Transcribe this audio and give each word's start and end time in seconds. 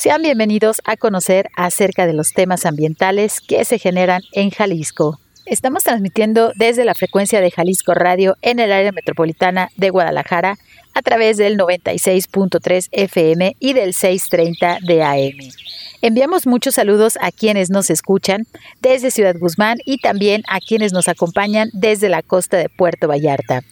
Sean 0.00 0.22
bienvenidos 0.22 0.80
a 0.86 0.96
conocer 0.96 1.50
acerca 1.58 2.06
de 2.06 2.14
los 2.14 2.32
temas 2.32 2.64
ambientales 2.64 3.42
que 3.42 3.66
se 3.66 3.78
generan 3.78 4.22
en 4.32 4.48
Jalisco. 4.48 5.20
Estamos 5.44 5.84
transmitiendo 5.84 6.52
desde 6.56 6.86
la 6.86 6.94
frecuencia 6.94 7.42
de 7.42 7.50
Jalisco 7.50 7.92
Radio 7.92 8.34
en 8.40 8.60
el 8.60 8.72
área 8.72 8.92
metropolitana 8.92 9.68
de 9.76 9.90
Guadalajara 9.90 10.56
a 10.94 11.02
través 11.02 11.36
del 11.36 11.58
96.3 11.58 12.88
FM 12.92 13.56
y 13.60 13.74
del 13.74 13.92
630 13.92 14.78
de 14.80 15.02
AM. 15.02 15.52
Enviamos 16.00 16.46
muchos 16.46 16.76
saludos 16.76 17.18
a 17.20 17.30
quienes 17.30 17.68
nos 17.68 17.90
escuchan 17.90 18.46
desde 18.80 19.10
Ciudad 19.10 19.36
Guzmán 19.38 19.80
y 19.84 19.98
también 19.98 20.44
a 20.48 20.60
quienes 20.60 20.94
nos 20.94 21.08
acompañan 21.08 21.68
desde 21.74 22.08
la 22.08 22.22
costa 22.22 22.56
de 22.56 22.70
Puerto 22.70 23.06
Vallarta. 23.06 23.64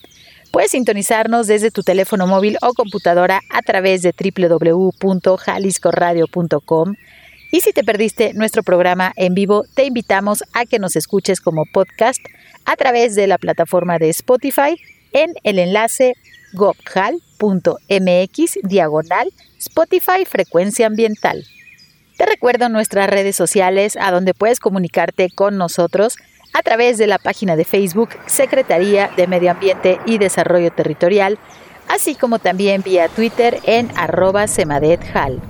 Puedes 0.51 0.71
sintonizarnos 0.71 1.47
desde 1.47 1.71
tu 1.71 1.83
teléfono 1.83 2.27
móvil 2.27 2.57
o 2.63 2.73
computadora 2.73 3.43
a 3.51 3.61
través 3.63 4.03
de 4.03 4.13
www.jaliscoradio.com. 4.13 6.95
Y 7.51 7.61
si 7.61 7.73
te 7.73 7.85
perdiste 7.85 8.35
nuestro 8.35 8.63
programa 8.63 9.13
en 9.17 9.35
vivo, 9.35 9.65
te 9.75 9.85
invitamos 9.85 10.45
a 10.53 10.67
que 10.67 10.79
nos 10.79 10.97
escuches 10.97 11.41
como 11.41 11.65
podcast 11.73 12.21
a 12.65 12.77
través 12.77 13.15
de 13.15 13.27
la 13.27 13.39
plataforma 13.39 13.99
de 13.99 14.11
Spotify 14.11 14.79
en 15.13 15.33
el 15.45 15.59
enlace 15.59 16.15
gobjal.mx 16.53 18.59
diagonal 18.63 19.33
Spotify 19.59 20.25
Frecuencia 20.27 20.87
Ambiental. 20.87 21.45
Te 22.17 22.27
recuerdo 22.27 22.69
nuestras 22.69 23.09
redes 23.09 23.37
sociales 23.37 23.97
a 23.97 24.11
donde 24.11 24.35
puedes 24.35 24.61
comunicarte 24.61 25.31
con 25.31 25.57
nosotros 25.57 26.17
a 26.53 26.63
través 26.63 26.99
de 26.99 27.07
la 27.07 27.19
página 27.19 27.57
de 27.57 27.65
Facebook 27.65 28.11
Secretaría 28.27 29.11
de 29.17 29.27
Medio 29.27 29.51
Ambiente 29.51 29.99
y 30.07 30.19
Desarrollo 30.19 30.73
Territorial, 30.73 31.39
así 31.89 32.15
como 32.15 32.39
también 32.39 32.83
vía 32.83 33.09
Twitter 33.09 33.61
en 33.65 33.91
arroba 33.97 34.47
semadethal. 34.47 35.41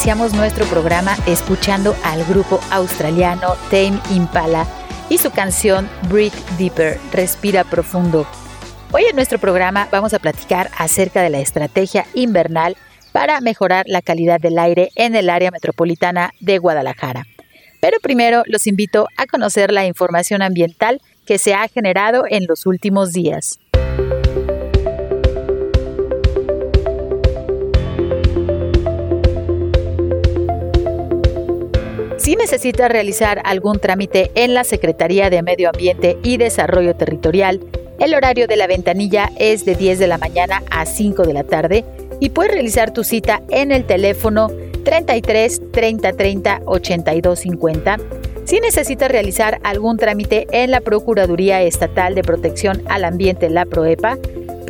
Iniciamos 0.00 0.32
nuestro 0.32 0.64
programa 0.64 1.14
escuchando 1.26 1.94
al 2.02 2.24
grupo 2.24 2.58
australiano 2.70 3.54
Tame 3.70 4.00
Impala 4.10 4.66
y 5.10 5.18
su 5.18 5.30
canción 5.30 5.90
Breathe 6.08 6.38
Deeper, 6.56 6.98
Respira 7.12 7.64
Profundo. 7.64 8.26
Hoy 8.92 9.04
en 9.04 9.14
nuestro 9.14 9.38
programa 9.38 9.88
vamos 9.92 10.14
a 10.14 10.18
platicar 10.18 10.70
acerca 10.78 11.20
de 11.20 11.28
la 11.28 11.40
estrategia 11.40 12.06
invernal 12.14 12.78
para 13.12 13.42
mejorar 13.42 13.84
la 13.88 14.00
calidad 14.00 14.40
del 14.40 14.58
aire 14.58 14.88
en 14.94 15.14
el 15.14 15.28
área 15.28 15.50
metropolitana 15.50 16.32
de 16.40 16.56
Guadalajara. 16.56 17.26
Pero 17.80 17.98
primero 18.00 18.42
los 18.46 18.66
invito 18.66 19.06
a 19.18 19.26
conocer 19.26 19.70
la 19.70 19.84
información 19.84 20.40
ambiental 20.40 21.02
que 21.26 21.36
se 21.36 21.52
ha 21.52 21.68
generado 21.68 22.24
en 22.26 22.46
los 22.48 22.64
últimos 22.64 23.12
días. 23.12 23.60
Si 32.30 32.36
necesita 32.36 32.86
realizar 32.86 33.42
algún 33.44 33.80
trámite 33.80 34.30
en 34.36 34.54
la 34.54 34.62
Secretaría 34.62 35.30
de 35.30 35.42
Medio 35.42 35.68
Ambiente 35.68 36.16
y 36.22 36.36
Desarrollo 36.36 36.94
Territorial, 36.94 37.58
el 37.98 38.14
horario 38.14 38.46
de 38.46 38.56
la 38.56 38.68
ventanilla 38.68 39.32
es 39.36 39.64
de 39.64 39.74
10 39.74 39.98
de 39.98 40.06
la 40.06 40.16
mañana 40.16 40.62
a 40.70 40.86
5 40.86 41.24
de 41.24 41.32
la 41.32 41.42
tarde 41.42 41.84
y 42.20 42.28
puedes 42.28 42.52
realizar 42.52 42.92
tu 42.92 43.02
cita 43.02 43.42
en 43.48 43.72
el 43.72 43.84
teléfono 43.84 44.48
33 44.84 45.72
30 45.72 46.12
30 46.12 46.60
82 46.66 47.36
50. 47.40 47.96
Si 48.44 48.60
necesitas 48.60 49.10
realizar 49.10 49.58
algún 49.64 49.96
trámite 49.96 50.46
en 50.52 50.70
la 50.70 50.82
Procuraduría 50.82 51.62
Estatal 51.62 52.14
de 52.14 52.22
Protección 52.22 52.84
al 52.86 53.06
Ambiente, 53.06 53.50
la 53.50 53.64
PROEPA, 53.64 54.18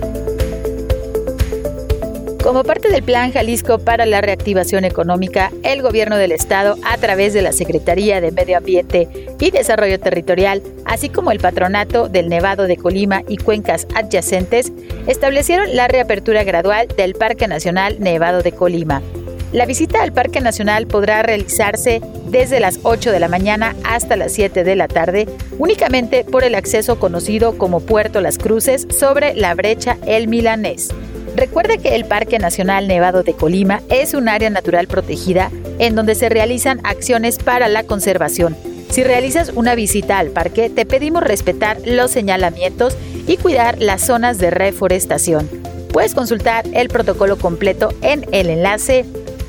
Como 2.47 2.63
parte 2.63 2.91
del 2.91 3.03
Plan 3.03 3.33
Jalisco 3.33 3.81
para 3.81 4.07
la 4.07 4.21
Reactivación 4.21 4.85
Económica, 4.85 5.51
el 5.65 5.83
Gobierno 5.83 6.17
del 6.17 6.31
Estado, 6.31 6.77
a 6.85 6.97
través 6.97 7.35
de 7.35 7.43
la 7.43 7.51
Secretaría 7.51 8.21
de 8.21 8.31
Medio 8.31 8.59
Ambiente 8.59 9.09
y 9.41 9.51
Desarrollo 9.51 9.99
Territorial, 9.99 10.63
así 10.85 11.09
como 11.09 11.33
el 11.33 11.41
Patronato 11.41 12.09
del 12.09 12.29
Nevado 12.29 12.69
de 12.69 12.77
Colima 12.77 13.25
y 13.27 13.39
cuencas 13.39 13.89
adyacentes, 13.97 14.73
establecieron 15.09 15.75
la 15.75 15.89
reapertura 15.89 16.45
gradual 16.45 16.87
del 16.97 17.15
Parque 17.15 17.49
Nacional 17.49 17.97
Nevado 17.99 18.43
de 18.45 18.53
Colima. 18.53 19.03
La 19.51 19.67
visita 19.67 20.05
al 20.05 20.13
Parque 20.13 20.41
Nacional 20.41 20.87
podrá 20.87 21.25
realizarse 21.25 22.01
desde 22.29 22.61
las 22.61 22.79
8 22.85 23.11
de 23.11 23.19
la 23.19 23.27
mañana 23.27 23.75
hasta 23.83 24.15
las 24.15 24.31
7 24.31 24.63
de 24.63 24.77
la 24.77 24.87
tarde, 24.87 25.27
únicamente 25.59 26.23
por 26.23 26.45
el 26.45 26.55
acceso 26.55 27.01
conocido 27.01 27.59
como 27.59 27.81
Puerto 27.81 28.21
Las 28.21 28.39
Cruces 28.39 28.87
sobre 28.97 29.35
la 29.35 29.53
brecha 29.57 29.97
El 30.07 30.29
Milanés. 30.29 30.91
Recuerde 31.37 31.77
que 31.77 31.95
el 31.95 32.07
Parque 32.07 32.39
Nacional 32.39 32.89
Nevado 32.89 33.23
de 33.23 33.35
Colima 33.35 33.83
es 33.91 34.15
un 34.15 34.27
área 34.27 34.49
natural 34.49 34.87
protegida 34.87 35.51
en 35.79 35.95
donde 35.95 36.15
se 36.15 36.31
realizan 36.31 36.81
acciones 36.83 37.37
para 37.37 37.69
la 37.69 37.85
conservación. 37.85 38.57
Si 38.89 39.05
realizas 39.05 39.53
una 39.55 39.75
visita 39.75 40.19
al 40.19 40.31
parque, 40.31 40.71
te 40.71 40.87
pedimos 40.87 41.23
respetar 41.23 41.77
los 41.85 42.11
señalamientos 42.11 42.97
y 43.27 43.37
cuidar 43.37 43.79
las 43.79 44.01
zonas 44.01 44.39
de 44.39 44.51
reforestación. 44.51 45.47
Puedes 45.93 46.15
consultar 46.15 46.65
el 46.73 46.89
protocolo 46.89 47.37
completo 47.37 47.93
en 48.01 48.25
el 48.33 48.49
enlace 48.49 49.05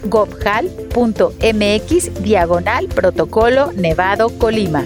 gobhal.mx 0.10 1.42
diagonal 2.22 2.88
protocolo 2.90 3.72
Nevado 3.72 4.30
Colima. 4.38 4.86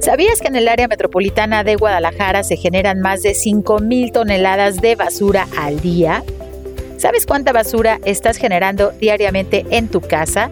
¿Sabías 0.00 0.40
que 0.40 0.48
en 0.48 0.56
el 0.56 0.68
área 0.68 0.86
metropolitana 0.86 1.64
de 1.64 1.76
Guadalajara 1.76 2.42
se 2.42 2.56
generan 2.56 3.00
más 3.00 3.22
de 3.22 3.30
5.000 3.30 4.12
toneladas 4.12 4.82
de 4.82 4.96
basura 4.96 5.48
al 5.56 5.80
día? 5.80 6.22
¿Sabes 6.98 7.24
cuánta 7.26 7.52
basura 7.52 8.00
estás 8.04 8.36
generando 8.36 8.92
diariamente 9.00 9.64
en 9.70 9.88
tu 9.88 10.00
casa? 10.00 10.50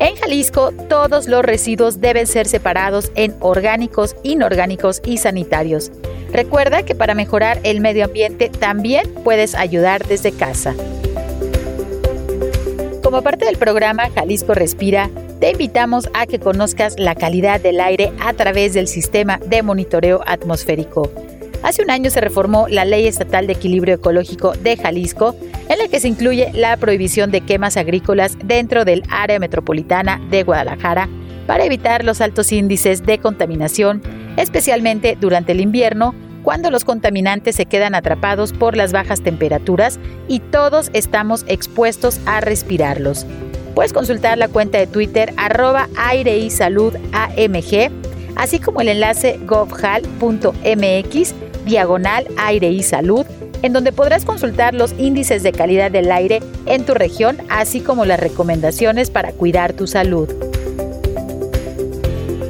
En 0.00 0.16
Jalisco, 0.16 0.72
todos 0.88 1.28
los 1.28 1.44
residuos 1.44 2.00
deben 2.00 2.26
ser 2.26 2.48
separados 2.48 3.12
en 3.16 3.34
orgánicos, 3.40 4.16
inorgánicos 4.22 5.02
y 5.04 5.18
sanitarios. 5.18 5.92
Recuerda 6.32 6.84
que 6.84 6.94
para 6.94 7.14
mejorar 7.14 7.60
el 7.64 7.82
medio 7.82 8.06
ambiente 8.06 8.48
también 8.48 9.12
puedes 9.22 9.54
ayudar 9.54 10.06
desde 10.06 10.32
casa. 10.32 10.74
Como 13.02 13.20
parte 13.20 13.44
del 13.44 13.58
programa 13.58 14.08
Jalisco 14.08 14.54
Respira, 14.54 15.10
te 15.38 15.50
invitamos 15.50 16.08
a 16.14 16.26
que 16.26 16.38
conozcas 16.38 16.98
la 16.98 17.14
calidad 17.14 17.60
del 17.60 17.78
aire 17.78 18.10
a 18.20 18.32
través 18.32 18.72
del 18.72 18.88
sistema 18.88 19.38
de 19.44 19.62
monitoreo 19.62 20.22
atmosférico. 20.26 21.10
Hace 21.62 21.82
un 21.82 21.90
año 21.90 22.10
se 22.10 22.22
reformó 22.22 22.68
la 22.68 22.86
Ley 22.86 23.06
Estatal 23.06 23.46
de 23.46 23.52
Equilibrio 23.52 23.96
Ecológico 23.96 24.52
de 24.52 24.78
Jalisco, 24.78 25.36
en 25.68 25.78
la 25.78 25.88
que 25.88 26.00
se 26.00 26.08
incluye 26.08 26.50
la 26.54 26.76
prohibición 26.78 27.30
de 27.30 27.42
quemas 27.42 27.76
agrícolas 27.76 28.38
dentro 28.42 28.84
del 28.86 29.02
área 29.10 29.38
metropolitana 29.38 30.20
de 30.30 30.42
Guadalajara 30.42 31.08
para 31.46 31.64
evitar 31.64 32.04
los 32.04 32.22
altos 32.22 32.50
índices 32.52 33.04
de 33.04 33.18
contaminación, 33.18 34.02
especialmente 34.36 35.18
durante 35.20 35.52
el 35.52 35.60
invierno, 35.60 36.14
cuando 36.42 36.70
los 36.70 36.84
contaminantes 36.84 37.56
se 37.56 37.66
quedan 37.66 37.94
atrapados 37.94 38.54
por 38.54 38.74
las 38.74 38.92
bajas 38.92 39.20
temperaturas 39.20 40.00
y 40.28 40.40
todos 40.40 40.88
estamos 40.94 41.44
expuestos 41.46 42.20
a 42.24 42.40
respirarlos. 42.40 43.26
Puedes 43.74 43.92
consultar 43.92 44.38
la 44.38 44.48
cuenta 44.48 44.78
de 44.78 44.86
Twitter 44.86 45.34
arroba 45.36 45.88
así 48.36 48.58
como 48.58 48.80
el 48.80 48.88
enlace 48.88 49.38
govhal.mx 49.46 51.34
diagonal 51.64 52.26
aire 52.36 52.70
y 52.70 52.82
salud, 52.82 53.26
en 53.62 53.72
donde 53.72 53.92
podrás 53.92 54.24
consultar 54.24 54.74
los 54.74 54.94
índices 54.98 55.42
de 55.42 55.52
calidad 55.52 55.90
del 55.90 56.10
aire 56.10 56.40
en 56.66 56.84
tu 56.84 56.94
región, 56.94 57.38
así 57.48 57.80
como 57.80 58.04
las 58.04 58.20
recomendaciones 58.20 59.10
para 59.10 59.32
cuidar 59.32 59.72
tu 59.72 59.86
salud. 59.86 60.28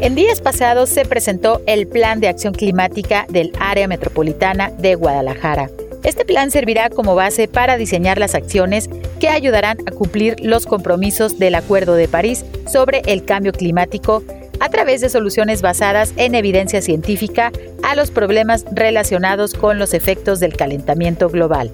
En 0.00 0.14
días 0.14 0.40
pasados 0.40 0.88
se 0.88 1.04
presentó 1.04 1.60
el 1.66 1.86
Plan 1.86 2.20
de 2.20 2.28
Acción 2.28 2.54
Climática 2.54 3.26
del 3.28 3.52
Área 3.60 3.86
Metropolitana 3.86 4.70
de 4.70 4.94
Guadalajara. 4.94 5.68
Este 6.02 6.24
plan 6.24 6.50
servirá 6.50 6.88
como 6.88 7.14
base 7.14 7.46
para 7.46 7.76
diseñar 7.76 8.18
las 8.18 8.34
acciones 8.34 8.88
que 9.20 9.28
ayudarán 9.28 9.76
a 9.84 9.90
cumplir 9.90 10.36
los 10.40 10.64
compromisos 10.64 11.38
del 11.38 11.54
Acuerdo 11.54 11.94
de 11.94 12.08
París 12.08 12.46
sobre 12.66 13.02
el 13.04 13.26
cambio 13.26 13.52
climático 13.52 14.22
a 14.60 14.68
través 14.68 15.00
de 15.00 15.08
soluciones 15.08 15.62
basadas 15.62 16.12
en 16.16 16.34
evidencia 16.34 16.80
científica 16.80 17.50
a 17.82 17.96
los 17.96 18.10
problemas 18.10 18.64
relacionados 18.70 19.54
con 19.54 19.78
los 19.78 19.94
efectos 19.94 20.38
del 20.38 20.56
calentamiento 20.56 21.28
global. 21.28 21.72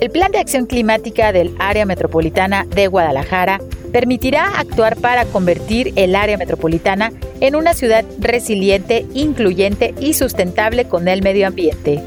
El 0.00 0.10
Plan 0.10 0.30
de 0.30 0.38
Acción 0.38 0.66
Climática 0.66 1.32
del 1.32 1.54
Área 1.58 1.84
Metropolitana 1.84 2.66
de 2.66 2.86
Guadalajara 2.86 3.60
permitirá 3.92 4.58
actuar 4.58 4.96
para 4.96 5.24
convertir 5.24 5.92
el 5.96 6.14
área 6.14 6.36
metropolitana 6.36 7.12
en 7.40 7.56
una 7.56 7.74
ciudad 7.74 8.04
resiliente, 8.20 9.06
incluyente 9.14 9.94
y 9.98 10.14
sustentable 10.14 10.84
con 10.84 11.08
el 11.08 11.22
medio 11.22 11.48
ambiente. 11.48 12.00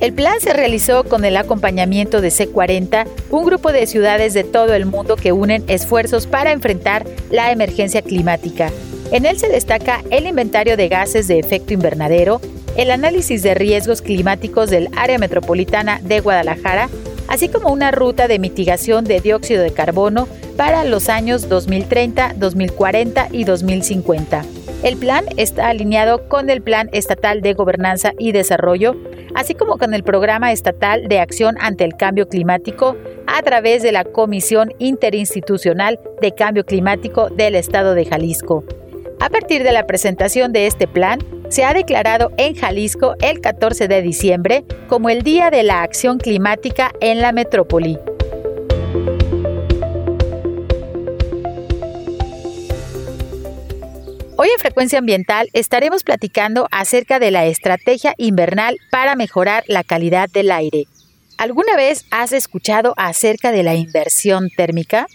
El 0.00 0.12
plan 0.12 0.40
se 0.40 0.52
realizó 0.52 1.04
con 1.04 1.24
el 1.24 1.36
acompañamiento 1.36 2.20
de 2.20 2.28
C40, 2.28 3.06
un 3.30 3.44
grupo 3.44 3.72
de 3.72 3.86
ciudades 3.86 4.34
de 4.34 4.44
todo 4.44 4.74
el 4.74 4.86
mundo 4.86 5.16
que 5.16 5.32
unen 5.32 5.64
esfuerzos 5.68 6.26
para 6.26 6.52
enfrentar 6.52 7.06
la 7.30 7.52
emergencia 7.52 8.02
climática, 8.02 8.70
en 9.14 9.26
él 9.26 9.38
se 9.38 9.48
destaca 9.48 10.02
el 10.10 10.26
inventario 10.26 10.76
de 10.76 10.88
gases 10.88 11.28
de 11.28 11.38
efecto 11.38 11.72
invernadero, 11.72 12.40
el 12.76 12.90
análisis 12.90 13.44
de 13.44 13.54
riesgos 13.54 14.02
climáticos 14.02 14.70
del 14.70 14.88
área 14.96 15.18
metropolitana 15.18 16.00
de 16.02 16.18
Guadalajara, 16.18 16.88
así 17.28 17.48
como 17.48 17.72
una 17.72 17.92
ruta 17.92 18.26
de 18.26 18.40
mitigación 18.40 19.04
de 19.04 19.20
dióxido 19.20 19.62
de 19.62 19.72
carbono 19.72 20.26
para 20.56 20.82
los 20.84 21.08
años 21.08 21.48
2030, 21.48 22.34
2040 22.36 23.28
y 23.30 23.44
2050. 23.44 24.44
El 24.82 24.96
plan 24.98 25.24
está 25.36 25.68
alineado 25.68 26.28
con 26.28 26.50
el 26.50 26.62
Plan 26.62 26.90
Estatal 26.92 27.40
de 27.40 27.54
Gobernanza 27.54 28.12
y 28.18 28.32
Desarrollo, 28.32 28.94
así 29.34 29.54
como 29.54 29.78
con 29.78 29.94
el 29.94 30.02
Programa 30.02 30.52
Estatal 30.52 31.08
de 31.08 31.20
Acción 31.20 31.56
ante 31.60 31.84
el 31.84 31.96
Cambio 31.96 32.28
Climático 32.28 32.96
a 33.26 33.42
través 33.42 33.82
de 33.82 33.92
la 33.92 34.04
Comisión 34.04 34.72
Interinstitucional 34.78 35.98
de 36.20 36.32
Cambio 36.34 36.64
Climático 36.64 37.30
del 37.30 37.54
Estado 37.54 37.94
de 37.94 38.04
Jalisco. 38.04 38.64
A 39.20 39.30
partir 39.30 39.62
de 39.62 39.72
la 39.72 39.86
presentación 39.86 40.52
de 40.52 40.66
este 40.66 40.86
plan, 40.86 41.18
se 41.48 41.64
ha 41.64 41.72
declarado 41.72 42.32
en 42.36 42.54
Jalisco 42.54 43.14
el 43.22 43.40
14 43.40 43.88
de 43.88 44.02
diciembre 44.02 44.64
como 44.88 45.08
el 45.08 45.22
Día 45.22 45.50
de 45.50 45.62
la 45.62 45.82
Acción 45.82 46.18
Climática 46.18 46.92
en 47.00 47.20
la 47.20 47.32
metrópoli. 47.32 47.98
Hoy 54.36 54.48
en 54.48 54.58
Frecuencia 54.58 54.98
Ambiental 54.98 55.48
estaremos 55.52 56.02
platicando 56.02 56.66
acerca 56.72 57.20
de 57.20 57.30
la 57.30 57.46
estrategia 57.46 58.14
invernal 58.18 58.78
para 58.90 59.14
mejorar 59.14 59.62
la 59.68 59.84
calidad 59.84 60.28
del 60.28 60.50
aire. 60.50 60.88
¿Alguna 61.38 61.76
vez 61.76 62.04
has 62.10 62.32
escuchado 62.32 62.94
acerca 62.96 63.52
de 63.52 63.62
la 63.62 63.76
inversión 63.76 64.50
térmica? 64.56 65.06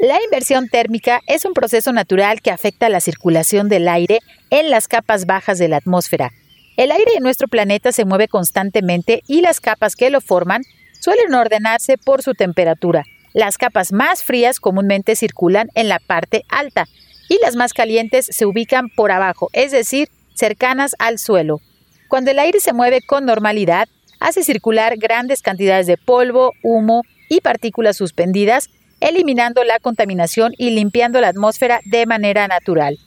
La 0.00 0.22
inversión 0.22 0.68
térmica 0.68 1.22
es 1.26 1.44
un 1.44 1.54
proceso 1.54 1.92
natural 1.92 2.40
que 2.40 2.52
afecta 2.52 2.88
la 2.88 3.00
circulación 3.00 3.68
del 3.68 3.88
aire 3.88 4.20
en 4.50 4.70
las 4.70 4.86
capas 4.86 5.26
bajas 5.26 5.58
de 5.58 5.66
la 5.66 5.78
atmósfera. 5.78 6.30
El 6.76 6.92
aire 6.92 7.14
en 7.16 7.24
nuestro 7.24 7.48
planeta 7.48 7.90
se 7.90 8.04
mueve 8.04 8.28
constantemente 8.28 9.22
y 9.26 9.40
las 9.40 9.58
capas 9.58 9.96
que 9.96 10.10
lo 10.10 10.20
forman 10.20 10.62
suelen 11.00 11.34
ordenarse 11.34 11.98
por 11.98 12.22
su 12.22 12.34
temperatura. 12.34 13.02
Las 13.34 13.58
capas 13.58 13.90
más 13.90 14.22
frías 14.22 14.60
comúnmente 14.60 15.16
circulan 15.16 15.68
en 15.74 15.88
la 15.88 15.98
parte 15.98 16.44
alta, 16.48 16.86
y 17.28 17.38
las 17.42 17.56
más 17.56 17.72
calientes 17.72 18.26
se 18.30 18.46
ubican 18.46 18.88
por 18.88 19.12
abajo, 19.12 19.50
es 19.52 19.72
decir, 19.72 20.08
cercanas 20.34 20.94
al 20.98 21.18
suelo. 21.18 21.60
Cuando 22.08 22.30
el 22.30 22.38
aire 22.38 22.60
se 22.60 22.72
mueve 22.72 23.00
con 23.02 23.26
normalidad, 23.26 23.88
hace 24.20 24.42
circular 24.42 24.96
grandes 24.96 25.42
cantidades 25.42 25.86
de 25.86 25.96
polvo, 25.96 26.52
humo 26.62 27.02
y 27.28 27.40
partículas 27.40 27.96
suspendidas, 27.96 28.70
eliminando 29.00 29.62
la 29.64 29.78
contaminación 29.78 30.54
y 30.56 30.70
limpiando 30.70 31.20
la 31.20 31.28
atmósfera 31.28 31.80
de 31.84 32.06
manera 32.06 32.48
natural. 32.48 32.98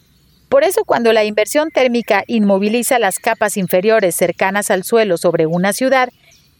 Por 0.50 0.64
eso 0.64 0.84
cuando 0.86 1.14
la 1.14 1.24
inversión 1.24 1.72
térmica 1.72 2.24
inmoviliza 2.28 3.00
las 3.00 3.20
capas 3.20 3.58
inferiores 3.58 4.16
cercanas 4.16 4.70
al 4.70 4.84
suelo 4.84 5.18
sobre 5.18 5.46
una 5.46 5.74
ciudad, 5.74 6.10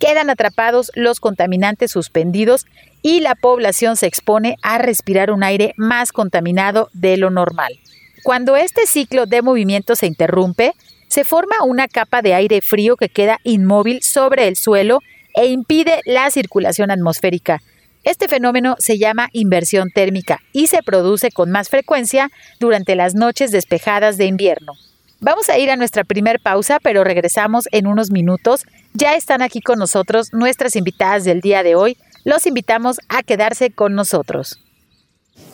quedan 0.02 0.32
atrapados 0.32 0.92
los 0.96 1.20
contaminantes 1.20 1.92
suspendidos 1.92 2.66
y 3.04 3.20
la 3.20 3.36
población 3.36 3.96
se 3.96 4.08
expone 4.08 4.58
a 4.64 4.80
respirar 4.80 5.32
un 5.32 5.44
aire 5.44 5.76
más 5.78 6.12
contaminado 6.12 6.90
de 6.94 7.18
lo 7.18 7.30
normal. 7.30 7.80
Cuando 8.24 8.56
este 8.56 8.88
ciclo 8.88 9.28
de 9.28 9.44
movimiento 9.44 9.96
se 9.96 10.08
interrumpe, 10.08 10.74
se 11.08 11.24
forma 11.24 11.64
una 11.64 11.88
capa 11.88 12.24
de 12.24 12.34
aire 12.34 12.62
frío 12.62 12.98
que 12.98 13.10
queda 13.10 13.38
inmóvil 13.44 14.02
sobre 14.02 14.48
el 14.48 14.56
suelo 14.56 15.02
e 15.36 15.46
impide 15.46 16.02
la 16.06 16.32
circulación 16.32 16.90
atmosférica. 16.90 17.62
Este 18.04 18.28
fenómeno 18.28 18.78
se 18.80 18.98
llama 18.98 19.30
inversión 19.34 19.92
térmica 19.94 20.40
y 20.52 20.66
se 20.66 20.82
produce 20.82 21.30
con 21.30 21.52
más 21.52 21.70
frecuencia 21.70 22.32
durante 22.60 22.96
las 22.96 23.14
noches 23.14 23.52
despejadas 23.52 24.18
de 24.18 24.26
invierno. 24.26 24.74
Vamos 25.24 25.50
a 25.50 25.60
ir 25.60 25.70
a 25.70 25.76
nuestra 25.76 26.04
primer 26.04 26.40
pausa, 26.40 26.80
pero 26.82 27.04
regresamos 27.04 27.66
en 27.72 27.86
unos 27.86 28.10
minutos. 28.10 28.62
Ya 28.96 29.14
están 29.14 29.44
aquí 29.44 29.62
con 29.62 29.78
nosotros 29.78 30.34
nuestras 30.34 30.76
invitadas 30.76 31.26
del 31.26 31.42
día 31.42 31.62
de 31.62 31.76
hoy. 31.76 31.96
Los 32.24 32.48
invitamos 32.48 32.98
a 33.08 33.22
quedarse 33.22 33.70
con 33.70 33.94
nosotros. 33.94 34.60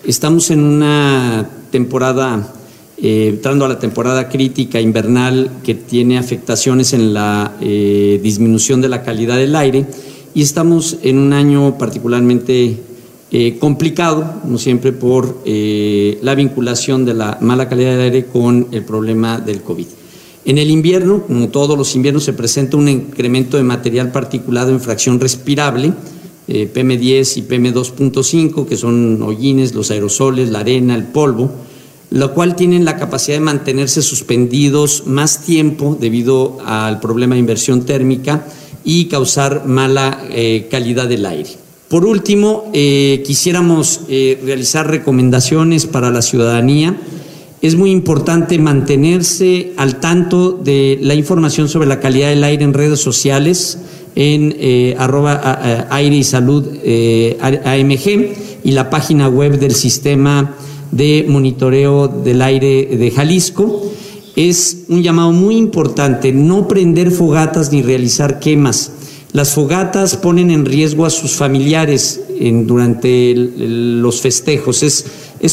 Estamos 0.05 0.51
en 0.51 0.63
una 0.63 1.49
temporada, 1.69 2.47
eh, 2.97 3.27
entrando 3.27 3.65
a 3.65 3.67
la 3.67 3.77
temporada 3.77 4.29
crítica 4.29 4.79
invernal 4.79 5.51
que 5.65 5.75
tiene 5.75 6.17
afectaciones 6.17 6.93
en 6.93 7.13
la 7.13 7.51
eh, 7.59 8.21
disminución 8.23 8.79
de 8.79 8.87
la 8.87 9.03
calidad 9.03 9.35
del 9.35 9.53
aire 9.53 9.85
y 10.33 10.43
estamos 10.43 10.99
en 11.03 11.17
un 11.17 11.33
año 11.33 11.77
particularmente 11.77 12.77
eh, 13.29 13.57
complicado, 13.59 14.39
como 14.41 14.57
siempre, 14.57 14.93
por 14.93 15.41
eh, 15.43 16.17
la 16.21 16.33
vinculación 16.33 17.03
de 17.03 17.13
la 17.13 17.37
mala 17.41 17.67
calidad 17.67 17.91
del 17.91 18.01
aire 18.01 18.25
con 18.25 18.67
el 18.71 18.85
problema 18.85 19.37
del 19.37 19.61
COVID. 19.63 19.85
En 20.45 20.57
el 20.57 20.69
invierno, 20.69 21.23
como 21.23 21.49
todos 21.49 21.77
los 21.77 21.93
inviernos, 21.93 22.23
se 22.23 22.31
presenta 22.31 22.77
un 22.77 22.87
incremento 22.87 23.57
de 23.57 23.63
material 23.63 24.13
particulado 24.13 24.71
en 24.71 24.79
fracción 24.79 25.19
respirable, 25.19 25.91
eh, 26.47 26.71
PM10 26.73 27.35
y 27.35 27.41
PM2.5, 27.41 28.65
que 28.65 28.77
son 28.77 29.21
hollines, 29.21 29.75
los 29.75 29.91
aerosoles, 29.91 30.49
la 30.49 30.59
arena, 30.59 30.95
el 30.95 31.03
polvo, 31.03 31.51
lo 32.11 32.33
cual 32.33 32.55
tienen 32.55 32.85
la 32.85 32.95
capacidad 32.95 33.35
de 33.35 33.43
mantenerse 33.43 34.01
suspendidos 34.01 35.05
más 35.05 35.41
tiempo 35.41 35.97
debido 35.99 36.59
al 36.65 37.01
problema 37.01 37.35
de 37.35 37.39
inversión 37.39 37.83
térmica 37.83 38.47
y 38.85 39.05
causar 39.07 39.65
mala 39.65 40.23
calidad 40.71 41.09
del 41.09 41.25
aire. 41.25 41.66
Por 41.89 42.03
último, 42.03 42.69
eh, 42.73 43.23
quisiéramos 43.25 44.01
eh, 44.09 44.37
realizar 44.43 44.89
recomendaciones 44.89 45.85
para 45.85 46.11
la 46.11 46.21
ciudadanía. 46.21 46.97
Es 47.61 47.75
muy 47.75 47.91
importante 47.91 48.59
mantenerse 48.59 49.71
al 49.77 50.01
tanto 50.01 50.51
de 50.51 50.99
la 51.01 51.15
información 51.15 51.69
sobre 51.69 51.87
la 51.87 52.01
calidad 52.01 52.27
del 52.27 52.43
aire 52.43 52.65
en 52.65 52.73
redes 52.73 52.99
sociales, 52.99 53.77
en 54.15 54.53
eh, 54.59 54.95
arroba 54.99 55.87
aire 55.89 56.17
y 56.17 56.23
salud 56.25 56.67
AMG 56.67 58.63
y 58.65 58.71
la 58.71 58.89
página 58.89 59.29
web 59.29 59.57
del 59.57 59.73
sistema 59.73 60.55
de 60.91 61.25
monitoreo 61.29 62.09
del 62.09 62.41
aire 62.41 62.97
de 62.97 63.11
Jalisco. 63.11 63.93
Es 64.35 64.79
un 64.89 65.03
llamado 65.03 65.31
muy 65.31 65.55
importante, 65.55 66.33
no 66.33 66.67
prender 66.67 67.11
fogatas 67.11 67.71
ni 67.71 67.81
realizar 67.81 68.39
quemas 68.39 68.91
las 69.37 69.53
fogatas 69.53 70.17
ponen 70.17 70.49
en 70.49 70.65
riesgo 70.65 71.05
a 71.05 71.11
sus 71.11 71.33
familiares 71.33 72.21
durante 72.65 73.35
los 73.35 74.19
festejos. 74.19 74.81
Es, 74.81 75.05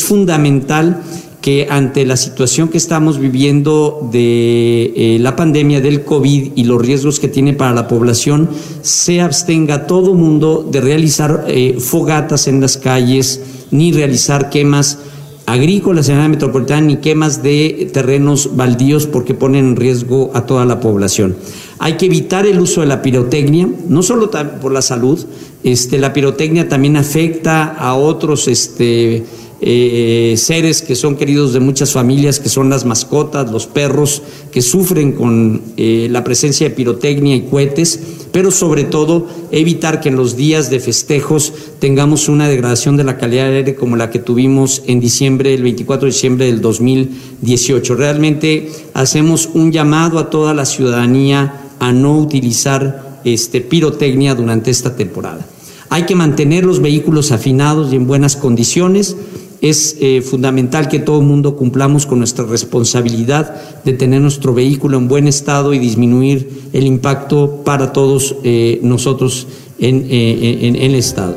fundamental 0.02 1.02
que 1.42 1.66
ante 1.68 2.06
la 2.06 2.16
situación 2.16 2.70
que 2.70 2.78
estamos 2.78 3.18
viviendo 3.18 4.08
de 4.10 4.94
eh, 4.96 5.18
la 5.20 5.36
pandemia 5.36 5.82
del 5.82 6.02
COVID 6.02 6.52
y 6.54 6.64
los 6.64 6.80
riesgos 6.80 7.20
que 7.20 7.28
tiene 7.28 7.52
para 7.52 7.74
la 7.74 7.86
población, 7.86 8.48
se 8.80 9.20
abstenga 9.20 9.86
todo 9.86 10.14
mundo 10.14 10.66
de 10.72 10.80
realizar 10.80 11.44
eh, 11.46 11.76
fogatas 11.78 12.48
en 12.48 12.62
las 12.62 12.78
calles 12.78 13.42
ni 13.70 13.92
realizar 13.92 14.48
quemas 14.48 14.96
agrícolas 15.44 16.08
en 16.08 16.16
la 16.16 16.28
metropolitana 16.28 16.86
ni 16.86 16.96
quemas 16.96 17.42
de 17.42 17.90
terrenos 17.92 18.56
baldíos 18.56 19.06
porque 19.06 19.34
ponen 19.34 19.66
en 19.66 19.76
riesgo 19.76 20.30
a 20.32 20.46
toda 20.46 20.64
la 20.64 20.80
población. 20.80 21.36
Hay 21.84 21.98
que 21.98 22.06
evitar 22.06 22.46
el 22.46 22.60
uso 22.60 22.80
de 22.80 22.86
la 22.86 23.02
pirotecnia, 23.02 23.68
no 23.88 24.02
solo 24.02 24.30
por 24.30 24.72
la 24.72 24.80
salud, 24.80 25.22
este, 25.64 25.98
la 25.98 26.14
pirotecnia 26.14 26.66
también 26.66 26.96
afecta 26.96 27.64
a 27.64 27.94
otros 27.94 28.48
este, 28.48 29.22
eh, 29.60 30.34
seres 30.38 30.80
que 30.80 30.94
son 30.94 31.14
queridos 31.16 31.52
de 31.52 31.60
muchas 31.60 31.92
familias, 31.92 32.40
que 32.40 32.48
son 32.48 32.70
las 32.70 32.86
mascotas, 32.86 33.50
los 33.50 33.66
perros, 33.66 34.22
que 34.50 34.62
sufren 34.62 35.12
con 35.12 35.60
eh, 35.76 36.08
la 36.10 36.24
presencia 36.24 36.66
de 36.66 36.74
pirotecnia 36.74 37.36
y 37.36 37.42
cohetes, 37.42 38.00
pero 38.32 38.50
sobre 38.50 38.84
todo 38.84 39.26
evitar 39.50 40.00
que 40.00 40.08
en 40.08 40.16
los 40.16 40.36
días 40.36 40.70
de 40.70 40.80
festejos 40.80 41.52
tengamos 41.80 42.30
una 42.30 42.48
degradación 42.48 42.96
de 42.96 43.04
la 43.04 43.18
calidad 43.18 43.44
del 43.44 43.56
aire 43.56 43.74
como 43.74 43.96
la 43.96 44.08
que 44.08 44.20
tuvimos 44.20 44.82
en 44.86 45.00
diciembre, 45.00 45.52
el 45.52 45.62
24 45.62 46.06
de 46.06 46.12
diciembre 46.12 46.46
del 46.46 46.62
2018. 46.62 47.94
Realmente 47.94 48.70
hacemos 48.94 49.50
un 49.52 49.70
llamado 49.70 50.18
a 50.18 50.30
toda 50.30 50.54
la 50.54 50.64
ciudadanía 50.64 51.60
a 51.78 51.92
no 51.92 52.16
utilizar 52.18 53.20
este, 53.24 53.60
pirotecnia 53.60 54.34
durante 54.34 54.70
esta 54.70 54.96
temporada. 54.96 55.46
Hay 55.90 56.04
que 56.04 56.14
mantener 56.14 56.64
los 56.64 56.80
vehículos 56.80 57.32
afinados 57.32 57.92
y 57.92 57.96
en 57.96 58.06
buenas 58.06 58.36
condiciones 58.36 59.16
es 59.60 59.96
eh, 60.00 60.20
fundamental 60.20 60.88
que 60.88 60.98
todo 60.98 61.20
el 61.20 61.26
mundo 61.26 61.56
cumplamos 61.56 62.04
con 62.04 62.18
nuestra 62.18 62.44
responsabilidad 62.44 63.82
de 63.82 63.94
tener 63.94 64.20
nuestro 64.20 64.52
vehículo 64.52 64.98
en 64.98 65.08
buen 65.08 65.26
estado 65.26 65.72
y 65.72 65.78
disminuir 65.78 66.68
el 66.74 66.86
impacto 66.86 67.62
para 67.64 67.92
todos 67.92 68.36
eh, 68.44 68.78
nosotros 68.82 69.46
en, 69.78 70.06
eh, 70.10 70.66
en 70.68 70.76
el 70.76 70.94
estado. 70.94 71.36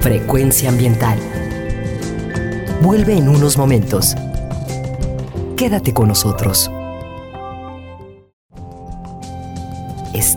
Frecuencia 0.00 0.70
ambiental. 0.70 1.18
Vuelve 2.82 3.18
en 3.18 3.28
unos 3.28 3.58
momentos. 3.58 4.14
Quédate 5.56 5.92
con 5.92 6.08
nosotros. 6.08 6.70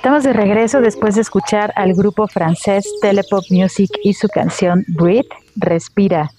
Estamos 0.00 0.24
de 0.24 0.32
regreso 0.32 0.80
después 0.80 1.16
de 1.16 1.20
escuchar 1.20 1.74
al 1.76 1.92
grupo 1.92 2.26
francés 2.26 2.86
Telepop 3.02 3.44
Music 3.50 3.90
y 4.02 4.14
su 4.14 4.28
canción 4.28 4.82
Breathe, 4.88 5.28
Respira. 5.56 6.30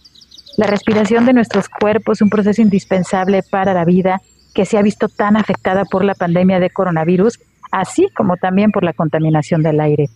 La 0.58 0.66
respiración 0.66 1.28
de 1.28 1.34
nuestros 1.34 1.70
cuerpos, 1.70 2.24
un 2.24 2.32
proceso 2.32 2.60
indispensable 2.64 3.44
para 3.44 3.76
la 3.76 3.86
vida 3.86 4.20
que 4.56 4.66
se 4.66 4.80
ha 4.80 4.82
visto 4.82 5.10
tan 5.10 5.38
afectada 5.38 5.86
por 5.86 6.04
la 6.04 6.16
pandemia 6.16 6.60
de 6.60 6.72
coronavirus, 6.72 7.40
así 7.72 8.08
como 8.18 8.36
también 8.36 8.72
por 8.72 8.84
la 8.84 8.94
contaminación 8.94 9.62
del 9.62 9.80
aire. 9.80 10.10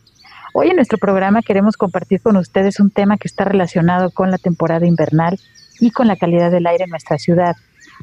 Hoy 0.56 0.70
en 0.70 0.78
nuestro 0.78 0.98
programa 0.98 1.44
queremos 1.44 1.78
compartir 1.78 2.22
con 2.22 2.38
ustedes 2.38 2.80
un 2.80 2.90
tema 2.90 3.18
que 3.18 3.28
está 3.28 3.46
relacionado 3.46 4.10
con 4.10 4.32
la 4.32 4.40
temporada 4.40 4.88
invernal 4.88 5.40
y 5.80 5.92
con 5.92 6.08
la 6.08 6.16
calidad 6.16 6.50
del 6.50 6.66
aire 6.66 6.86
en 6.86 6.90
nuestra 6.90 7.20
ciudad. 7.20 7.56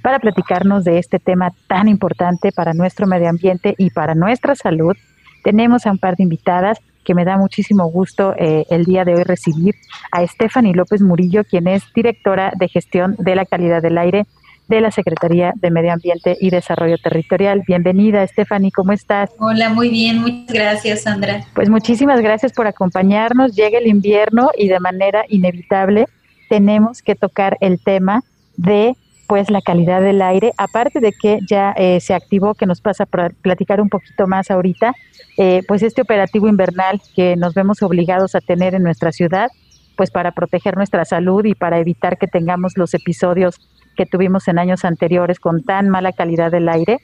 Para 0.02 0.20
platicarnos 0.20 0.84
de 0.84 1.00
este 1.00 1.18
tema 1.18 1.50
tan 1.66 1.88
importante 1.88 2.52
para 2.52 2.74
nuestro 2.74 3.08
medio 3.08 3.28
ambiente 3.28 3.74
y 3.76 3.90
para 3.90 4.14
nuestra 4.14 4.54
salud, 4.54 4.94
tenemos 5.42 5.86
a 5.86 5.90
un 5.90 5.98
par 5.98 6.16
de 6.16 6.24
invitadas 6.24 6.78
que 7.04 7.14
me 7.14 7.24
da 7.24 7.36
muchísimo 7.36 7.86
gusto 7.86 8.34
eh, 8.38 8.64
el 8.70 8.84
día 8.84 9.04
de 9.04 9.14
hoy 9.14 9.24
recibir 9.24 9.74
a 10.12 10.26
Stephanie 10.26 10.74
López 10.74 11.02
Murillo, 11.02 11.44
quien 11.44 11.66
es 11.66 11.82
directora 11.94 12.52
de 12.56 12.68
gestión 12.68 13.16
de 13.18 13.34
la 13.34 13.44
calidad 13.44 13.82
del 13.82 13.98
aire 13.98 14.26
de 14.68 14.80
la 14.80 14.90
Secretaría 14.90 15.52
de 15.56 15.70
Medio 15.70 15.92
Ambiente 15.92 16.36
y 16.40 16.50
Desarrollo 16.50 16.96
Territorial. 16.96 17.62
Bienvenida, 17.66 18.26
Stephanie, 18.26 18.70
¿cómo 18.70 18.92
estás? 18.92 19.30
Hola, 19.38 19.68
muy 19.68 19.90
bien, 19.90 20.20
muchas 20.20 20.54
gracias, 20.54 21.02
Sandra. 21.02 21.44
Pues 21.54 21.68
muchísimas 21.68 22.20
gracias 22.20 22.52
por 22.52 22.66
acompañarnos. 22.66 23.54
Llega 23.54 23.78
el 23.78 23.88
invierno 23.88 24.50
y 24.56 24.68
de 24.68 24.80
manera 24.80 25.24
inevitable 25.28 26.06
tenemos 26.48 27.02
que 27.02 27.14
tocar 27.14 27.58
el 27.60 27.80
tema 27.80 28.22
de 28.56 28.96
pues 29.32 29.48
la 29.48 29.62
calidad 29.62 30.02
del 30.02 30.20
aire, 30.20 30.52
aparte 30.58 31.00
de 31.00 31.10
que 31.10 31.38
ya 31.48 31.72
eh, 31.78 32.00
se 32.00 32.12
activó, 32.12 32.52
que 32.52 32.66
nos 32.66 32.82
pasa 32.82 33.04
a 33.04 33.30
platicar 33.30 33.80
un 33.80 33.88
poquito 33.88 34.26
más 34.26 34.50
ahorita, 34.50 34.92
eh, 35.38 35.62
pues 35.66 35.82
este 35.82 36.02
operativo 36.02 36.48
invernal 36.48 37.00
que 37.16 37.34
nos 37.36 37.54
vemos 37.54 37.82
obligados 37.82 38.34
a 38.34 38.42
tener 38.42 38.74
en 38.74 38.82
nuestra 38.82 39.10
ciudad, 39.10 39.48
pues 39.96 40.10
para 40.10 40.32
proteger 40.32 40.76
nuestra 40.76 41.06
salud 41.06 41.46
y 41.46 41.54
para 41.54 41.78
evitar 41.78 42.18
que 42.18 42.26
tengamos 42.26 42.76
los 42.76 42.92
episodios 42.92 43.58
que 43.96 44.04
tuvimos 44.04 44.48
en 44.48 44.58
años 44.58 44.84
anteriores 44.84 45.40
con 45.40 45.62
tan 45.62 45.88
mala 45.88 46.12
calidad 46.12 46.50
del 46.50 46.68
aire 46.68 46.98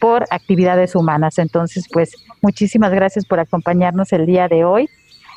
por 0.00 0.26
actividades 0.30 0.94
humanas. 0.94 1.40
Entonces, 1.40 1.88
pues 1.92 2.12
muchísimas 2.40 2.92
gracias 2.92 3.26
por 3.26 3.40
acompañarnos 3.40 4.12
el 4.12 4.26
día 4.26 4.46
de 4.46 4.64
hoy. 4.64 4.88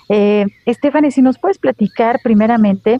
Eh, 0.10 0.45
Stephanie, 0.67 1.10
si 1.10 1.23
nos 1.23 1.39
puedes 1.39 1.58
platicar 1.58 2.19
primeramente 2.23 3.00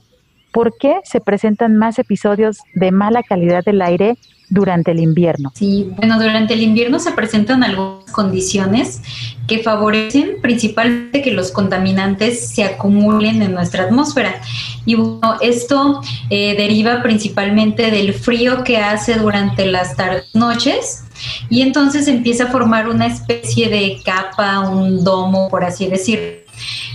¿por 0.52 0.78
qué 0.78 0.96
se 1.04 1.20
presentan 1.20 1.78
más 1.78 2.00
episodios 2.00 2.58
de 2.74 2.92
mala 2.92 3.24
calidad 3.24 3.64
del 3.64 3.82
aire 3.82 4.18
durante 4.50 4.92
el 4.92 5.00
invierno? 5.00 5.52
Sí, 5.56 5.90
bueno, 5.98 6.20
durante 6.20 6.54
el 6.54 6.62
invierno 6.62 7.00
se 7.00 7.12
presentan 7.12 7.64
algunas 7.64 8.12
condiciones 8.12 9.02
que 9.48 9.60
favorecen 9.60 10.42
principalmente 10.42 11.22
que 11.22 11.32
los 11.32 11.52
contaminantes 11.52 12.50
se 12.50 12.64
acumulen 12.64 13.42
en 13.42 13.54
nuestra 13.54 13.84
atmósfera. 13.84 14.42
Y 14.86 14.96
bueno, 14.96 15.38
esto 15.42 16.02
eh, 16.30 16.56
deriva 16.58 17.02
principalmente 17.02 17.92
del 17.92 18.14
frío 18.14 18.64
que 18.64 18.78
hace 18.78 19.16
durante 19.16 19.66
las 19.66 19.96
tardes 19.96 20.34
noches 20.34 21.04
y 21.50 21.62
entonces 21.62 22.08
empieza 22.08 22.46
a 22.46 22.48
formar 22.48 22.88
una 22.88 23.08
especie 23.08 23.70
de 23.70 24.00
capa, 24.04 24.62
un 24.70 25.04
domo, 25.04 25.50
por 25.50 25.64
así 25.64 25.88
decir, 25.88 26.46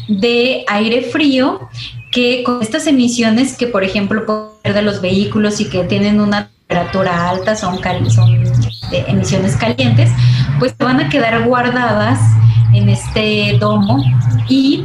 de 0.09 0.65
aire 0.69 1.03
frío 1.03 1.69
que 2.12 2.44
con 2.44 2.62
estas 2.62 2.87
emisiones 2.87 3.57
que, 3.57 3.66
por 3.66 3.83
ejemplo, 3.83 4.53
de 4.62 4.83
los 4.83 5.01
vehículos 5.01 5.61
y 5.61 5.68
que 5.68 5.83
tienen 5.85 6.20
una 6.20 6.51
temperatura 6.68 7.31
alta, 7.31 7.57
son, 7.57 7.81
son 8.11 8.44
emisiones 8.92 9.57
calientes, 9.57 10.11
pues 10.59 10.77
van 10.79 11.01
a 11.01 11.09
quedar 11.09 11.42
guardadas 11.44 12.20
en 12.75 12.88
este 12.90 13.57
domo 13.59 14.05
y 14.48 14.85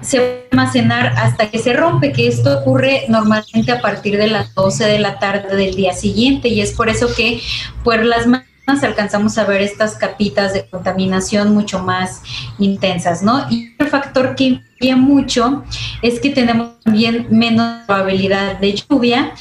se 0.00 0.18
va 0.18 0.24
a 0.24 0.30
almacenar 0.50 1.06
hasta 1.16 1.50
que 1.50 1.58
se 1.58 1.74
rompe, 1.74 2.12
que 2.12 2.26
esto 2.26 2.58
ocurre 2.60 3.04
normalmente 3.08 3.70
a 3.70 3.80
partir 3.80 4.16
de 4.16 4.26
las 4.26 4.54
12 4.54 4.84
de 4.84 4.98
la 4.98 5.18
tarde 5.18 5.54
del 5.54 5.74
día 5.74 5.92
siguiente 5.92 6.48
y 6.48 6.62
es 6.62 6.72
por 6.72 6.88
eso 6.88 7.08
que 7.14 7.40
por 7.84 8.04
las 8.04 8.26
alcanzamos 8.82 9.36
a 9.36 9.44
ver 9.44 9.60
estas 9.60 9.96
capitas 9.96 10.54
de 10.54 10.66
contaminación 10.66 11.52
mucho 11.52 11.80
más 11.80 12.22
intensas, 12.58 13.22
¿no? 13.22 13.46
Y 13.50 13.74
el 13.78 13.88
factor 13.88 14.34
que 14.34 14.60
mucho 14.90 15.64
es 16.02 16.20
que 16.20 16.30
tenemos 16.30 16.80
también 16.82 17.28
menos 17.30 17.84
probabilidad 17.86 18.58
de 18.58 18.74
lluvia. 18.74 19.32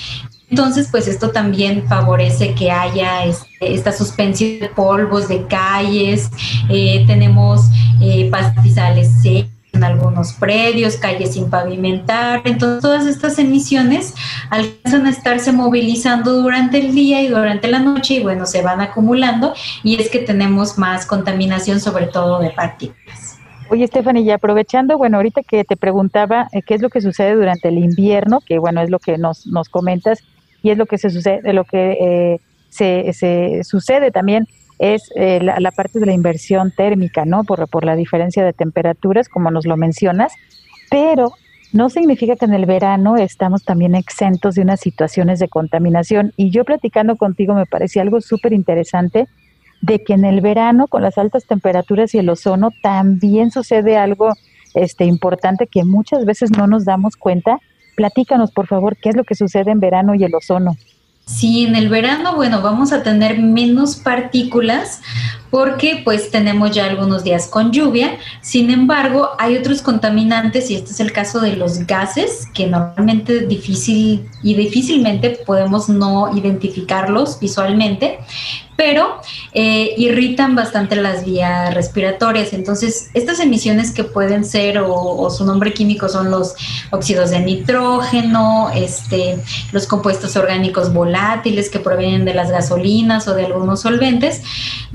Entonces, 0.49 0.89
pues 0.91 1.08
esto 1.08 1.32
también 1.32 1.88
favorece 1.88 2.54
que 2.54 2.71
haya 2.71 3.25
este, 3.25 3.73
esta 3.73 3.93
suspensión 3.93 4.60
de 4.60 4.67
polvos 4.67 5.30
de 5.30 5.47
calles, 5.47 6.30
eh, 6.69 7.06
tenemos 7.08 7.62
eh, 8.01 8.30
pastizales 8.30 9.10
en 9.73 9.84
algunos 9.84 10.34
predios, 10.34 10.97
calles 10.97 11.34
sin 11.34 11.49
pavimentar. 11.49 12.41
Entonces, 12.43 12.82
todas 12.82 13.06
estas 13.06 13.39
emisiones 13.39 14.13
alcanzan 14.49 15.06
a 15.06 15.10
estarse 15.10 15.54
movilizando 15.54 16.34
durante 16.34 16.80
el 16.80 16.93
día 16.93 17.21
y 17.21 17.30
durante 17.30 17.69
la 17.69 17.80
noche 17.80 18.15
y 18.15 18.19
bueno, 18.19 18.45
se 18.45 18.62
van 18.62 18.82
acumulando 18.82 19.54
y 19.84 19.95
es 19.95 20.10
que 20.10 20.19
tenemos 20.19 20.77
más 20.77 21.06
contaminación, 21.06 21.80
sobre 21.80 22.08
todo 22.08 22.39
de 22.39 22.49
partículas. 22.49 23.00
Oye, 23.71 23.88
Stephanie, 23.88 24.23
y 24.23 24.31
aprovechando, 24.31 24.97
bueno, 24.97 25.15
ahorita 25.15 25.43
que 25.43 25.63
te 25.63 25.77
preguntaba 25.77 26.49
eh, 26.51 26.62
qué 26.62 26.73
es 26.73 26.81
lo 26.81 26.89
que 26.89 26.99
sucede 26.99 27.36
durante 27.36 27.69
el 27.69 27.77
invierno, 27.77 28.41
que 28.45 28.60
bueno, 28.60 28.81
es 28.81 28.89
lo 28.89 28.99
que 28.99 29.17
nos, 29.17 29.47
nos 29.47 29.69
comentas 29.69 30.19
y 30.62 30.71
es 30.71 30.77
lo 30.77 30.86
que 30.86 30.97
se 30.97 31.10
sucede, 31.10 31.53
lo 31.53 31.63
que 31.63 31.97
eh, 32.01 32.41
se, 32.67 33.13
se 33.13 33.63
sucede 33.63 34.12
también 34.12 34.45
es 34.77 35.10
eh, 35.15 35.39
la, 35.41 35.71
parte 35.71 36.01
de 36.01 36.05
la 36.05 36.12
inversión 36.12 36.73
térmica, 36.75 37.23
¿no? 37.23 37.45
Por, 37.45 37.65
por 37.69 37.86
la 37.86 37.95
diferencia 37.95 38.43
de 38.43 38.51
temperaturas, 38.51 39.29
como 39.29 39.51
nos 39.51 39.65
lo 39.65 39.77
mencionas, 39.77 40.34
pero 40.89 41.31
no 41.71 41.89
significa 41.89 42.36
que 42.36 42.43
en 42.43 42.53
el 42.53 42.65
verano 42.65 43.15
estamos 43.15 43.63
también 43.63 43.95
exentos 43.95 44.55
de 44.55 44.63
unas 44.63 44.81
situaciones 44.81 45.39
de 45.39 45.47
contaminación. 45.47 46.34
Y 46.36 46.49
yo 46.49 46.65
platicando 46.65 47.15
contigo 47.15 47.53
me 47.53 47.65
parecía 47.65 48.01
algo 48.01 48.19
súper 48.19 48.51
interesante 48.51 49.29
de 49.81 50.03
que 50.03 50.13
en 50.13 50.25
el 50.25 50.41
verano, 50.41 50.87
con 50.87 51.01
las 51.01 51.17
altas 51.17 51.45
temperaturas 51.45 52.13
y 52.13 52.19
el 52.19 52.29
ozono, 52.29 52.71
también 52.81 53.51
sucede 53.51 53.97
algo 53.97 54.33
este, 54.73 55.05
importante 55.05 55.67
que 55.67 55.83
muchas 55.83 56.25
veces 56.25 56.51
no 56.51 56.67
nos 56.67 56.85
damos 56.85 57.15
cuenta. 57.15 57.59
Platícanos, 57.95 58.51
por 58.51 58.67
favor, 58.67 58.95
qué 58.95 59.09
es 59.09 59.15
lo 59.15 59.23
que 59.23 59.35
sucede 59.35 59.71
en 59.71 59.79
verano 59.79 60.15
y 60.15 60.23
el 60.23 60.33
ozono. 60.33 60.77
Sí, 61.25 61.65
en 61.65 61.75
el 61.75 61.89
verano, 61.89 62.35
bueno, 62.35 62.61
vamos 62.61 62.91
a 62.93 63.03
tener 63.03 63.39
menos 63.39 63.95
partículas 63.95 65.01
porque 65.51 66.01
pues 66.03 66.31
tenemos 66.31 66.71
ya 66.71 66.85
algunos 66.85 67.23
días 67.23 67.47
con 67.47 67.71
lluvia. 67.71 68.17
Sin 68.41 68.71
embargo, 68.71 69.29
hay 69.37 69.57
otros 69.57 69.81
contaminantes 69.81 70.71
y 70.71 70.75
este 70.75 70.91
es 70.91 70.99
el 71.01 71.11
caso 71.11 71.41
de 71.41 71.57
los 71.57 71.85
gases 71.85 72.47
que 72.53 72.65
normalmente 72.65 73.45
difícil 73.45 74.27
y 74.41 74.55
difícilmente 74.55 75.41
podemos 75.45 75.89
no 75.89 76.35
identificarlos 76.35 77.39
visualmente 77.39 78.19
pero 78.81 79.21
eh, 79.53 79.93
irritan 79.97 80.55
bastante 80.55 80.95
las 80.95 81.23
vías 81.23 81.71
respiratorias. 81.75 82.51
Entonces, 82.51 83.11
estas 83.13 83.39
emisiones 83.39 83.91
que 83.91 84.03
pueden 84.03 84.43
ser, 84.43 84.79
o, 84.79 85.29
su 85.29 85.45
nombre 85.45 85.71
químico 85.71 86.09
son 86.09 86.31
los 86.31 86.55
óxidos 86.89 87.29
de 87.29 87.41
nitrógeno, 87.41 88.71
este, 88.73 89.37
los 89.71 89.85
compuestos 89.85 90.35
orgánicos 90.35 90.91
volátiles 90.93 91.69
que 91.69 91.77
provienen 91.77 92.25
de 92.25 92.33
las 92.33 92.49
gasolinas 92.49 93.27
o 93.27 93.35
de 93.35 93.45
algunos 93.45 93.81
solventes, 93.81 94.41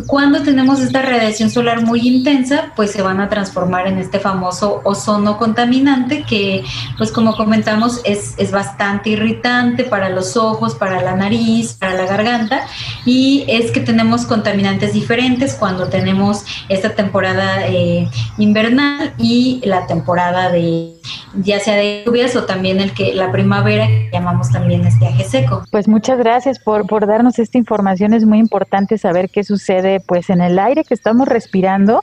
cuando 0.09 0.43
tenemos 0.47 0.81
esta 0.81 1.03
radiación 1.03 1.51
solar 1.51 1.83
muy 1.83 2.01
intensa, 2.07 2.73
pues 2.75 2.93
se 2.93 3.03
van 3.03 3.21
a 3.21 3.29
transformar 3.29 3.89
en 3.89 3.99
este 3.99 4.21
famoso 4.21 4.81
ozono 4.85 5.37
contaminante 5.37 6.23
que, 6.23 6.65
pues 6.97 7.13
como 7.13 7.37
comentamos, 7.37 8.01
es, 8.05 8.35
es 8.39 8.53
bastante 8.53 9.11
irritante 9.11 9.85
para 9.85 10.09
los 10.09 10.37
ojos, 10.37 10.75
para 10.75 11.03
la 11.03 11.15
nariz, 11.15 11.75
para 11.75 11.95
la 11.95 12.07
garganta, 12.07 12.63
y 13.05 13.45
es 13.49 13.73
que 13.73 13.81
tenemos 13.81 14.25
contaminantes 14.25 14.95
diferentes 14.95 15.55
cuando 15.55 15.89
tenemos 15.89 16.45
esta 16.69 16.95
temporada 16.95 17.67
eh, 17.67 18.09
invernal 18.39 19.15
y 19.19 19.61
la 19.65 19.87
temporada 19.87 20.51
de 20.51 20.96
ya 21.35 21.61
sea 21.61 21.75
de 21.77 22.05
lluvias 22.07 22.37
o 22.37 22.45
también 22.45 22.81
el 22.81 22.93
que 22.93 23.15
la 23.15 23.33
primavera 23.33 23.87
que 23.87 24.11
llamamos 24.13 24.51
también 24.51 24.87
estiaje 24.87 25.25
seco. 25.25 25.65
Pues 25.71 25.89
muchas 25.89 26.19
gracias 26.19 26.59
por, 26.59 26.87
por 26.87 27.07
darnos 27.07 27.39
esta 27.39 27.59
información. 27.59 28.15
Es 28.15 28.25
muy 28.25 28.39
importante 28.39 28.99
saber 28.99 29.31
qué 29.31 29.45
sucede 29.45 30.01
pues 30.01 30.31
en 30.31 30.41
el 30.41 30.59
aire 30.59 30.85
que 30.85 30.95
estamos 30.95 31.29
respirando 31.29 32.03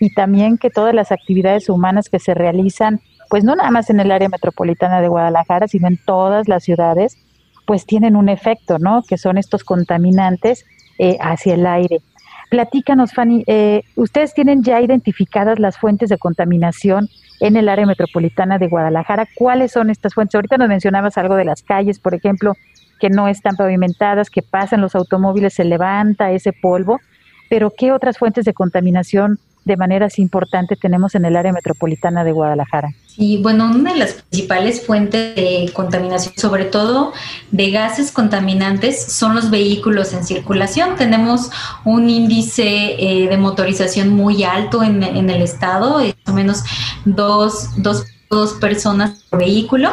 y 0.00 0.12
también 0.14 0.58
que 0.58 0.70
todas 0.70 0.94
las 0.94 1.12
actividades 1.12 1.68
humanas 1.68 2.08
que 2.08 2.18
se 2.18 2.34
realizan 2.34 3.00
pues 3.32 3.44
no 3.44 3.56
nada 3.56 3.70
más 3.70 3.88
en 3.88 3.98
el 3.98 4.10
área 4.10 4.28
metropolitana 4.28 5.00
de 5.00 5.08
Guadalajara, 5.08 5.66
sino 5.66 5.88
en 5.88 5.96
todas 5.96 6.48
las 6.48 6.64
ciudades, 6.64 7.16
pues 7.64 7.86
tienen 7.86 8.14
un 8.14 8.28
efecto, 8.28 8.78
¿no? 8.78 9.02
Que 9.08 9.16
son 9.16 9.38
estos 9.38 9.64
contaminantes 9.64 10.66
eh, 10.98 11.16
hacia 11.18 11.54
el 11.54 11.66
aire. 11.66 12.02
Platícanos, 12.50 13.14
Fanny, 13.14 13.44
eh, 13.46 13.84
¿ustedes 13.96 14.34
tienen 14.34 14.62
ya 14.62 14.82
identificadas 14.82 15.58
las 15.58 15.78
fuentes 15.78 16.10
de 16.10 16.18
contaminación 16.18 17.08
en 17.42 17.56
el 17.56 17.68
área 17.68 17.86
metropolitana 17.86 18.58
de 18.58 18.68
Guadalajara? 18.68 19.26
¿Cuáles 19.34 19.72
son 19.72 19.90
estas 19.90 20.14
fuentes? 20.14 20.36
Ahorita 20.36 20.58
nos 20.58 20.68
mencionabas 20.68 21.18
algo 21.18 21.34
de 21.34 21.44
las 21.44 21.62
calles, 21.62 21.98
por 21.98 22.14
ejemplo, 22.14 22.54
que 23.00 23.10
no 23.10 23.26
están 23.26 23.56
pavimentadas, 23.56 24.30
que 24.30 24.42
pasan 24.42 24.80
los 24.80 24.94
automóviles, 24.94 25.52
se 25.54 25.64
levanta 25.64 26.30
ese 26.30 26.52
polvo, 26.52 27.00
pero 27.50 27.72
¿qué 27.76 27.90
otras 27.90 28.16
fuentes 28.16 28.44
de 28.44 28.54
contaminación 28.54 29.40
de 29.64 29.76
maneras 29.76 30.20
importantes 30.20 30.78
tenemos 30.78 31.16
en 31.16 31.24
el 31.24 31.36
área 31.36 31.52
metropolitana 31.52 32.22
de 32.22 32.30
Guadalajara? 32.30 32.90
Y 33.16 33.42
bueno, 33.42 33.66
una 33.66 33.92
de 33.92 33.98
las 33.98 34.14
principales 34.14 34.86
fuentes 34.86 35.34
de 35.36 35.70
contaminación, 35.72 36.34
sobre 36.36 36.64
todo 36.64 37.12
de 37.50 37.70
gases 37.70 38.10
contaminantes, 38.10 39.12
son 39.12 39.34
los 39.34 39.50
vehículos 39.50 40.12
en 40.14 40.24
circulación. 40.24 40.96
Tenemos 40.96 41.50
un 41.84 42.08
índice 42.08 42.96
eh, 42.98 43.28
de 43.28 43.36
motorización 43.36 44.10
muy 44.10 44.44
alto 44.44 44.82
en, 44.82 45.02
el 45.02 45.42
estado, 45.42 45.98
más 45.98 46.14
o 46.26 46.32
menos 46.32 46.62
dos, 47.04 47.68
dos, 47.76 48.04
dos 48.30 48.54
personas 48.54 49.24
por 49.28 49.40
vehículo. 49.40 49.90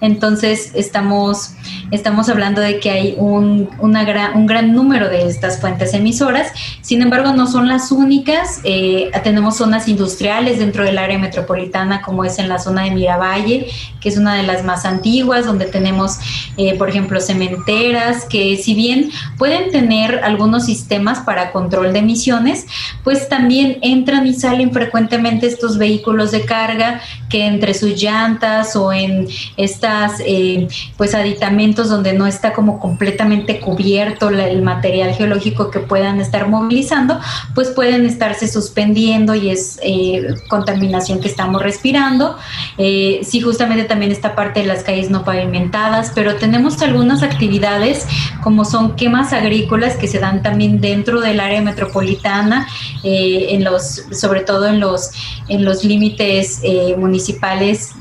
Entonces 0.00 0.72
estamos, 0.74 1.54
estamos 1.90 2.28
hablando 2.28 2.60
de 2.60 2.78
que 2.78 2.90
hay 2.90 3.14
un, 3.18 3.68
una 3.80 4.04
gran, 4.04 4.36
un 4.36 4.46
gran 4.46 4.72
número 4.72 5.08
de 5.08 5.26
estas 5.26 5.60
fuentes 5.60 5.92
emisoras, 5.94 6.52
sin 6.82 7.02
embargo 7.02 7.32
no 7.32 7.46
son 7.46 7.68
las 7.68 7.90
únicas, 7.90 8.60
eh, 8.64 9.10
tenemos 9.24 9.56
zonas 9.56 9.88
industriales 9.88 10.58
dentro 10.58 10.84
del 10.84 10.98
área 10.98 11.18
metropolitana 11.18 12.02
como 12.02 12.24
es 12.24 12.38
en 12.38 12.48
la 12.48 12.58
zona 12.58 12.84
de 12.84 12.92
Miravalle, 12.92 13.66
que 14.00 14.08
es 14.08 14.16
una 14.16 14.36
de 14.36 14.44
las 14.44 14.64
más 14.64 14.84
antiguas, 14.84 15.46
donde 15.46 15.66
tenemos 15.66 16.18
eh, 16.56 16.76
por 16.78 16.88
ejemplo 16.88 17.20
cementeras, 17.20 18.24
que 18.24 18.56
si 18.56 18.74
bien 18.74 19.10
pueden 19.36 19.70
tener 19.72 20.20
algunos 20.22 20.66
sistemas 20.66 21.20
para 21.20 21.50
control 21.50 21.92
de 21.92 22.00
emisiones, 22.00 22.66
pues 23.02 23.28
también 23.28 23.78
entran 23.82 24.26
y 24.26 24.34
salen 24.34 24.72
frecuentemente 24.72 25.46
estos 25.46 25.78
vehículos 25.78 26.30
de 26.30 26.44
carga 26.44 27.00
que 27.28 27.46
entre 27.46 27.74
sus 27.74 28.00
llantas 28.00 28.76
o 28.76 28.92
en 28.92 29.26
esta 29.56 29.87
eh, 30.24 30.68
pues 30.96 31.14
aditamentos 31.14 31.88
donde 31.88 32.12
no 32.12 32.26
está 32.26 32.52
como 32.52 32.78
completamente 32.78 33.60
cubierto 33.60 34.28
el 34.28 34.62
material 34.62 35.14
geológico 35.14 35.70
que 35.70 35.80
puedan 35.80 36.20
estar 36.20 36.48
movilizando, 36.48 37.18
pues 37.54 37.68
pueden 37.68 38.04
estarse 38.06 38.48
suspendiendo 38.48 39.34
y 39.34 39.50
es 39.50 39.78
eh, 39.82 40.34
contaminación 40.48 41.20
que 41.20 41.28
estamos 41.28 41.62
respirando. 41.62 42.36
Eh, 42.76 43.20
sí, 43.22 43.40
justamente 43.40 43.84
también 43.84 44.12
esta 44.12 44.34
parte 44.34 44.60
de 44.60 44.66
las 44.66 44.82
calles 44.82 45.10
no 45.10 45.24
pavimentadas, 45.24 46.12
pero 46.14 46.36
tenemos 46.36 46.80
algunas 46.82 47.22
actividades 47.22 48.06
como 48.42 48.64
son 48.64 48.96
quemas 48.96 49.32
agrícolas 49.32 49.96
que 49.96 50.08
se 50.08 50.18
dan 50.18 50.42
también 50.42 50.80
dentro 50.80 51.20
del 51.20 51.40
área 51.40 51.62
metropolitana, 51.62 52.68
en 53.02 53.64
los, 53.64 54.04
sobre 54.12 54.40
todo 54.40 54.66
en 54.66 54.80
los, 54.80 55.10
en 55.48 55.64
los 55.64 55.84
límites 55.84 56.60
municipales 56.98 57.92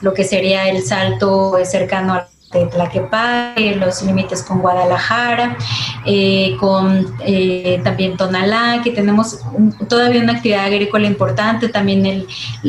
lo 0.00 0.14
que 0.14 0.24
sería 0.24 0.68
el 0.68 0.82
salto 0.82 1.56
cercano 1.64 2.14
a 2.14 2.28
Tlaquepaque, 2.70 3.76
los 3.76 4.02
límites 4.02 4.42
con 4.42 4.60
Guadalajara, 4.60 5.56
eh, 6.06 6.56
con 6.60 7.14
eh, 7.26 7.80
también 7.82 8.16
Tonalá, 8.16 8.80
que 8.82 8.92
tenemos 8.92 9.40
todavía 9.88 10.22
una 10.22 10.34
actividad 10.34 10.66
agrícola 10.66 11.06
importante, 11.06 11.68
también 11.68 12.06
el, 12.06 12.26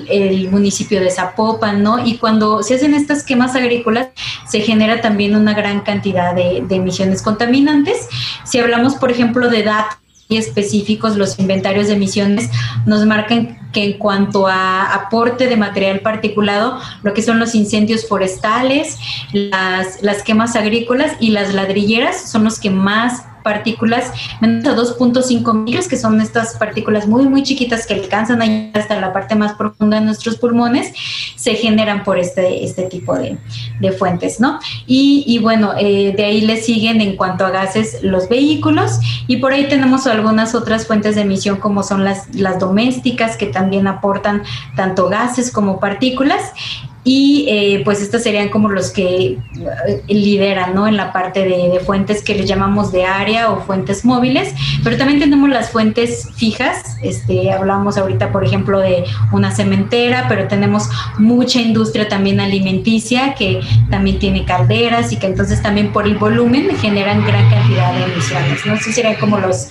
el, 0.10 0.50
municipio 0.50 1.00
de 1.00 1.12
Zapopan, 1.12 1.84
¿no? 1.84 2.06
Y 2.06 2.18
cuando 2.18 2.64
se 2.64 2.76
hacen 2.76 2.94
estas 2.94 3.24
quemas 3.24 3.56
agrícolas, 3.56 4.08
se 4.48 4.62
genera 4.62 5.02
también 5.02 5.36
una 5.36 5.54
gran 5.54 5.82
cantidad 5.82 6.34
de, 6.34 6.64
de 6.68 6.76
emisiones 6.76 7.22
contaminantes. 7.22 8.08
Si 8.44 8.60
hablamos, 8.60 8.96
por 8.96 9.12
ejemplo, 9.12 9.50
de 9.50 9.64
datos 9.64 10.05
específicos, 10.30 11.18
los 11.18 11.38
inventarios 11.40 11.88
de 11.88 11.94
emisiones 11.94 12.50
nos 12.86 13.06
marcan 13.06 13.70
que 13.72 13.84
en 13.84 13.98
cuanto 13.98 14.48
a 14.48 14.94
aporte 14.94 15.48
de 15.48 15.58
material 15.58 16.00
particulado, 16.00 16.80
lo 17.04 17.14
que 17.14 17.22
son 17.22 17.40
los 17.40 17.54
incendios 17.54 18.08
forestales, 18.08 18.98
las, 19.34 20.02
las 20.02 20.24
quemas 20.24 20.56
agrícolas 20.56 21.14
y 21.20 21.30
las 21.30 21.54
ladrilleras 21.54 22.30
son 22.30 22.46
los 22.46 22.60
que 22.60 22.70
más 22.70 23.24
partículas 23.46 24.12
menos 24.42 24.66
a 24.66 24.76
2.5 24.76 25.54
micros, 25.64 25.88
que 25.88 25.98
son 25.98 26.20
estas 26.20 26.56
partículas 26.58 27.08
muy, 27.08 27.28
muy 27.28 27.44
chiquitas 27.44 27.86
que 27.86 27.94
alcanzan 27.94 28.42
ahí 28.42 28.72
hasta 28.74 29.00
la 29.00 29.14
parte 29.14 29.36
más 29.36 29.54
profunda 29.54 30.00
de 30.00 30.06
nuestros 30.06 30.38
pulmones, 30.38 30.92
se 31.36 31.54
generan 31.54 32.04
por 32.04 32.18
este, 32.18 32.66
este 32.66 32.84
tipo 32.84 33.16
de, 33.16 33.38
de 33.80 33.92
fuentes, 33.92 34.40
¿no? 34.40 34.60
Y, 34.88 35.24
y 35.28 35.38
bueno, 35.38 35.74
eh, 35.78 36.14
de 36.18 36.26
ahí 36.26 36.42
le 36.42 36.58
siguen 36.58 37.02
en 37.02 37.16
cuanto 37.16 37.46
a 37.46 37.52
gases 37.52 38.00
los 38.02 38.28
vehículos 38.28 39.00
y 39.28 39.38
por 39.38 39.54
ahí 39.54 39.70
tenemos 39.70 40.08
algunas 40.08 40.56
otras 40.56 40.88
fuentes 40.88 41.14
de 41.14 41.22
emisión 41.22 41.58
como 41.58 41.84
son 41.84 42.04
las, 42.04 42.34
las 42.34 42.58
domésticas 42.60 43.38
que 43.38 43.46
también 43.46 43.86
aportan 43.88 44.42
tanto 44.76 45.08
gases 45.08 45.52
como 45.52 45.80
partículas 45.80 46.54
y 47.08 47.46
eh, 47.48 47.82
pues 47.86 48.02
estos 48.02 48.24
serían 48.24 48.50
como 48.50 48.68
los 48.68 48.90
que 48.90 49.38
eh, 49.88 50.04
lideran 50.08 50.74
¿no? 50.74 50.88
en 50.88 50.98
la 50.98 51.14
parte 51.14 51.46
de, 51.46 51.80
fuentes 51.86 52.24
que 52.24 52.34
les 52.34 52.48
llamamos 52.48 52.92
de 52.92 53.06
área 53.06 53.52
o 53.52 53.62
fuentes 53.62 54.04
móviles, 54.04 54.56
pero 54.84 54.98
también 54.98 55.20
tenemos 55.20 55.48
las 55.50 55.70
fuentes 55.70 56.28
fijas, 56.36 56.98
este, 57.04 57.52
hablamos 57.52 57.98
ahorita 57.98 58.32
por 58.32 58.44
ejemplo 58.44 58.80
de 58.80 59.04
una 59.32 59.52
cementera, 59.52 60.26
pero 60.28 60.48
tenemos 60.48 60.90
mucha 61.20 61.62
industria 61.62 62.08
también 62.08 62.40
alimenticia 62.40 63.36
que 63.36 63.62
también 63.92 64.18
tiene 64.18 64.44
calderas 64.44 65.12
y 65.12 65.18
que 65.18 65.28
entonces 65.28 65.62
también 65.62 65.94
por 65.94 66.08
el 66.08 66.18
volumen 66.18 66.76
generan 66.78 67.24
gran 67.24 67.48
cantidad 67.52 67.94
de 67.94 68.04
emisiones, 68.06 68.66
¿no? 68.66 68.74
Esos 68.74 68.96
serían 68.96 69.16
como 69.16 69.38
los, 69.38 69.68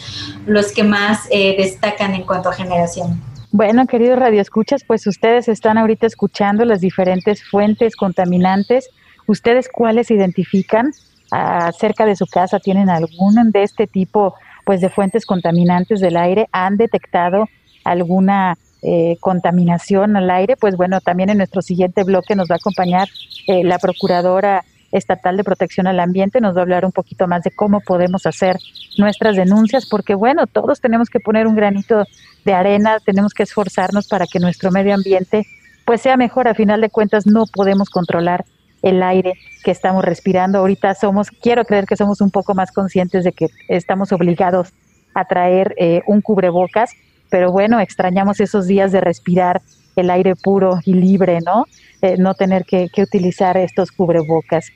los 0.46 0.70
que 0.70 0.84
más 0.84 1.22
eh, 1.30 1.56
destacan 1.58 2.14
en 2.14 2.22
cuanto 2.22 2.48
a 2.48 2.52
generación. 2.52 3.20
Bueno, 3.56 3.86
queridos 3.86 4.18
radioescuchas, 4.18 4.82
pues 4.82 5.06
ustedes 5.06 5.46
están 5.46 5.78
ahorita 5.78 6.08
escuchando 6.08 6.64
las 6.64 6.80
diferentes 6.80 7.44
fuentes 7.44 7.94
contaminantes. 7.94 8.90
¿Ustedes 9.28 9.68
cuáles 9.72 10.10
identifican 10.10 10.90
acerca 11.30 12.04
de 12.04 12.16
su 12.16 12.26
casa? 12.26 12.58
¿Tienen 12.58 12.90
algún 12.90 13.52
de 13.52 13.62
este 13.62 13.86
tipo 13.86 14.34
pues 14.64 14.80
de 14.80 14.90
fuentes 14.90 15.24
contaminantes 15.24 16.00
del 16.00 16.16
aire? 16.16 16.48
¿Han 16.50 16.76
detectado 16.76 17.48
alguna 17.84 18.58
eh, 18.82 19.18
contaminación 19.20 20.16
al 20.16 20.30
aire? 20.30 20.56
Pues 20.56 20.76
bueno, 20.76 21.00
también 21.00 21.30
en 21.30 21.36
nuestro 21.36 21.62
siguiente 21.62 22.02
bloque 22.02 22.34
nos 22.34 22.50
va 22.50 22.56
a 22.56 22.58
acompañar 22.58 23.06
eh, 23.46 23.62
la 23.62 23.78
procuradora 23.78 24.64
estatal 24.94 25.36
de 25.36 25.44
protección 25.44 25.86
al 25.86 26.00
ambiente, 26.00 26.40
nos 26.40 26.54
va 26.54 26.60
a 26.60 26.62
hablar 26.62 26.84
un 26.84 26.92
poquito 26.92 27.26
más 27.26 27.42
de 27.42 27.50
cómo 27.50 27.80
podemos 27.80 28.26
hacer 28.26 28.56
nuestras 28.96 29.36
denuncias, 29.36 29.86
porque 29.86 30.14
bueno, 30.14 30.46
todos 30.46 30.80
tenemos 30.80 31.10
que 31.10 31.20
poner 31.20 31.46
un 31.46 31.56
granito 31.56 32.04
de 32.44 32.54
arena, 32.54 32.98
tenemos 33.04 33.34
que 33.34 33.42
esforzarnos 33.42 34.06
para 34.08 34.26
que 34.26 34.38
nuestro 34.38 34.70
medio 34.70 34.94
ambiente 34.94 35.46
pues 35.84 36.00
sea 36.00 36.16
mejor. 36.16 36.48
A 36.48 36.54
final 36.54 36.80
de 36.80 36.90
cuentas 36.90 37.26
no 37.26 37.44
podemos 37.46 37.90
controlar 37.90 38.44
el 38.82 39.02
aire 39.02 39.34
que 39.64 39.70
estamos 39.70 40.04
respirando. 40.04 40.58
Ahorita 40.58 40.94
somos, 40.94 41.30
quiero 41.30 41.64
creer 41.64 41.86
que 41.86 41.96
somos 41.96 42.20
un 42.20 42.30
poco 42.30 42.54
más 42.54 42.70
conscientes 42.70 43.24
de 43.24 43.32
que 43.32 43.48
estamos 43.68 44.12
obligados 44.12 44.72
a 45.14 45.24
traer 45.24 45.74
eh, 45.76 46.02
un 46.06 46.20
cubrebocas, 46.20 46.92
pero 47.30 47.50
bueno, 47.50 47.80
extrañamos 47.80 48.40
esos 48.40 48.66
días 48.66 48.92
de 48.92 49.00
respirar 49.00 49.60
el 49.96 50.10
aire 50.10 50.34
puro 50.36 50.80
y 50.84 50.94
libre, 50.94 51.38
¿no? 51.44 51.66
Eh, 52.02 52.16
no 52.18 52.34
tener 52.34 52.64
que, 52.64 52.90
utilizar 52.98 53.56
estos 53.56 53.90
cubrebocas. 53.90 54.66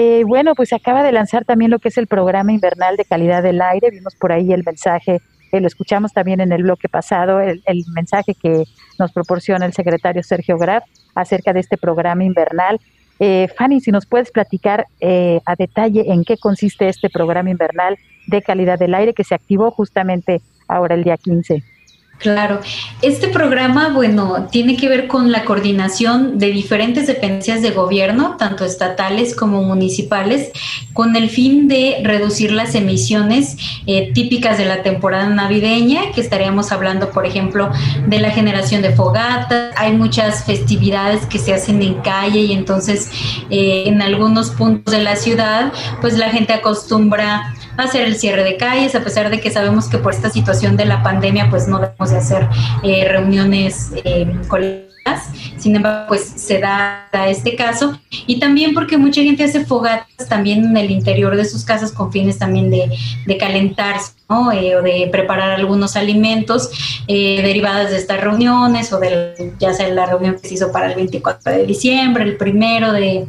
Eh, 0.00 0.22
bueno, 0.24 0.54
pues 0.54 0.72
acaba 0.72 1.02
de 1.02 1.10
lanzar 1.10 1.44
también 1.44 1.72
lo 1.72 1.80
que 1.80 1.88
es 1.88 1.98
el 1.98 2.06
programa 2.06 2.52
invernal 2.52 2.96
de 2.96 3.04
calidad 3.04 3.42
del 3.42 3.60
aire. 3.60 3.90
Vimos 3.90 4.14
por 4.14 4.30
ahí 4.30 4.52
el 4.52 4.62
mensaje 4.62 5.20
lo 5.52 5.66
escuchamos 5.66 6.12
también 6.12 6.40
en 6.40 6.52
el 6.52 6.62
bloque 6.62 6.88
pasado, 6.88 7.40
el, 7.40 7.62
mensaje 7.94 8.34
que 8.34 8.64
nos 8.98 9.12
proporciona 9.12 9.66
el 9.66 9.72
secretario 9.72 10.22
Sergio 10.22 10.58
Graf 10.58 10.84
acerca 11.14 11.52
de 11.52 11.60
este 11.60 11.76
programa 11.76 12.22
invernal. 12.22 12.78
Eh, 13.18 13.48
Fanny, 13.56 13.80
si 13.80 13.90
nos 13.90 14.06
puedes 14.06 14.30
platicar 14.30 14.86
eh, 15.00 15.40
a 15.46 15.56
detalle 15.56 16.12
en 16.12 16.24
qué 16.24 16.36
consiste 16.36 16.88
este 16.88 17.08
programa 17.10 17.50
invernal 17.50 17.98
de 18.26 18.42
calidad 18.42 18.78
del 18.78 18.94
aire 18.94 19.14
que 19.14 19.24
se 19.24 19.34
activó 19.34 19.70
justamente 19.70 20.40
ahora 20.68 20.94
el 20.94 21.02
día 21.02 21.16
15. 21.16 21.62
Claro, 22.18 22.60
este 23.00 23.28
programa, 23.28 23.90
bueno, 23.90 24.48
tiene 24.50 24.76
que 24.76 24.88
ver 24.88 25.06
con 25.06 25.30
la 25.30 25.44
coordinación 25.44 26.36
de 26.40 26.50
diferentes 26.50 27.06
dependencias 27.06 27.62
de 27.62 27.70
gobierno, 27.70 28.34
tanto 28.36 28.64
estatales 28.64 29.36
como 29.36 29.62
municipales, 29.62 30.50
con 30.92 31.14
el 31.14 31.30
fin 31.30 31.68
de 31.68 32.00
reducir 32.02 32.50
las 32.50 32.74
emisiones 32.74 33.56
eh, 33.86 34.10
típicas 34.12 34.58
de 34.58 34.64
la 34.64 34.82
temporada 34.82 35.28
navideña, 35.28 36.10
que 36.12 36.20
estaríamos 36.20 36.72
hablando, 36.72 37.10
por 37.10 37.24
ejemplo, 37.24 37.70
de 38.08 38.18
la 38.18 38.32
generación 38.32 38.82
de 38.82 38.90
fogatas. 38.90 39.72
Hay 39.76 39.92
muchas 39.92 40.42
festividades 40.44 41.24
que 41.26 41.38
se 41.38 41.54
hacen 41.54 41.80
en 41.82 41.94
calle 42.02 42.40
y 42.40 42.52
entonces 42.52 43.12
eh, 43.48 43.84
en 43.86 44.02
algunos 44.02 44.50
puntos 44.50 44.92
de 44.92 45.04
la 45.04 45.14
ciudad, 45.14 45.72
pues 46.00 46.18
la 46.18 46.30
gente 46.30 46.52
acostumbra 46.52 47.54
hacer 47.78 48.06
el 48.06 48.16
cierre 48.16 48.42
de 48.42 48.56
calles, 48.56 48.94
a 48.94 49.04
pesar 49.04 49.30
de 49.30 49.40
que 49.40 49.50
sabemos 49.50 49.88
que 49.88 49.98
por 49.98 50.12
esta 50.12 50.30
situación 50.30 50.76
de 50.76 50.84
la 50.84 51.02
pandemia, 51.02 51.48
pues 51.48 51.68
no 51.68 51.78
de 52.10 52.18
hacer 52.18 52.48
eh, 52.82 53.06
reuniones 53.08 53.92
eh, 54.04 54.26
sin 55.58 55.74
embargo, 55.76 56.06
pues 56.08 56.22
se 56.36 56.60
da 56.60 57.08
este 57.26 57.56
caso. 57.56 57.98
Y 58.26 58.38
también 58.38 58.74
porque 58.74 58.96
mucha 58.96 59.22
gente 59.22 59.44
hace 59.44 59.64
fogatas 59.64 60.28
también 60.28 60.64
en 60.64 60.76
el 60.76 60.90
interior 60.90 61.36
de 61.36 61.44
sus 61.44 61.64
casas 61.64 61.92
con 61.92 62.12
fines 62.12 62.38
también 62.38 62.70
de, 62.70 62.90
de 63.26 63.36
calentarse 63.36 64.12
eh, 64.54 64.76
o 64.76 64.82
de 64.82 65.08
preparar 65.10 65.52
algunos 65.52 65.96
alimentos 65.96 66.70
eh, 67.08 67.42
derivados 67.42 67.90
de 67.90 67.96
estas 67.96 68.20
reuniones 68.20 68.92
o 68.92 69.00
de 69.00 69.54
ya 69.58 69.72
sea 69.72 69.88
la 69.88 70.06
reunión 70.06 70.36
que 70.40 70.48
se 70.48 70.54
hizo 70.54 70.70
para 70.70 70.88
el 70.88 70.94
24 70.94 71.52
de 71.52 71.66
diciembre, 71.66 72.24
el 72.24 72.36
primero 72.36 72.92
de 72.92 73.26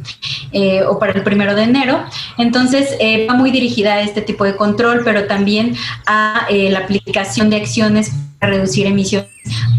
eh, 0.52 0.82
o 0.84 0.98
para 0.98 1.12
el 1.12 1.22
primero 1.22 1.54
de 1.54 1.62
enero. 1.64 2.04
Entonces 2.38 2.96
va 3.28 3.34
muy 3.34 3.50
dirigida 3.50 3.94
a 3.94 4.00
este 4.02 4.22
tipo 4.22 4.44
de 4.44 4.56
control, 4.56 5.02
pero 5.04 5.26
también 5.26 5.74
a 6.06 6.46
la 6.50 6.78
aplicación 6.80 7.50
de 7.50 7.56
acciones 7.56 8.12
reducir 8.40 8.86
emisiones 8.86 9.30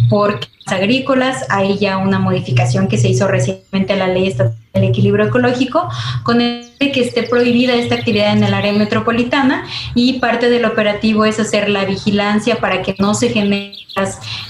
por 0.09 0.39
agrícolas. 0.67 1.45
Hay 1.49 1.77
ya 1.77 1.97
una 1.97 2.19
modificación 2.19 2.87
que 2.87 2.97
se 2.97 3.09
hizo 3.09 3.27
recientemente 3.27 3.93
a 3.93 3.97
la 3.97 4.07
ley 4.07 4.33
del 4.73 4.83
equilibrio 4.83 5.25
ecológico 5.25 5.89
con 6.23 6.41
el 6.41 6.69
que 6.77 7.01
esté 7.01 7.23
prohibida 7.23 7.73
esta 7.73 7.95
actividad 7.95 8.33
en 8.33 8.43
el 8.43 8.53
área 8.53 8.73
metropolitana 8.73 9.65
y 9.95 10.19
parte 10.19 10.49
del 10.49 10.65
operativo 10.65 11.25
es 11.25 11.39
hacer 11.39 11.69
la 11.69 11.85
vigilancia 11.85 12.59
para 12.59 12.81
que 12.81 12.95
no 12.99 13.13
se 13.13 13.29
generen 13.29 13.73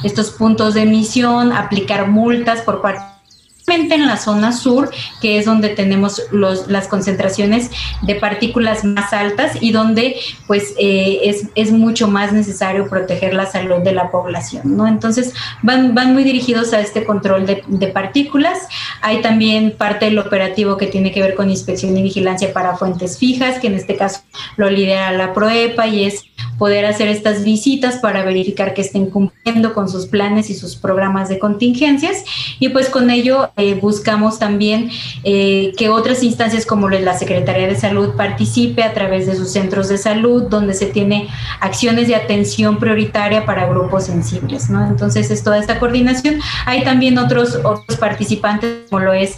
estos 0.04 0.32
puntos 0.32 0.76
de 0.76 0.84
emisión, 0.84 1.52
aplicar 1.52 2.08
multas 2.08 2.62
por 2.62 2.82
parte 2.82 3.11
en 3.67 4.06
la 4.06 4.17
zona 4.17 4.52
sur, 4.52 4.91
que 5.21 5.38
es 5.38 5.45
donde 5.45 5.69
tenemos 5.69 6.24
los, 6.32 6.67
las 6.67 6.88
concentraciones 6.88 7.71
de 8.02 8.15
partículas 8.15 8.84
más 8.84 9.13
altas 9.13 9.58
y 9.62 9.71
donde 9.71 10.17
pues 10.47 10.74
eh, 10.78 11.21
es, 11.24 11.47
es, 11.56 11.71
mucho 11.71 12.08
más 12.08 12.34
necesario 12.34 12.89
proteger 12.89 13.34
la 13.34 13.45
salud 13.45 13.78
de 13.78 13.93
la 13.93 14.12
población, 14.12 14.76
¿no? 14.76 14.88
Entonces 14.88 15.34
van, 15.62 15.95
van 15.95 16.13
muy 16.13 16.24
dirigidos 16.24 16.74
a 16.74 16.82
este 16.82 17.06
control 17.06 17.45
de, 17.45 17.63
de 17.67 17.88
partículas. 17.88 18.67
Hay 19.02 19.21
también 19.21 19.76
parte 19.78 20.06
del 20.06 20.19
operativo 20.19 20.76
que 20.78 20.88
tiene 20.88 21.12
que 21.13 21.21
ver 21.21 21.36
con 21.36 21.50
inspección 21.50 21.97
y 21.97 22.04
vigilancia 22.04 22.52
para 22.52 22.76
fuentes 22.76 23.17
fijas, 23.17 23.60
que 23.60 23.67
en 23.67 23.76
este 23.76 23.95
caso 23.95 24.21
lo 24.58 24.69
lidera 24.69 25.12
la 25.13 25.34
PROEPA 25.34 25.88
y 25.88 26.06
es 26.06 26.26
poder 26.58 26.86
hacer 26.86 27.08
estas 27.08 27.43
visitas 27.43 27.97
para 27.97 28.23
verificar 28.23 28.73
que 28.73 28.82
estén 28.82 29.10
cumpliendo 29.10 29.73
con 29.73 29.89
sus 29.89 30.08
planes 30.08 30.49
y 30.49 30.54
sus 30.54 30.75
programas 30.75 31.30
de 31.30 31.39
contingencias. 31.39 32.23
Y 32.60 32.69
pues 32.69 32.89
con 32.89 33.10
ello 33.10 33.51
eh, 33.58 33.75
buscamos 33.75 34.39
también 34.39 34.89
eh, 35.23 35.73
que 35.77 35.89
otras 35.89 36.23
instancias 36.23 36.65
como 36.65 36.89
la 36.89 37.17
Secretaría 37.17 37.67
de 37.67 37.75
Salud 37.75 38.15
participe 38.15 38.84
a 38.84 38.93
través 38.93 39.27
de 39.27 39.36
sus 39.36 39.51
centros 39.51 39.88
de 39.89 39.97
salud, 39.97 40.43
donde 40.43 40.73
se 40.73 40.88
tiene 40.88 41.27
acciones 41.60 42.08
de 42.08 42.15
atención 42.15 42.77
prioritaria 42.80 43.45
para 43.45 43.67
grupos 43.67 44.06
sensibles. 44.06 44.69
¿no? 44.69 44.86
Entonces 44.88 45.32
es 45.32 45.43
toda 45.43 45.58
esta 45.58 45.80
coordinación. 45.80 46.39
Hay 46.65 46.84
también 46.84 47.17
otros, 47.17 47.60
otros 47.63 47.97
participantes, 47.97 48.89
como 48.89 49.01
lo 49.04 49.13
es 49.13 49.38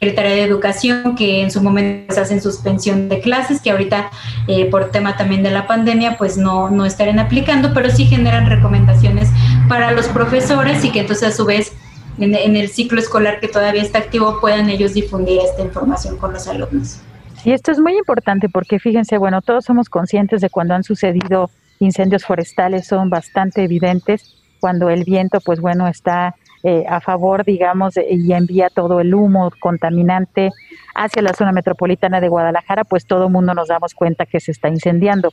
Secretaría 0.00 0.36
de 0.36 0.42
Educación, 0.44 1.14
que 1.14 1.42
en 1.42 1.50
su 1.50 1.62
momento 1.62 2.06
pues, 2.06 2.18
hacen 2.18 2.40
suspensión 2.40 3.10
de 3.10 3.20
clases, 3.20 3.60
que 3.60 3.70
ahorita 3.70 4.10
eh, 4.48 4.64
por 4.70 4.90
tema 4.90 5.18
también 5.18 5.42
de 5.42 5.50
la 5.50 5.66
pandemia, 5.66 6.16
pues 6.16 6.38
no, 6.38 6.70
no 6.70 6.86
estarán 6.86 7.18
aplicando, 7.18 7.74
pero 7.74 7.90
sí 7.90 8.06
generan 8.06 8.48
recomendaciones 8.48 9.28
para 9.68 9.92
los 9.92 10.08
profesores 10.08 10.82
y 10.86 10.90
que 10.90 11.00
entonces 11.00 11.28
a 11.28 11.36
su 11.36 11.44
vez 11.44 11.74
en, 12.18 12.34
en 12.34 12.56
el 12.56 12.70
ciclo 12.70 12.98
escolar 12.98 13.40
que 13.40 13.48
todavía 13.48 13.82
está 13.82 13.98
activo 13.98 14.40
puedan 14.40 14.70
ellos 14.70 14.94
difundir 14.94 15.38
esta 15.42 15.60
información 15.60 16.16
con 16.16 16.32
los 16.32 16.48
alumnos. 16.48 17.02
Sí, 17.42 17.52
esto 17.52 17.70
es 17.70 17.78
muy 17.78 17.94
importante 17.98 18.48
porque 18.48 18.78
fíjense, 18.78 19.18
bueno, 19.18 19.42
todos 19.42 19.66
somos 19.66 19.90
conscientes 19.90 20.40
de 20.40 20.48
cuando 20.48 20.72
han 20.72 20.82
sucedido 20.82 21.50
incendios 21.78 22.24
forestales, 22.24 22.86
son 22.86 23.10
bastante 23.10 23.64
evidentes, 23.64 24.34
cuando 24.60 24.88
el 24.88 25.04
viento, 25.04 25.40
pues 25.40 25.60
bueno, 25.60 25.88
está 25.88 26.36
eh, 26.62 26.84
a 26.88 27.00
favor, 27.00 27.44
digamos, 27.44 27.94
y 27.96 28.32
envía 28.32 28.68
todo 28.68 29.00
el 29.00 29.14
humo 29.14 29.50
contaminante 29.60 30.50
hacia 30.94 31.22
la 31.22 31.32
zona 31.32 31.52
metropolitana 31.52 32.20
de 32.20 32.28
Guadalajara, 32.28 32.84
pues 32.84 33.06
todo 33.06 33.26
el 33.26 33.32
mundo 33.32 33.54
nos 33.54 33.68
damos 33.68 33.94
cuenta 33.94 34.26
que 34.26 34.40
se 34.40 34.50
está 34.50 34.68
incendiando. 34.68 35.30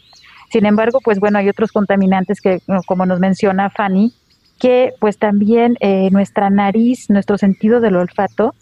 Sin 0.50 0.66
embargo, 0.66 1.00
pues 1.04 1.20
bueno, 1.20 1.40
hay 1.40 1.50
otros 1.50 1.72
contaminantes 1.72 2.40
que, 2.40 2.60
como 2.86 3.06
nos 3.06 3.20
menciona 3.20 3.70
Fanny, 3.70 4.14
que 4.60 4.94
pues 5.00 5.18
también 5.18 5.76
eh, 5.82 6.10
nuestra 6.12 6.50
nariz, 6.50 7.10
nuestro 7.10 7.38
sentido 7.38 7.82
del 7.82 7.98
olfato, 7.98 8.56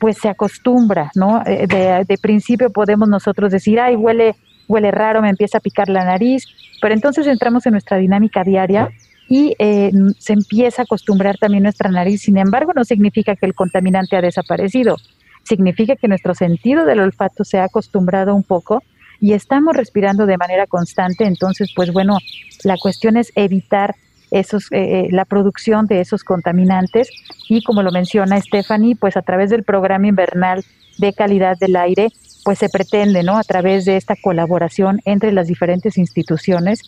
pues 0.00 0.16
se 0.16 0.28
acostumbra, 0.28 1.10
¿no? 1.14 1.42
Eh, 1.44 1.66
de, 1.66 2.04
de, 2.06 2.18
principio 2.18 2.70
podemos 2.70 3.08
nosotros 3.08 3.52
decir, 3.52 3.80
ay, 3.80 3.96
huele, 3.96 4.36
huele 4.66 4.90
raro, 4.90 5.20
me 5.20 5.28
empieza 5.28 5.58
a 5.58 5.60
picar 5.60 5.88
la 5.88 6.04
nariz, 6.04 6.46
pero 6.80 6.94
entonces 6.94 7.26
entramos 7.26 7.66
en 7.66 7.72
nuestra 7.72 7.98
dinámica 7.98 8.44
diaria 8.44 8.90
y 9.28 9.54
eh, 9.58 9.90
se 10.18 10.32
empieza 10.32 10.82
a 10.82 10.84
acostumbrar 10.84 11.36
también 11.38 11.64
nuestra 11.64 11.90
nariz. 11.90 12.22
Sin 12.22 12.38
embargo, 12.38 12.72
no 12.74 12.84
significa 12.84 13.36
que 13.36 13.46
el 13.46 13.54
contaminante 13.54 14.16
ha 14.16 14.22
desaparecido, 14.22 14.96
significa 15.44 15.96
que 15.96 16.08
nuestro 16.08 16.34
sentido 16.34 16.84
del 16.84 17.00
olfato 17.00 17.44
se 17.44 17.58
ha 17.58 17.64
acostumbrado 17.64 18.34
un 18.34 18.42
poco 18.42 18.82
y 19.20 19.32
estamos 19.32 19.76
respirando 19.76 20.26
de 20.26 20.38
manera 20.38 20.66
constante. 20.66 21.24
Entonces, 21.24 21.72
pues 21.74 21.92
bueno, 21.92 22.18
la 22.64 22.76
cuestión 22.76 23.16
es 23.16 23.32
evitar 23.34 23.94
esos, 24.30 24.70
eh, 24.72 25.06
eh, 25.06 25.08
la 25.10 25.24
producción 25.24 25.86
de 25.86 26.00
esos 26.00 26.22
contaminantes 26.22 27.08
y 27.48 27.62
como 27.62 27.82
lo 27.82 27.90
menciona 27.90 28.40
Stephanie, 28.40 28.96
pues 28.96 29.16
a 29.16 29.22
través 29.22 29.50
del 29.50 29.64
programa 29.64 30.06
invernal 30.06 30.64
de 30.98 31.12
calidad 31.12 31.56
del 31.58 31.76
aire, 31.76 32.08
pues 32.44 32.58
se 32.58 32.68
pretende, 32.68 33.22
¿no? 33.22 33.38
A 33.38 33.44
través 33.44 33.84
de 33.84 33.96
esta 33.96 34.16
colaboración 34.16 35.00
entre 35.04 35.32
las 35.32 35.46
diferentes 35.48 35.96
instituciones, 35.96 36.82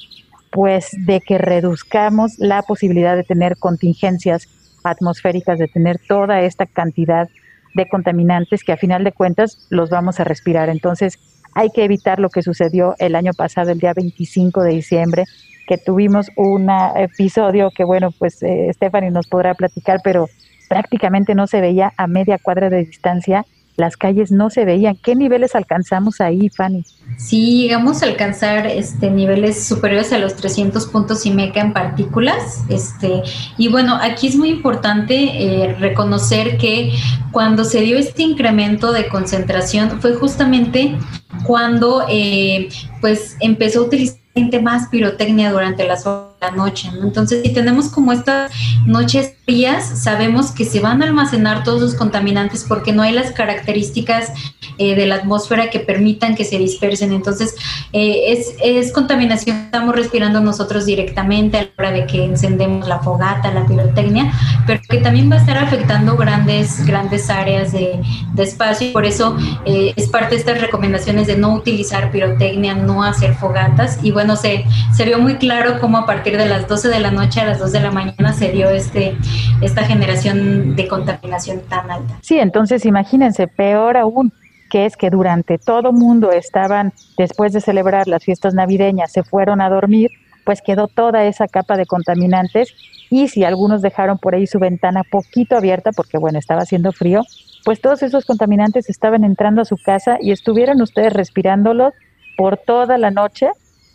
pues 0.50 0.90
de 1.06 1.20
que 1.20 1.38
reduzcamos 1.38 2.38
la 2.38 2.62
posibilidad 2.62 3.16
de 3.16 3.24
tener 3.24 3.56
contingencias 3.56 4.48
atmosféricas, 4.82 5.58
de 5.58 5.68
tener 5.68 5.98
toda 6.08 6.40
esta 6.40 6.66
cantidad 6.66 7.28
de 7.74 7.88
contaminantes 7.88 8.64
que 8.64 8.72
a 8.72 8.76
final 8.76 9.04
de 9.04 9.12
cuentas 9.12 9.66
los 9.70 9.90
vamos 9.90 10.18
a 10.20 10.24
respirar. 10.24 10.68
Entonces 10.68 11.18
hay 11.54 11.70
que 11.70 11.84
evitar 11.84 12.18
lo 12.18 12.30
que 12.30 12.42
sucedió 12.42 12.94
el 12.98 13.14
año 13.14 13.32
pasado, 13.32 13.70
el 13.70 13.78
día 13.78 13.92
25 13.94 14.62
de 14.62 14.70
diciembre, 14.70 15.24
que 15.66 15.78
tuvimos 15.78 16.28
un 16.36 16.68
episodio 16.96 17.70
que, 17.70 17.84
bueno, 17.84 18.10
pues 18.18 18.42
eh, 18.42 18.70
Stephanie 18.72 19.10
nos 19.10 19.28
podrá 19.28 19.54
platicar, 19.54 20.00
pero 20.02 20.26
prácticamente 20.68 21.34
no 21.34 21.46
se 21.46 21.60
veía 21.60 21.92
a 21.96 22.06
media 22.06 22.38
cuadra 22.38 22.70
de 22.70 22.84
distancia 22.84 23.44
las 23.80 23.96
calles 23.96 24.30
no 24.30 24.50
se 24.50 24.64
veían. 24.64 24.96
¿Qué 24.96 25.16
niveles 25.16 25.54
alcanzamos 25.54 26.20
ahí, 26.20 26.48
Fanny? 26.48 26.84
Sí, 27.16 27.62
llegamos 27.62 28.02
a 28.02 28.06
alcanzar 28.06 28.66
este, 28.66 29.10
niveles 29.10 29.64
superiores 29.66 30.12
a 30.12 30.18
los 30.18 30.36
300 30.36 30.86
puntos 30.86 31.26
y 31.26 31.30
meca 31.30 31.60
en 31.60 31.72
partículas. 31.72 32.62
Este, 32.68 33.22
y 33.58 33.68
bueno, 33.68 33.98
aquí 34.00 34.28
es 34.28 34.36
muy 34.36 34.50
importante 34.50 35.14
eh, 35.14 35.74
reconocer 35.74 36.56
que 36.58 36.92
cuando 37.32 37.64
se 37.64 37.80
dio 37.80 37.98
este 37.98 38.22
incremento 38.22 38.92
de 38.92 39.08
concentración 39.08 40.00
fue 40.00 40.14
justamente 40.14 40.96
cuando 41.44 42.04
eh, 42.08 42.68
pues 43.00 43.36
empezó 43.40 43.80
a 43.80 43.82
utilizar 43.84 44.20
más 44.62 44.88
pirotecnia 44.88 45.50
durante 45.50 45.86
las 45.86 46.06
horas 46.06 46.29
la 46.40 46.50
noche. 46.50 46.90
Entonces, 47.02 47.42
si 47.42 47.52
tenemos 47.52 47.88
como 47.88 48.12
estas 48.12 48.50
noches 48.86 49.34
frías, 49.44 50.02
sabemos 50.02 50.52
que 50.52 50.64
se 50.64 50.80
van 50.80 51.02
a 51.02 51.06
almacenar 51.06 51.64
todos 51.64 51.80
los 51.80 51.94
contaminantes 51.94 52.64
porque 52.66 52.92
no 52.92 53.02
hay 53.02 53.12
las 53.12 53.32
características 53.32 54.32
eh, 54.78 54.94
de 54.94 55.06
la 55.06 55.16
atmósfera 55.16 55.68
que 55.68 55.80
permitan 55.80 56.34
que 56.34 56.44
se 56.44 56.58
dispersen. 56.58 57.12
Entonces, 57.12 57.54
eh, 57.92 58.32
es, 58.32 58.54
es, 58.62 58.92
contaminación 58.92 59.56
que 59.56 59.64
estamos 59.64 59.94
respirando 59.94 60.40
nosotros 60.40 60.86
directamente 60.86 61.58
a 61.58 61.62
la 61.62 61.70
hora 61.78 61.90
de 61.92 62.06
que 62.06 62.24
encendemos 62.24 62.88
la 62.88 63.00
fogata, 63.00 63.52
la 63.52 63.66
pirotecnia, 63.66 64.32
pero 64.66 64.80
que 64.88 64.98
también 64.98 65.30
va 65.30 65.36
a 65.36 65.40
estar 65.40 65.58
afectando 65.58 66.16
grandes, 66.16 66.86
grandes 66.86 67.28
áreas 67.28 67.72
de, 67.72 68.00
de 68.32 68.42
espacio. 68.42 68.92
Por 68.92 69.04
eso 69.04 69.36
eh, 69.66 69.92
es 69.96 70.08
parte 70.08 70.34
de 70.34 70.40
estas 70.40 70.60
recomendaciones 70.60 71.26
de 71.26 71.36
no 71.36 71.52
utilizar 71.54 72.10
pirotecnia, 72.10 72.74
no 72.74 73.04
hacer 73.04 73.34
fogatas. 73.34 73.98
Y 74.02 74.12
bueno, 74.12 74.36
se, 74.36 74.64
se 74.96 75.04
vio 75.04 75.18
muy 75.18 75.34
claro 75.36 75.78
cómo 75.80 75.98
a 75.98 76.06
partir 76.06 76.29
de 76.36 76.46
las 76.46 76.68
12 76.68 76.88
de 76.88 77.00
la 77.00 77.10
noche 77.10 77.40
a 77.40 77.46
las 77.46 77.58
2 77.58 77.72
de 77.72 77.80
la 77.80 77.90
mañana 77.90 78.32
se 78.32 78.50
dio 78.50 78.70
este, 78.70 79.16
esta 79.60 79.84
generación 79.84 80.76
de 80.76 80.88
contaminación 80.88 81.60
tan 81.68 81.90
alta. 81.90 82.18
Sí, 82.22 82.38
entonces 82.38 82.84
imagínense, 82.86 83.46
peor 83.46 83.96
aún 83.96 84.32
que 84.70 84.86
es 84.86 84.96
que 84.96 85.10
durante 85.10 85.58
todo 85.58 85.92
mundo 85.92 86.32
estaban, 86.32 86.92
después 87.18 87.52
de 87.52 87.60
celebrar 87.60 88.06
las 88.08 88.24
fiestas 88.24 88.54
navideñas, 88.54 89.12
se 89.12 89.22
fueron 89.22 89.60
a 89.60 89.68
dormir, 89.68 90.10
pues 90.44 90.62
quedó 90.62 90.88
toda 90.88 91.24
esa 91.24 91.48
capa 91.48 91.76
de 91.76 91.84
contaminantes 91.84 92.74
y 93.10 93.28
si 93.28 93.44
algunos 93.44 93.82
dejaron 93.82 94.18
por 94.18 94.34
ahí 94.34 94.46
su 94.46 94.58
ventana 94.58 95.02
poquito 95.10 95.56
abierta, 95.56 95.90
porque 95.92 96.16
bueno, 96.16 96.38
estaba 96.38 96.62
haciendo 96.62 96.92
frío, 96.92 97.22
pues 97.64 97.80
todos 97.80 98.02
esos 98.02 98.24
contaminantes 98.24 98.88
estaban 98.88 99.24
entrando 99.24 99.60
a 99.60 99.64
su 99.66 99.76
casa 99.76 100.16
y 100.20 100.30
estuvieron 100.30 100.80
ustedes 100.80 101.12
respirándolos 101.12 101.92
por 102.36 102.56
toda 102.56 102.96
la 102.96 103.10
noche 103.10 103.50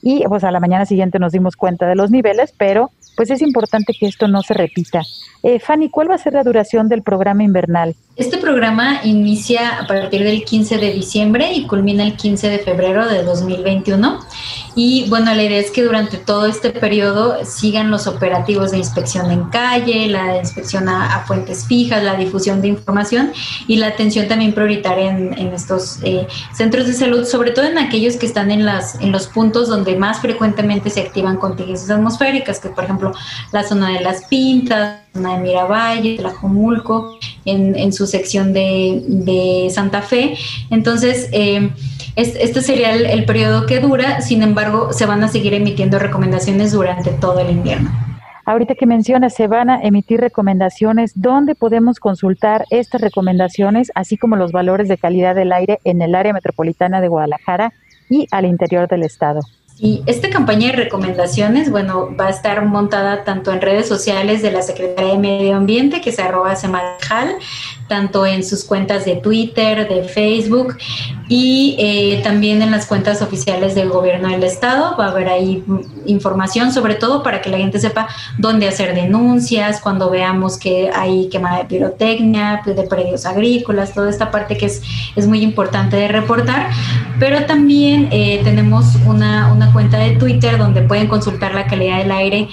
y 0.08 0.24
pues 0.28 0.44
a 0.44 0.52
la 0.52 0.60
mañana 0.60 0.86
siguiente 0.86 1.18
nos 1.18 1.32
dimos 1.32 1.56
cuenta 1.56 1.88
de 1.88 1.96
los 1.96 2.12
niveles, 2.12 2.54
pero 2.56 2.92
pues 3.18 3.32
es 3.32 3.42
importante 3.42 3.92
que 4.00 4.06
esto 4.06 4.28
no 4.28 4.44
se 4.44 4.54
repita. 4.54 5.02
Eh, 5.42 5.60
Fanny, 5.60 5.90
¿cuál 5.90 6.12
va 6.12 6.14
a 6.14 6.20
ser 6.20 6.34
la 6.34 6.44
duración 6.44 6.88
del 6.90 7.02
programa 7.02 7.44
invernal? 7.44 7.96
Este 8.18 8.38
programa 8.38 9.02
inicia 9.04 9.78
a 9.78 9.88
partir 9.88 10.24
del 10.24 10.46
15 10.46 10.78
de 10.78 10.94
diciembre 10.94 11.52
y 11.52 11.68
culmina 11.68 12.02
el 12.02 12.16
15 12.16 12.48
de 12.50 12.60
febrero 12.60 13.10
de 13.10 13.24
2021. 13.24 14.22
Y 14.78 15.10
bueno, 15.10 15.34
la 15.34 15.44
idea 15.44 15.60
es 15.60 15.70
que 15.70 15.84
durante 15.84 16.18
todo 16.18 16.46
este 16.46 16.70
periodo 16.70 17.44
sigan 17.44 17.92
los 17.92 18.08
operativos 18.08 18.72
de 18.72 18.78
inspección 18.78 19.32
en 19.32 19.44
calle, 19.50 20.08
la 20.08 20.38
inspección 20.38 20.88
a, 20.88 21.26
fuentes 21.28 21.66
fijas, 21.66 22.04
la 22.04 22.16
difusión 22.16 22.62
de 22.62 22.70
información 22.70 23.34
y 23.68 23.78
la 23.78 23.88
atención 23.88 24.30
también 24.30 24.54
prioritaria 24.54 25.10
en, 25.10 25.54
estos 25.54 26.00
eh, 26.04 26.26
centros 26.54 26.88
de 26.88 26.94
salud, 26.94 27.26
sobre 27.26 27.52
todo 27.52 27.66
en 27.66 27.78
aquellos 27.78 28.16
que 28.16 28.26
están 28.26 28.50
en, 28.50 28.66
las, 28.66 28.96
en 29.02 29.12
los 29.12 29.28
puntos 29.28 29.68
donde 29.68 29.98
más 29.98 30.22
frecuentemente 30.22 30.90
se 30.90 31.02
activan 31.02 31.36
contingencias 31.36 31.90
atmosféricas, 31.90 32.60
que 32.60 32.70
por 32.70 32.86
ejemplo 32.86 33.12
la 33.52 33.64
zona 33.64 33.90
de 33.90 34.00
las 34.00 34.24
Pintas, 34.26 35.02
la 35.14 35.22
zona 35.22 35.36
de 35.36 35.42
Miravalle, 35.42 36.18
Tlajomulco, 36.18 37.18
en, 37.46 37.94
su 37.94 38.08
sección 38.08 38.54
de, 38.54 39.70
Santa 39.72 40.02
Fe. 40.02 40.36
Entonces, 40.70 41.30
eh, 41.32 41.70
este 42.16 42.62
sería 42.62 42.94
el, 42.94 43.26
periodo 43.26 43.66
que 43.66 43.80
dura, 43.80 44.22
sin 44.22 44.44
embargo, 44.44 44.94
se 44.94 45.06
van 45.06 45.24
a 45.24 45.28
seguir 45.28 45.54
emitiendo 45.54 46.00
recomendaciones 46.00 46.72
durante 46.72 47.12
todo 47.12 47.40
el 47.40 47.52
invierno. 47.52 47.92
Ahorita 48.46 48.76
que 48.76 48.86
mencionas, 48.86 49.34
se 49.34 49.48
van 49.48 49.72
a 49.72 49.82
emitir 49.82 50.20
recomendaciones. 50.20 51.14
¿Dónde 51.16 51.56
podemos 51.56 52.00
consultar 52.00 52.66
estas 52.70 53.02
recomendaciones, 53.02 53.92
así 53.96 54.18
como 54.18 54.36
los 54.36 54.52
valores 54.52 54.88
de 54.88 54.98
calidad 54.98 55.34
del 55.34 55.52
aire 55.52 55.80
en 55.84 56.02
el 56.02 56.14
área 56.14 56.32
metropolitana 56.32 57.02
de 57.02 57.08
Guadalajara 57.08 57.74
y 58.08 58.28
al 58.30 58.46
interior 58.46 58.88
del 58.88 59.02
estado? 59.02 59.40
Y 59.78 60.04
esta 60.06 60.30
campaña 60.30 60.72
de 60.72 60.78
recomendaciones, 60.78 61.70
bueno, 61.70 62.16
va 62.16 62.28
a 62.28 62.30
estar 62.30 62.64
montada 62.66 63.26
tanto 63.26 63.52
en 63.52 63.60
redes 63.60 63.88
sociales 63.88 64.42
de 64.42 64.52
la 64.52 64.62
Secretaría 64.62 65.12
de 65.12 65.20
Medio 65.20 65.58
Ambiente, 65.58 66.00
que 66.00 66.14
se 66.14 66.22
arroba 66.22 66.56
Semadjal, 66.56 67.36
tanto 67.88 68.26
en 68.26 68.44
sus 68.44 68.64
cuentas 68.64 69.06
de 69.06 69.16
Twitter, 69.16 69.88
de 69.88 70.04
Facebook 70.04 70.78
y 71.28 71.76
eh, 71.80 72.22
también 72.24 72.62
en 72.62 72.72
las 72.72 72.86
cuentas 72.86 73.22
oficiales 73.22 73.76
del 73.76 73.90
gobierno 73.90 74.30
del 74.30 74.44
estado. 74.44 74.96
Va 74.98 75.08
a 75.08 75.12
haber 75.12 75.30
ahí 75.30 75.64
información, 76.06 76.72
sobre 76.72 76.96
todo 76.96 77.24
para 77.24 77.42
que 77.42 77.50
la 77.50 77.58
gente 77.58 77.80
sepa 77.80 78.08
dónde 78.38 78.68
hacer 78.68 78.96
denuncias, 78.96 79.82
cuando 79.82 80.10
veamos 80.10 80.58
que 80.58 80.90
hay 80.94 81.30
quemada 81.30 81.60
de 81.60 81.66
pirotecnia, 81.66 82.62
de 82.66 82.84
predios 82.84 83.26
agrícolas, 83.26 83.94
toda 83.94 84.10
esta 84.10 84.32
parte 84.32 84.58
que 84.58 84.66
es, 84.66 84.82
es 85.16 85.28
muy 85.28 85.42
importante 85.42 85.96
de 85.96 86.08
reportar. 86.08 86.70
Pero 87.20 87.46
también 87.46 88.10
eh, 88.12 88.42
tenemos 88.44 88.96
una, 89.06 89.52
una 89.54 89.72
cuenta 89.72 89.98
de 89.98 90.12
Twitter 90.12 90.58
donde 90.58 90.82
pueden 90.82 91.08
consultar 91.08 91.54
la 91.54 91.68
calidad 91.68 92.00
del 92.00 92.12
aire 92.12 92.48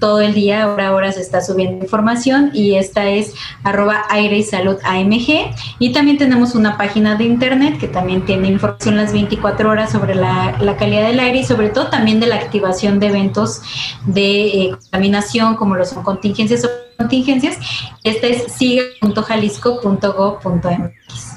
todo 0.00 0.20
el 0.20 0.34
día, 0.34 0.64
ahora 0.64 0.88
ahora 0.88 1.12
se 1.12 1.20
está 1.20 1.40
subiendo 1.40 1.84
información 1.84 2.50
y 2.52 2.74
esta 2.74 3.08
es 3.08 3.32
arroba 3.62 4.02
aire 4.10 4.38
y 4.38 4.42
salud 4.42 4.76
AMG. 4.84 5.54
Y 5.78 5.92
también 5.92 6.18
tenemos 6.18 6.54
una 6.54 6.76
página 6.76 7.14
de 7.16 7.24
internet 7.24 7.78
que 7.78 7.88
también 7.88 8.24
tiene 8.24 8.48
información 8.48 8.96
las 8.96 9.12
24 9.12 9.70
horas 9.70 9.92
sobre 9.92 10.14
la, 10.14 10.56
calidad 10.78 11.06
del 11.06 11.20
aire 11.20 11.38
y 11.38 11.44
sobre 11.44 11.70
todo 11.70 11.88
también 11.88 12.20
de 12.20 12.26
la 12.26 12.36
activación 12.36 13.00
de 13.00 13.06
eventos 13.06 13.62
de 14.06 14.46
eh, 14.46 14.70
contaminación 14.70 15.56
como 15.56 15.76
lo 15.76 15.84
son 15.84 16.02
contingencias 16.02 16.64
o 16.64 16.68
contingencias. 16.98 17.58
Este 18.02 18.34
es 18.34 18.52
sigue.jalisco.gov.mx. 18.52 21.34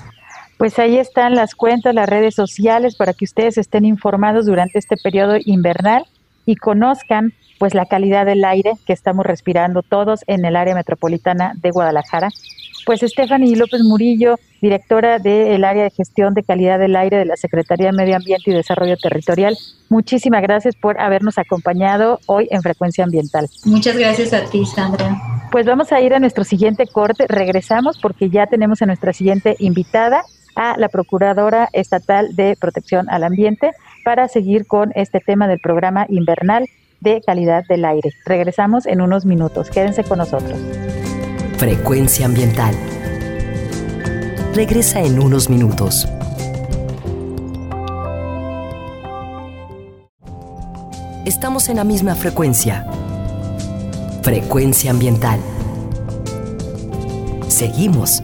Pues 0.58 0.80
ahí 0.80 0.98
están 0.98 1.36
las 1.36 1.54
cuentas, 1.54 1.94
las 1.94 2.10
redes 2.10 2.34
sociales 2.34 2.96
para 2.96 3.14
que 3.14 3.26
ustedes 3.26 3.60
estén 3.60 3.86
informados 3.86 4.48
durante 4.48 4.80
este 4.80 4.98
periodo 4.98 5.38
invernal 5.46 6.08
y 6.48 6.56
conozcan 6.56 7.34
pues 7.60 7.74
la 7.74 7.86
calidad 7.86 8.26
del 8.26 8.44
aire 8.46 8.74
que 8.86 8.94
estamos 8.94 9.26
respirando 9.26 9.82
todos 9.82 10.22
en 10.28 10.46
el 10.46 10.56
área 10.56 10.76
metropolitana 10.76 11.54
de 11.56 11.72
Guadalajara. 11.72 12.30
Pues 12.86 13.02
Stephanie 13.02 13.56
López 13.56 13.82
Murillo, 13.82 14.36
directora 14.62 15.20
del 15.20 15.64
área 15.66 15.84
de 15.84 15.90
gestión 15.90 16.34
de 16.34 16.44
calidad 16.44 16.80
del 16.80 16.96
aire 16.96 17.18
de 17.18 17.26
la 17.26 17.36
Secretaría 17.36 17.88
de 17.88 17.98
Medio 17.98 18.16
Ambiente 18.16 18.52
y 18.52 18.54
Desarrollo 18.54 18.96
Territorial, 18.98 19.58
muchísimas 19.90 20.42
gracias 20.42 20.76
por 20.76 21.00
habernos 21.00 21.38
acompañado 21.38 22.20
hoy 22.28 22.48
en 22.50 22.62
Frecuencia 22.62 23.04
Ambiental. 23.04 23.50
Muchas 23.66 23.98
gracias 23.98 24.32
a 24.34 24.50
ti, 24.50 24.66
Sandra. 24.66 25.20
Pues 25.52 25.66
vamos 25.66 25.92
a 25.92 26.00
ir 26.02 26.14
a 26.14 26.20
nuestro 26.20 26.44
siguiente 26.44 26.88
corte. 26.88 27.26
Regresamos 27.28 27.98
porque 28.02 28.30
ya 28.30 28.48
tenemos 28.48 28.82
a 28.82 28.86
nuestra 28.86 29.12
siguiente 29.12 29.56
invitada, 29.60 30.24
a 30.56 30.76
la 30.78 30.90
Procuradora 30.90 31.70
Estatal 31.74 32.36
de 32.36 32.56
Protección 32.60 33.10
al 33.10 33.24
Ambiente, 33.24 33.72
para 34.04 34.28
seguir 34.28 34.66
con 34.66 34.92
este 34.96 35.20
tema 35.20 35.48
del 35.48 35.60
programa 35.60 36.06
invernal 36.10 36.68
de 37.02 37.22
calidad 37.26 37.64
del 37.68 37.86
aire. 37.86 38.12
Regresamos 38.26 38.86
en 38.86 39.02
unos 39.02 39.26
minutos. 39.26 39.70
Quédense 39.70 40.04
con 40.04 40.20
nosotros. 40.20 40.60
Frecuencia 41.58 42.26
ambiental. 42.26 42.76
Regresa 44.54 45.02
en 45.02 45.20
unos 45.20 45.50
minutos. 45.50 46.08
Estamos 51.26 51.70
en 51.70 51.76
la 51.78 51.84
misma 51.84 52.16
frecuencia. 52.16 52.86
Frecuencia 54.24 54.92
ambiental. 54.92 55.40
Seguimos 57.48 58.24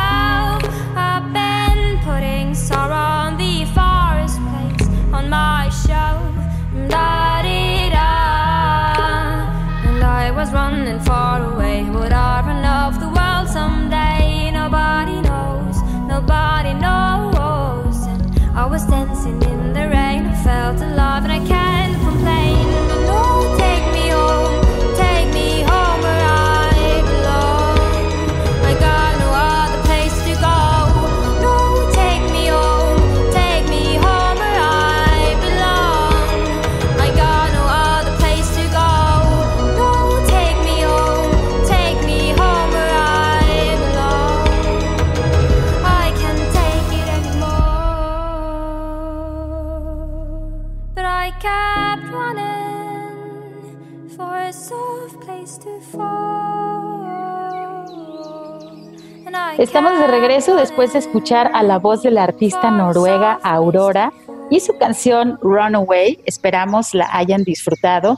Estamos 59.61 59.99
de 59.99 60.07
regreso 60.07 60.55
después 60.55 60.93
de 60.93 60.97
escuchar 60.97 61.51
a 61.53 61.61
la 61.61 61.77
voz 61.77 62.01
de 62.01 62.09
la 62.09 62.23
artista 62.23 62.71
noruega 62.71 63.33
Aurora 63.43 64.11
y 64.49 64.59
su 64.59 64.75
canción 64.79 65.37
Runaway. 65.39 66.17
Esperamos 66.25 66.95
la 66.95 67.07
hayan 67.15 67.43
disfrutado. 67.43 68.17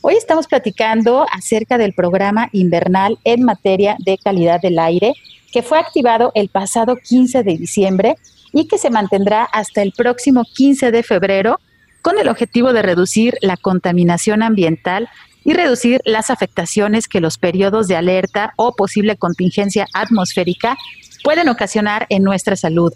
Hoy 0.00 0.14
estamos 0.14 0.46
platicando 0.46 1.26
acerca 1.32 1.76
del 1.76 1.92
programa 1.92 2.50
invernal 2.52 3.18
en 3.24 3.42
materia 3.42 3.96
de 3.98 4.16
calidad 4.16 4.60
del 4.60 4.78
aire 4.78 5.14
que 5.52 5.64
fue 5.64 5.80
activado 5.80 6.30
el 6.36 6.50
pasado 6.50 6.94
15 6.94 7.42
de 7.42 7.56
diciembre 7.56 8.14
y 8.52 8.68
que 8.68 8.78
se 8.78 8.88
mantendrá 8.88 9.42
hasta 9.42 9.82
el 9.82 9.90
próximo 9.90 10.44
15 10.54 10.92
de 10.92 11.02
febrero 11.02 11.58
con 12.00 12.16
el 12.16 12.28
objetivo 12.28 12.72
de 12.72 12.82
reducir 12.82 13.36
la 13.40 13.56
contaminación 13.56 14.40
ambiental 14.40 15.08
y 15.46 15.54
reducir 15.54 16.02
las 16.04 16.30
afectaciones 16.30 17.06
que 17.06 17.20
los 17.20 17.38
periodos 17.38 17.86
de 17.86 17.96
alerta 17.96 18.52
o 18.56 18.74
posible 18.74 19.16
contingencia 19.16 19.86
atmosférica 19.94 20.76
pueden 21.22 21.48
ocasionar 21.48 22.06
en 22.10 22.24
nuestra 22.24 22.56
salud. 22.56 22.92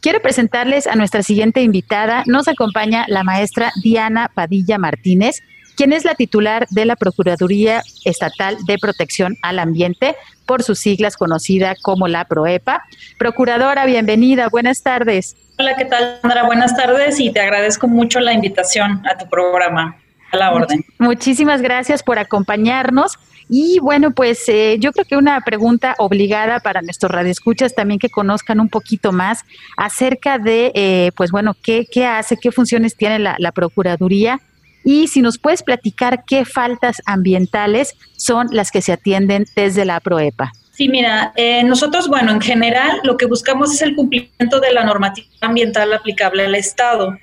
Quiero 0.00 0.20
presentarles 0.20 0.88
a 0.88 0.96
nuestra 0.96 1.22
siguiente 1.22 1.62
invitada. 1.62 2.24
Nos 2.26 2.48
acompaña 2.48 3.04
la 3.06 3.22
maestra 3.22 3.70
Diana 3.84 4.32
Padilla 4.34 4.78
Martínez, 4.78 5.42
quien 5.76 5.92
es 5.92 6.04
la 6.04 6.16
titular 6.16 6.66
de 6.70 6.86
la 6.86 6.96
Procuraduría 6.96 7.84
Estatal 8.04 8.56
de 8.66 8.78
Protección 8.78 9.36
al 9.40 9.60
Ambiente, 9.60 10.16
por 10.44 10.64
sus 10.64 10.80
siglas 10.80 11.16
conocida 11.16 11.76
como 11.82 12.08
la 12.08 12.24
PROEPA. 12.24 12.82
Procuradora, 13.16 13.86
bienvenida, 13.86 14.48
buenas 14.48 14.82
tardes. 14.82 15.36
Hola, 15.56 15.76
¿qué 15.76 15.84
tal, 15.84 16.18
Sandra? 16.20 16.46
Buenas 16.46 16.76
tardes 16.76 17.20
y 17.20 17.30
te 17.30 17.38
agradezco 17.38 17.86
mucho 17.86 18.18
la 18.18 18.32
invitación 18.32 19.06
a 19.06 19.16
tu 19.16 19.30
programa. 19.30 20.01
A 20.32 20.36
la 20.36 20.52
orden. 20.52 20.84
Muchísimas 20.98 21.62
gracias 21.62 22.02
por 22.02 22.18
acompañarnos. 22.18 23.18
Y 23.48 23.78
bueno, 23.80 24.12
pues 24.12 24.48
eh, 24.48 24.76
yo 24.80 24.92
creo 24.92 25.04
que 25.04 25.16
una 25.16 25.40
pregunta 25.42 25.94
obligada 25.98 26.60
para 26.60 26.80
nuestros 26.80 27.12
radioescuchas 27.12 27.74
también 27.74 28.00
que 28.00 28.08
conozcan 28.08 28.60
un 28.60 28.68
poquito 28.68 29.12
más 29.12 29.44
acerca 29.76 30.38
de, 30.38 30.72
eh, 30.74 31.10
pues 31.16 31.30
bueno, 31.30 31.54
qué, 31.62 31.86
qué 31.90 32.06
hace, 32.06 32.38
qué 32.38 32.50
funciones 32.50 32.96
tiene 32.96 33.18
la, 33.18 33.36
la 33.38 33.52
Procuraduría 33.52 34.40
y 34.84 35.08
si 35.08 35.20
nos 35.20 35.38
puedes 35.38 35.62
platicar 35.62 36.24
qué 36.24 36.44
faltas 36.44 37.02
ambientales 37.04 37.94
son 38.16 38.48
las 38.52 38.70
que 38.70 38.82
se 38.82 38.92
atienden 38.92 39.44
desde 39.54 39.84
la 39.84 40.00
PROEPA. 40.00 40.52
Sí, 40.82 40.88
mira, 40.88 41.32
eh, 41.36 41.62
nosotros, 41.62 42.08
bueno, 42.08 42.32
en 42.32 42.40
general 42.40 42.98
lo 43.04 43.16
que 43.16 43.26
buscamos 43.26 43.72
es 43.72 43.82
el 43.82 43.94
cumplimiento 43.94 44.58
de 44.58 44.72
la 44.72 44.82
normativa 44.82 45.28
ambiental 45.40 45.92
aplicable 45.92 46.44
al 46.44 46.56
Estado, 46.56 47.16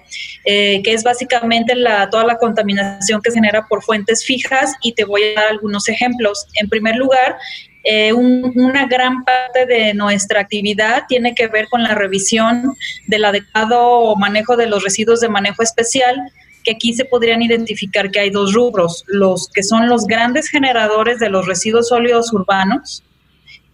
eh, 0.46 0.82
que 0.82 0.94
es 0.94 1.04
básicamente 1.04 1.76
la, 1.76 2.10
toda 2.10 2.24
la 2.24 2.38
contaminación 2.38 3.22
que 3.22 3.32
se 3.32 3.36
genera 3.36 3.68
por 3.68 3.84
fuentes 3.84 4.24
fijas 4.24 4.76
y 4.82 4.94
te 4.94 5.04
voy 5.04 5.24
a 5.24 5.42
dar 5.42 5.48
algunos 5.50 5.90
ejemplos. 5.90 6.46
En 6.54 6.70
primer 6.70 6.96
lugar, 6.96 7.36
eh, 7.84 8.14
una 8.14 8.88
gran 8.88 9.26
parte 9.26 9.66
de 9.66 9.94
nuestra 9.94 10.40
actividad 10.40 11.04
tiene 11.10 11.36
que 11.36 11.48
ver 11.48 11.68
con 11.68 11.84
la 11.84 11.96
revisión 11.96 12.78
del 13.08 13.26
adecuado 13.26 14.16
manejo 14.16 14.56
de 14.56 14.68
los 14.68 14.86
residuos 14.86 15.20
de 15.20 15.28
manejo 15.28 15.64
especial 15.64 16.16
que 16.64 16.72
aquí 16.72 16.94
se 16.94 17.04
podrían 17.04 17.42
identificar 17.42 18.10
que 18.10 18.22
hay 18.22 18.30
dos 18.30 18.54
rubros, 18.54 19.04
los 19.08 19.50
que 19.50 19.64
son 19.64 19.90
los 19.90 20.08
grandes 20.08 20.48
generadores 20.48 21.20
de 21.20 21.30
los 21.30 21.46
residuos 21.46 21.90
sólidos 21.90 22.32
urbanos 22.32 23.04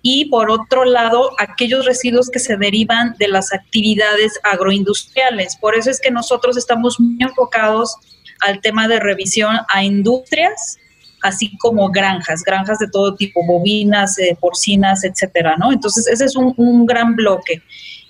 y 0.08 0.26
por 0.26 0.52
otro 0.52 0.86
lado 0.86 1.32
aquellos 1.40 1.84
residuos 1.84 2.30
que 2.30 2.38
se 2.38 2.58
derivan 2.58 3.16
de 3.18 3.28
las 3.28 3.52
actividades 3.52 4.40
agroindustriales. 4.44 5.56
Por 5.56 5.76
eso 5.76 5.90
es 5.90 6.00
que 6.00 6.12
nosotros 6.12 6.58
estamos 6.58 7.00
muy 7.00 7.18
enfocados 7.22 7.96
al 8.42 8.62
tema 8.62 8.88
de 8.88 9.00
revisión 9.00 9.58
a 9.68 9.84
industrias, 9.84 10.78
así 11.24 11.58
como 11.58 11.90
granjas, 11.90 12.44
granjas 12.44 12.78
de 12.78 12.88
todo 12.88 13.16
tipo, 13.16 13.44
bovinas, 13.48 14.20
eh, 14.20 14.38
porcinas, 14.40 15.04
etcétera, 15.04 15.56
¿no? 15.58 15.72
Entonces, 15.72 16.06
ese 16.06 16.26
es 16.26 16.36
un, 16.36 16.54
un 16.56 16.86
gran 16.86 17.16
bloque. 17.16 17.64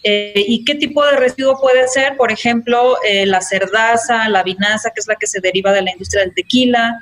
Eh, 0.03 0.43
¿Y 0.49 0.65
qué 0.65 0.75
tipo 0.75 1.01
de 1.05 1.15
residuo 1.15 1.57
puede 1.61 1.87
ser? 1.87 2.17
Por 2.17 2.29
ejemplo, 2.29 2.97
eh, 3.07 3.25
la 3.25 3.39
cerdaza, 3.39 4.27
la 4.27 4.43
vinaza, 4.43 4.91
que 4.93 4.99
es 4.99 5.07
la 5.07 5.15
que 5.15 5.27
se 5.27 5.39
deriva 5.39 5.71
de 5.71 5.81
la 5.81 5.93
industria 5.93 6.23
del 6.23 6.33
tequila, 6.33 6.99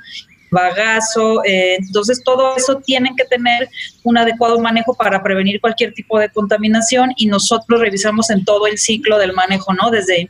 bagazo. 0.54 1.44
Eh, 1.44 1.76
entonces, 1.80 2.24
todo 2.24 2.56
eso 2.56 2.76
tiene 2.78 3.14
que 3.18 3.26
tener 3.26 3.70
un 4.04 4.18
adecuado 4.18 4.60
manejo 4.60 4.94
para 4.94 5.22
prevenir 5.22 5.60
cualquier 5.60 5.94
tipo 5.94 6.20
de 6.20 6.30
contaminación 6.30 7.12
y 7.18 7.26
nosotros 7.26 7.82
revisamos 7.82 8.30
en 8.30 8.46
todo 8.46 8.68
el 8.68 8.78
ciclo 8.78 9.18
del 9.18 9.34
manejo, 9.34 9.74
¿no? 9.74 9.90
Desde 9.92 10.30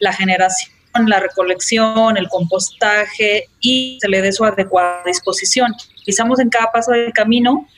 la 0.00 0.12
generación 0.12 0.72
la 1.06 1.20
recolección, 1.20 2.16
el 2.16 2.28
compostaje 2.28 3.44
y 3.60 3.98
se 4.00 4.08
le 4.08 4.22
dé 4.22 4.32
su 4.32 4.44
adecuada 4.44 5.02
disposición. 5.06 5.72
Revisamos 6.00 6.40
en 6.40 6.48
cada 6.48 6.72
paso 6.72 6.92
del 6.92 7.12
camino 7.12 7.68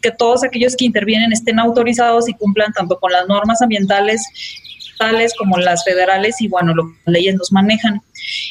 que 0.00 0.10
todos 0.10 0.44
aquellos 0.44 0.76
que 0.76 0.84
intervienen 0.84 1.32
estén 1.32 1.58
autorizados 1.58 2.28
y 2.28 2.34
cumplan 2.34 2.72
tanto 2.72 2.98
con 3.00 3.10
las 3.10 3.26
normas 3.26 3.62
ambientales 3.62 4.22
como 5.36 5.58
las 5.58 5.84
federales 5.84 6.40
y 6.40 6.48
bueno, 6.48 6.74
las 6.74 6.86
leyes 7.06 7.34
nos 7.36 7.52
manejan. 7.52 8.02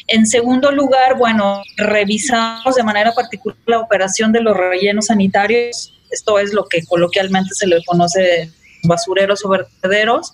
En 0.06 0.26
segundo 0.26 0.70
lugar, 0.72 1.16
bueno, 1.16 1.62
revisamos 1.76 2.74
de 2.74 2.82
manera 2.82 3.12
particular 3.12 3.56
la 3.66 3.80
operación 3.80 4.32
de 4.32 4.40
los 4.40 4.56
rellenos 4.56 5.06
sanitarios. 5.06 5.92
Esto 6.10 6.38
es 6.38 6.52
lo 6.52 6.64
que 6.64 6.84
coloquialmente 6.84 7.50
se 7.54 7.66
le 7.66 7.84
conoce 7.84 8.50
basureros 8.84 9.44
o 9.44 9.48
vertederos. 9.48 10.32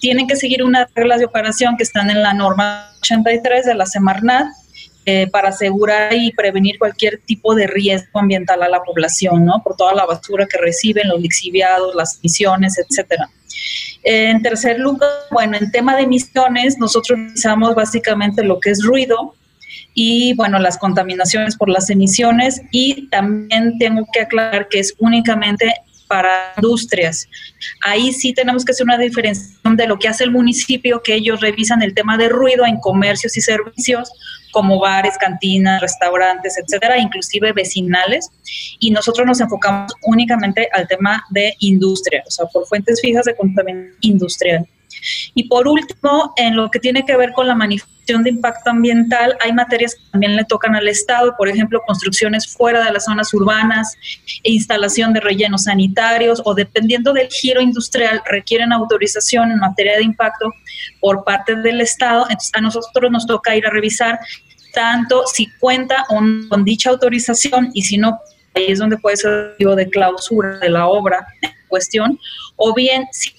Tienen 0.00 0.26
que 0.26 0.36
seguir 0.36 0.62
unas 0.62 0.88
reglas 0.94 1.18
de 1.18 1.26
operación 1.26 1.76
que 1.76 1.82
están 1.82 2.10
en 2.10 2.22
la 2.22 2.34
norma 2.34 2.92
83 3.00 3.66
de 3.66 3.74
la 3.74 3.86
Semarnat 3.86 4.46
eh, 5.06 5.26
para 5.26 5.48
asegurar 5.48 6.12
y 6.12 6.32
prevenir 6.32 6.78
cualquier 6.78 7.20
tipo 7.24 7.54
de 7.54 7.66
riesgo 7.66 8.20
ambiental 8.20 8.62
a 8.62 8.68
la 8.68 8.82
población, 8.82 9.44
¿no? 9.44 9.62
Por 9.64 9.74
toda 9.74 9.94
la 9.94 10.04
basura 10.04 10.46
que 10.46 10.58
reciben, 10.58 11.08
los 11.08 11.20
lixiviados, 11.20 11.94
las 11.94 12.18
emisiones, 12.18 12.78
etcétera. 12.78 13.30
En 14.02 14.42
tercer 14.42 14.78
lugar, 14.78 15.10
bueno, 15.30 15.56
en 15.56 15.70
tema 15.70 15.96
de 15.96 16.02
emisiones, 16.02 16.78
nosotros 16.78 17.18
revisamos 17.18 17.74
básicamente 17.74 18.42
lo 18.42 18.60
que 18.60 18.70
es 18.70 18.82
ruido, 18.82 19.34
y 19.94 20.34
bueno, 20.34 20.58
las 20.58 20.78
contaminaciones 20.78 21.56
por 21.56 21.68
las 21.68 21.90
emisiones 21.90 22.62
y 22.70 23.08
también 23.08 23.78
tengo 23.78 24.06
que 24.12 24.20
aclarar 24.20 24.68
que 24.68 24.78
es 24.78 24.94
únicamente 24.98 25.74
para 26.06 26.52
industrias. 26.56 27.28
Ahí 27.82 28.12
sí 28.12 28.32
tenemos 28.32 28.64
que 28.64 28.72
hacer 28.72 28.84
una 28.84 28.96
diferenciación 28.96 29.76
de 29.76 29.86
lo 29.86 29.98
que 29.98 30.08
hace 30.08 30.24
el 30.24 30.30
municipio, 30.30 31.02
que 31.02 31.14
ellos 31.14 31.40
revisan 31.40 31.82
el 31.82 31.94
tema 31.94 32.16
de 32.16 32.28
ruido 32.28 32.64
en 32.64 32.78
comercios 32.78 33.36
y 33.36 33.40
servicios, 33.40 34.10
como 34.52 34.78
bares, 34.78 35.16
cantinas, 35.18 35.80
restaurantes, 35.80 36.56
etcétera, 36.58 36.98
inclusive 36.98 37.52
vecinales, 37.52 38.30
y 38.78 38.90
nosotros 38.90 39.26
nos 39.26 39.40
enfocamos 39.40 39.92
únicamente 40.02 40.68
al 40.72 40.86
tema 40.88 41.24
de 41.30 41.54
industria, 41.60 42.22
o 42.26 42.30
sea, 42.30 42.46
por 42.46 42.66
fuentes 42.66 43.00
fijas 43.00 43.24
de 43.26 43.36
contaminación 43.36 43.96
industrial. 44.00 44.68
Y 45.34 45.48
por 45.48 45.68
último, 45.68 46.32
en 46.36 46.56
lo 46.56 46.70
que 46.70 46.78
tiene 46.78 47.04
que 47.04 47.16
ver 47.16 47.32
con 47.32 47.46
la 47.46 47.54
manifestación 47.54 47.97
de 48.16 48.30
impacto 48.30 48.70
ambiental, 48.70 49.36
hay 49.40 49.52
materias 49.52 49.94
que 49.94 50.10
también 50.10 50.34
le 50.34 50.44
tocan 50.44 50.74
al 50.74 50.88
Estado, 50.88 51.34
por 51.36 51.48
ejemplo, 51.48 51.82
construcciones 51.86 52.48
fuera 52.56 52.82
de 52.84 52.90
las 52.90 53.04
zonas 53.04 53.32
urbanas, 53.34 53.96
e 54.42 54.52
instalación 54.52 55.12
de 55.12 55.20
rellenos 55.20 55.64
sanitarios 55.64 56.40
o 56.44 56.54
dependiendo 56.54 57.12
del 57.12 57.28
giro 57.28 57.60
industrial, 57.60 58.22
requieren 58.30 58.72
autorización 58.72 59.52
en 59.52 59.58
materia 59.58 59.96
de 59.96 60.04
impacto 60.04 60.50
por 61.00 61.22
parte 61.24 61.54
del 61.56 61.80
Estado. 61.82 62.22
Entonces, 62.24 62.50
a 62.54 62.60
nosotros 62.60 63.10
nos 63.10 63.26
toca 63.26 63.54
ir 63.54 63.66
a 63.66 63.70
revisar 63.70 64.18
tanto 64.72 65.24
si 65.26 65.46
cuenta 65.58 66.04
con 66.08 66.64
dicha 66.64 66.90
autorización 66.90 67.70
y 67.74 67.82
si 67.82 67.98
no, 67.98 68.18
ahí 68.54 68.66
es 68.68 68.78
donde 68.78 68.96
puede 68.96 69.16
ser 69.16 69.56
de 69.58 69.90
clausura 69.90 70.58
de 70.58 70.70
la 70.70 70.86
obra 70.86 71.26
en 71.42 71.50
cuestión, 71.68 72.18
o 72.56 72.74
bien 72.74 73.06
si 73.12 73.32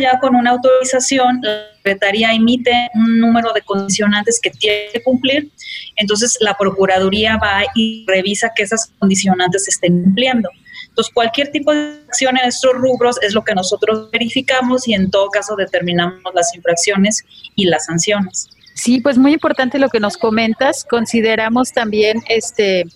ya 0.00 0.18
con 0.20 0.34
una 0.34 0.50
autorización, 0.50 1.40
la 1.42 1.66
Secretaría 1.76 2.32
emite 2.32 2.90
un 2.94 3.18
número 3.18 3.52
de 3.52 3.62
condicionantes 3.62 4.38
que 4.40 4.50
tiene 4.50 4.88
que 4.92 5.02
cumplir, 5.02 5.50
entonces 5.96 6.36
la 6.40 6.54
Procuraduría 6.54 7.36
va 7.38 7.62
y 7.74 8.04
revisa 8.06 8.52
que 8.54 8.62
esas 8.62 8.92
condicionantes 8.98 9.64
se 9.64 9.70
estén 9.70 10.02
cumpliendo. 10.02 10.48
Entonces, 10.88 11.12
cualquier 11.14 11.52
tipo 11.52 11.72
de 11.72 12.00
acción 12.08 12.36
en 12.36 12.48
estos 12.48 12.72
rubros 12.74 13.16
es 13.22 13.32
lo 13.32 13.44
que 13.44 13.54
nosotros 13.54 14.10
verificamos 14.10 14.88
y 14.88 14.94
en 14.94 15.10
todo 15.10 15.28
caso 15.30 15.54
determinamos 15.56 16.34
las 16.34 16.54
infracciones 16.54 17.24
y 17.54 17.66
las 17.66 17.86
sanciones. 17.86 18.48
Sí, 18.74 19.00
pues 19.00 19.18
muy 19.18 19.34
importante 19.34 19.78
lo 19.78 19.88
que 19.88 20.00
nos 20.00 20.16
comentas. 20.16 20.84
Consideramos 20.84 21.72
también, 21.72 22.22
este, 22.28 22.86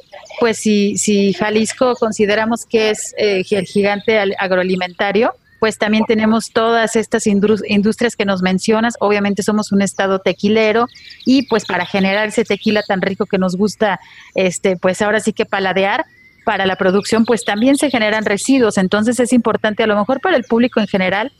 pues 0.41 0.59
si, 0.59 0.97
si 0.97 1.35
Jalisco 1.35 1.95
consideramos 1.97 2.65
que 2.65 2.91
es 2.91 3.15
eh, 3.19 3.45
el 3.51 3.67
gigante 3.67 4.19
agroalimentario, 4.39 5.35
pues 5.61 5.79
también 5.79 6.05
tenemos 6.07 6.51
todas 6.51 6.97
estas 6.97 7.27
industrias 7.27 8.17
que 8.17 8.25
nos 8.25 8.43
mencionas. 8.43 8.95
Obviamente 9.01 9.43
somos 9.43 9.73
un 9.73 9.83
estado 9.83 10.19
tequilero 10.19 10.87
y 11.25 11.47
pues 11.47 11.65
para 11.65 11.87
generar 11.87 12.29
ese 12.29 12.45
tequila 12.45 12.83
tan 12.83 13.01
rico 13.01 13.27
que 13.27 13.39
nos 13.39 13.57
gusta, 13.57 13.99
este, 14.35 14.77
pues 14.77 15.01
ahora 15.01 15.21
sí 15.21 15.33
que 15.33 15.47
paladear, 15.47 16.05
para 16.45 16.67
la 16.67 16.77
producción, 16.77 17.25
pues 17.25 17.45
también 17.45 17.77
se 17.77 17.91
generan 17.91 18.25
residuos. 18.25 18.79
Entonces 18.79 19.19
es 19.19 19.33
importante, 19.33 19.83
a 19.83 19.87
lo 19.87 19.97
mejor 19.97 20.21
para 20.21 20.37
el 20.37 20.45
público 20.45 20.79
en 20.79 20.87
general, 20.87 21.33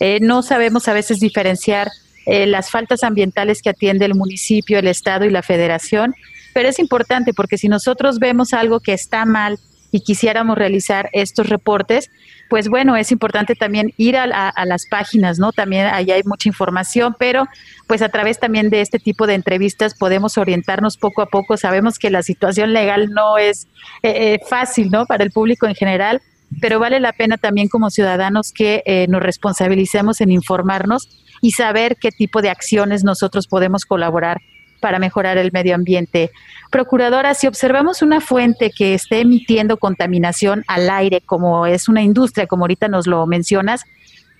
eh, 0.00 0.18
no 0.20 0.42
sabemos 0.42 0.88
a 0.88 0.94
veces 0.94 1.20
diferenciar 1.20 1.88
eh, 2.24 2.46
las 2.46 2.70
faltas 2.70 3.02
ambientales 3.02 3.60
que 3.60 3.70
atiende 3.70 4.06
el 4.06 4.14
municipio, 4.14 4.78
el 4.78 4.86
Estado 4.86 5.24
y 5.24 5.30
la 5.30 5.42
Federación, 5.42 6.14
pero 6.54 6.68
es 6.68 6.78
importante 6.78 7.34
porque 7.34 7.58
si 7.58 7.68
nosotros 7.68 8.18
vemos 8.18 8.52
algo 8.52 8.80
que 8.80 8.92
está 8.92 9.24
mal 9.24 9.58
y 9.90 10.00
quisiéramos 10.00 10.56
realizar 10.56 11.10
estos 11.12 11.48
reportes, 11.48 12.10
pues 12.52 12.68
bueno, 12.68 12.96
es 12.96 13.10
importante 13.12 13.54
también 13.54 13.94
ir 13.96 14.14
a, 14.14 14.52
las 14.66 14.84
páginas, 14.84 15.38
¿no? 15.38 15.52
También 15.52 15.86
ahí 15.86 16.10
hay 16.10 16.20
mucha 16.22 16.50
información, 16.50 17.16
pero 17.18 17.46
pues 17.86 18.02
a 18.02 18.10
través 18.10 18.38
también 18.38 18.68
de 18.68 18.82
este 18.82 18.98
tipo 18.98 19.26
de 19.26 19.32
entrevistas 19.32 19.94
podemos 19.94 20.36
orientarnos 20.36 20.98
poco 20.98 21.22
a 21.22 21.26
poco. 21.30 21.56
Sabemos 21.56 21.98
que 21.98 22.10
la 22.10 22.22
situación 22.22 22.74
legal 22.74 23.08
no 23.08 23.38
es 23.38 23.68
eh, 24.02 24.34
eh, 24.34 24.40
fácil, 24.46 24.90
¿no? 24.90 25.06
Para 25.06 25.24
el 25.24 25.30
público 25.30 25.66
en 25.66 25.74
general, 25.74 26.20
pero 26.60 26.78
vale 26.78 27.00
la 27.00 27.14
pena 27.14 27.38
también 27.38 27.68
como 27.68 27.88
ciudadanos 27.88 28.52
que 28.52 28.82
eh, 28.84 29.06
nos 29.08 29.22
responsabilicemos 29.22 30.20
en 30.20 30.30
informarnos 30.30 31.08
y 31.40 31.52
saber 31.52 31.96
qué 31.96 32.10
tipo 32.10 32.42
de 32.42 32.50
acciones 32.50 33.02
nosotros 33.02 33.46
podemos 33.46 33.86
colaborar 33.86 34.36
para 34.82 34.98
mejorar 34.98 35.38
el 35.38 35.50
medio 35.52 35.74
ambiente. 35.74 36.30
Procuradora, 36.70 37.32
si 37.32 37.46
observamos 37.46 38.02
una 38.02 38.20
fuente 38.20 38.70
que 38.70 38.92
esté 38.92 39.20
emitiendo 39.20 39.78
contaminación 39.78 40.64
al 40.66 40.90
aire, 40.90 41.22
como 41.24 41.64
es 41.64 41.88
una 41.88 42.02
industria, 42.02 42.46
como 42.46 42.64
ahorita 42.64 42.88
nos 42.88 43.06
lo 43.06 43.26
mencionas, 43.26 43.84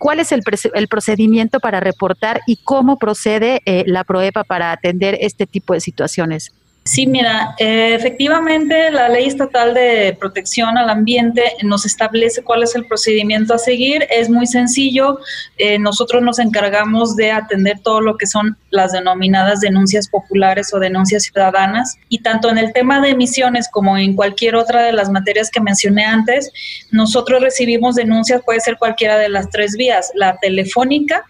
¿Cuál 0.02 0.18
es 0.18 0.32
el, 0.32 0.42
el 0.74 0.88
procedimiento 0.88 1.60
para 1.60 1.78
reportar 1.78 2.40
y 2.48 2.56
cómo 2.56 2.98
procede 2.98 3.60
eh, 3.66 3.84
la 3.86 4.02
PROEPA 4.02 4.42
para 4.42 4.72
atender 4.72 5.16
este 5.20 5.46
tipo 5.46 5.74
de 5.74 5.80
situaciones? 5.80 6.50
Sí, 6.84 7.06
mira, 7.06 7.54
eh, 7.60 7.94
efectivamente 7.94 8.90
la 8.90 9.08
ley 9.08 9.26
estatal 9.26 9.72
de 9.72 10.16
protección 10.18 10.76
al 10.76 10.90
ambiente 10.90 11.44
nos 11.62 11.86
establece 11.86 12.42
cuál 12.42 12.64
es 12.64 12.74
el 12.74 12.86
procedimiento 12.86 13.54
a 13.54 13.58
seguir. 13.58 14.04
Es 14.10 14.28
muy 14.28 14.46
sencillo. 14.46 15.20
Eh, 15.58 15.78
nosotros 15.78 16.22
nos 16.22 16.40
encargamos 16.40 17.14
de 17.14 17.30
atender 17.30 17.78
todo 17.78 18.00
lo 18.00 18.16
que 18.16 18.26
son 18.26 18.56
las 18.70 18.90
denominadas 18.90 19.60
denuncias 19.60 20.08
populares 20.08 20.74
o 20.74 20.80
denuncias 20.80 21.22
ciudadanas. 21.22 21.98
Y 22.08 22.18
tanto 22.18 22.50
en 22.50 22.58
el 22.58 22.72
tema 22.72 23.00
de 23.00 23.10
emisiones 23.10 23.68
como 23.70 23.96
en 23.96 24.16
cualquier 24.16 24.56
otra 24.56 24.82
de 24.82 24.92
las 24.92 25.08
materias 25.08 25.50
que 25.52 25.60
mencioné 25.60 26.04
antes, 26.04 26.50
nosotros 26.90 27.42
recibimos 27.42 27.94
denuncias, 27.94 28.42
puede 28.44 28.58
ser 28.58 28.76
cualquiera 28.76 29.18
de 29.18 29.28
las 29.28 29.48
tres 29.50 29.76
vías, 29.76 30.10
la 30.16 30.36
telefónica, 30.38 31.24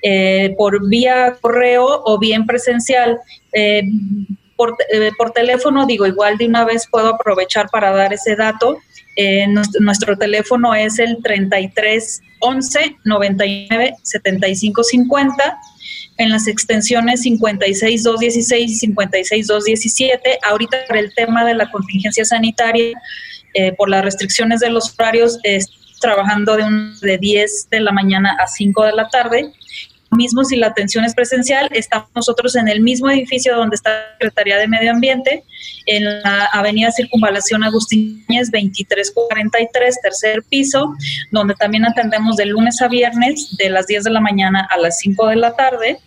eh, 0.00 0.54
por 0.56 0.88
vía 0.88 1.36
correo 1.42 2.00
o 2.06 2.18
bien 2.18 2.46
presencial. 2.46 3.18
Eh, 3.52 3.82
por, 4.56 4.76
teléfono, 5.32 5.86
digo, 5.86 6.06
igual 6.06 6.38
de 6.38 6.46
una 6.46 6.64
vez 6.64 6.86
puedo 6.90 7.08
aprovechar 7.08 7.68
para 7.70 7.92
dar 7.92 8.12
ese 8.12 8.36
dato. 8.36 8.78
Eh, 9.16 9.46
nuestro, 9.80 10.16
teléfono 10.18 10.74
es 10.74 10.98
el 10.98 11.18
33 11.22 12.20
11 12.40 12.96
99 13.04 13.94
75 14.02 14.84
50 14.84 15.58
en 16.18 16.30
las 16.30 16.46
extensiones 16.48 17.22
56 17.22 18.02
216 18.02 18.70
y 18.70 18.74
56 18.74 19.46
217. 19.46 20.38
Ahorita 20.42 20.78
por 20.86 20.96
el 20.96 21.14
tema 21.14 21.44
de 21.44 21.54
la 21.54 21.70
contingencia 21.70 22.24
sanitaria, 22.24 22.92
eh, 23.54 23.72
por 23.72 23.88
las 23.88 24.04
restricciones 24.04 24.60
de 24.60 24.70
los 24.70 24.94
horarios, 24.98 25.38
trabajando 26.00 26.56
de, 26.56 26.64
un, 26.64 26.98
de 27.00 27.18
10 27.18 27.68
de 27.70 27.80
la 27.80 27.92
mañana 27.92 28.36
a 28.38 28.46
5 28.46 28.84
de 28.84 28.92
la 28.92 29.08
tarde 29.08 29.52
mismo 30.10 30.44
si 30.44 30.56
la 30.56 30.68
atención 30.68 31.04
es 31.04 31.14
presencial, 31.14 31.68
estamos 31.72 32.08
nosotros 32.14 32.56
en 32.56 32.68
el 32.68 32.80
mismo 32.80 33.10
edificio 33.10 33.56
donde 33.56 33.76
está 33.76 33.90
la 33.90 34.12
Secretaría 34.12 34.58
de 34.58 34.68
Medio 34.68 34.90
Ambiente, 34.90 35.44
en 35.86 36.04
la 36.22 36.46
Avenida 36.52 36.90
Circunvalación 36.92 37.64
Agustíñez 37.64 38.50
2343, 38.50 40.00
tercer 40.02 40.42
piso, 40.48 40.94
donde 41.30 41.54
también 41.54 41.84
atendemos 41.84 42.36
de 42.36 42.46
lunes 42.46 42.80
a 42.82 42.88
viernes 42.88 43.56
de 43.56 43.70
las 43.70 43.86
10 43.86 44.04
de 44.04 44.10
la 44.10 44.20
mañana 44.20 44.66
a 44.70 44.78
las 44.78 44.98
5 44.98 45.28
de 45.28 45.36
la 45.36 45.54
tarde 45.54 45.98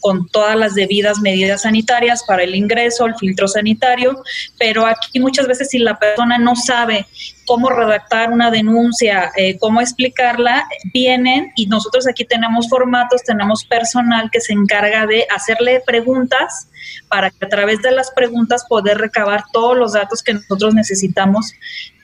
con 0.00 0.28
todas 0.28 0.56
las 0.56 0.74
debidas 0.74 1.20
medidas 1.20 1.62
sanitarias 1.62 2.24
para 2.26 2.42
el 2.42 2.54
ingreso, 2.54 3.06
el 3.06 3.14
filtro 3.16 3.48
sanitario, 3.48 4.22
pero 4.58 4.86
aquí 4.86 5.20
muchas 5.20 5.46
veces 5.46 5.70
si 5.70 5.78
la 5.78 5.98
persona 5.98 6.38
no 6.38 6.56
sabe 6.56 7.06
cómo 7.48 7.68
redactar 7.70 8.30
una 8.30 8.50
denuncia, 8.50 9.32
eh, 9.34 9.56
cómo 9.58 9.80
explicarla, 9.80 10.68
vienen 10.92 11.50
y 11.56 11.66
nosotros 11.66 12.06
aquí 12.06 12.26
tenemos 12.26 12.68
formatos, 12.68 13.24
tenemos 13.24 13.64
personal 13.64 14.28
que 14.30 14.42
se 14.42 14.52
encarga 14.52 15.06
de 15.06 15.26
hacerle 15.34 15.82
preguntas 15.84 16.68
para 17.08 17.30
que 17.30 17.46
a 17.46 17.48
través 17.48 17.80
de 17.80 17.90
las 17.90 18.10
preguntas 18.10 18.66
poder 18.68 18.98
recabar 18.98 19.44
todos 19.50 19.78
los 19.78 19.94
datos 19.94 20.22
que 20.22 20.34
nosotros 20.34 20.74
necesitamos 20.74 21.54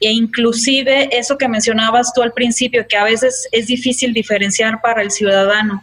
e 0.00 0.10
inclusive 0.10 1.08
eso 1.16 1.38
que 1.38 1.48
mencionabas 1.48 2.12
tú 2.14 2.22
al 2.22 2.32
principio, 2.32 2.86
que 2.88 2.96
a 2.96 3.04
veces 3.04 3.48
es 3.52 3.66
difícil 3.66 4.12
diferenciar 4.12 4.80
para 4.80 5.02
el 5.02 5.10
ciudadano 5.10 5.82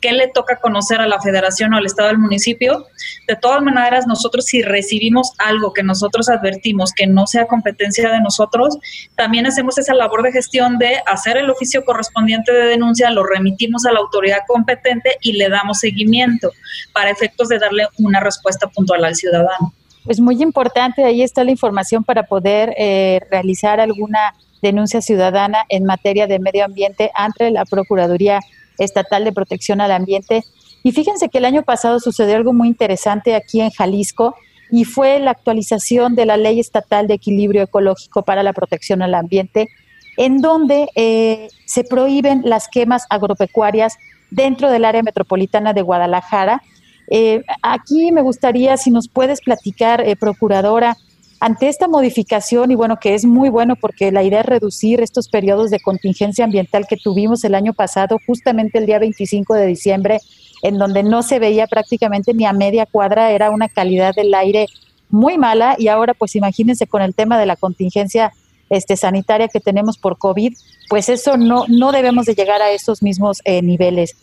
qué 0.00 0.12
le 0.12 0.28
toca 0.28 0.56
conocer 0.56 1.00
a 1.00 1.06
la 1.06 1.20
federación 1.20 1.74
o 1.74 1.76
al 1.76 1.86
estado 1.86 2.08
del 2.08 2.18
municipio. 2.18 2.86
De 3.28 3.36
todas 3.36 3.62
maneras, 3.62 4.06
nosotros 4.06 4.46
si 4.46 4.62
recibimos 4.62 5.32
algo 5.38 5.72
que 5.72 5.82
nosotros 5.82 6.28
advertimos 6.28 6.92
que 6.92 7.06
no 7.06 7.26
sea 7.26 7.46
competencia 7.46 8.10
de 8.10 8.20
nosotros, 8.20 8.78
también 9.16 9.46
hacemos 9.46 9.78
esa 9.78 9.94
labor 9.94 10.22
de 10.22 10.32
gestión 10.32 10.78
de 10.78 11.00
hacer 11.06 11.36
el 11.36 11.50
oficio 11.50 11.84
correspondiente 11.84 12.52
de 12.52 12.66
denuncia, 12.66 13.10
lo 13.10 13.24
remitimos 13.24 13.84
a 13.86 13.92
la 13.92 14.00
autoridad 14.00 14.40
competente 14.48 15.16
y 15.20 15.34
le 15.34 15.48
damos 15.48 15.78
seguimiento 15.78 16.50
para 16.92 17.10
efectos 17.10 17.48
de 17.48 17.58
darle 17.58 17.86
una 17.98 18.20
respuesta 18.20 18.66
puntual 18.68 19.04
al 19.04 19.14
ciudadano. 19.14 19.74
Pues 20.10 20.18
muy 20.18 20.42
importante, 20.42 21.04
ahí 21.04 21.22
está 21.22 21.44
la 21.44 21.52
información 21.52 22.02
para 22.02 22.24
poder 22.24 22.74
eh, 22.76 23.20
realizar 23.30 23.78
alguna 23.78 24.34
denuncia 24.60 25.00
ciudadana 25.00 25.58
en 25.68 25.84
materia 25.84 26.26
de 26.26 26.40
medio 26.40 26.64
ambiente 26.64 27.12
ante 27.14 27.48
la 27.52 27.64
Procuraduría 27.64 28.40
Estatal 28.78 29.22
de 29.22 29.30
Protección 29.30 29.80
al 29.80 29.92
Ambiente. 29.92 30.42
Y 30.82 30.90
fíjense 30.90 31.28
que 31.28 31.38
el 31.38 31.44
año 31.44 31.62
pasado 31.62 32.00
sucedió 32.00 32.34
algo 32.34 32.52
muy 32.52 32.66
interesante 32.66 33.36
aquí 33.36 33.60
en 33.60 33.70
Jalisco 33.70 34.34
y 34.72 34.84
fue 34.84 35.20
la 35.20 35.30
actualización 35.30 36.16
de 36.16 36.26
la 36.26 36.36
Ley 36.36 36.58
Estatal 36.58 37.06
de 37.06 37.14
Equilibrio 37.14 37.62
Ecológico 37.62 38.24
para 38.24 38.42
la 38.42 38.52
Protección 38.52 39.02
al 39.02 39.14
Ambiente, 39.14 39.68
en 40.16 40.38
donde 40.38 40.88
eh, 40.96 41.50
se 41.66 41.84
prohíben 41.84 42.42
las 42.44 42.66
quemas 42.66 43.06
agropecuarias 43.10 43.96
dentro 44.32 44.72
del 44.72 44.86
área 44.86 45.04
metropolitana 45.04 45.72
de 45.72 45.82
Guadalajara. 45.82 46.62
Eh, 47.10 47.42
aquí 47.62 48.12
me 48.12 48.22
gustaría, 48.22 48.76
si 48.76 48.90
nos 48.90 49.08
puedes 49.08 49.40
platicar, 49.40 50.00
eh, 50.00 50.16
Procuradora, 50.16 50.96
ante 51.40 51.68
esta 51.68 51.88
modificación, 51.88 52.70
y 52.70 52.74
bueno, 52.74 52.98
que 52.98 53.14
es 53.14 53.24
muy 53.24 53.48
bueno 53.48 53.74
porque 53.74 54.12
la 54.12 54.22
idea 54.22 54.40
es 54.40 54.46
reducir 54.46 55.00
estos 55.00 55.28
periodos 55.28 55.70
de 55.70 55.80
contingencia 55.80 56.44
ambiental 56.44 56.86
que 56.86 56.96
tuvimos 56.96 57.42
el 57.44 57.54
año 57.54 57.72
pasado, 57.72 58.18
justamente 58.26 58.78
el 58.78 58.86
día 58.86 58.98
25 58.98 59.54
de 59.54 59.66
diciembre, 59.66 60.20
en 60.62 60.78
donde 60.78 61.02
no 61.02 61.22
se 61.22 61.38
veía 61.38 61.66
prácticamente 61.66 62.34
ni 62.34 62.44
a 62.44 62.52
media 62.52 62.86
cuadra, 62.86 63.32
era 63.32 63.50
una 63.50 63.68
calidad 63.68 64.14
del 64.14 64.34
aire 64.34 64.66
muy 65.08 65.38
mala 65.38 65.76
y 65.78 65.88
ahora 65.88 66.14
pues 66.14 66.36
imagínense 66.36 66.86
con 66.86 67.02
el 67.02 67.14
tema 67.14 67.38
de 67.38 67.46
la 67.46 67.56
contingencia 67.56 68.32
este, 68.68 68.96
sanitaria 68.96 69.48
que 69.48 69.60
tenemos 69.60 69.98
por 69.98 70.18
COVID, 70.18 70.54
pues 70.88 71.08
eso 71.08 71.36
no, 71.36 71.64
no 71.68 71.90
debemos 71.90 72.26
de 72.26 72.34
llegar 72.34 72.62
a 72.62 72.70
esos 72.70 73.02
mismos 73.02 73.40
eh, 73.44 73.62
niveles. 73.62 74.14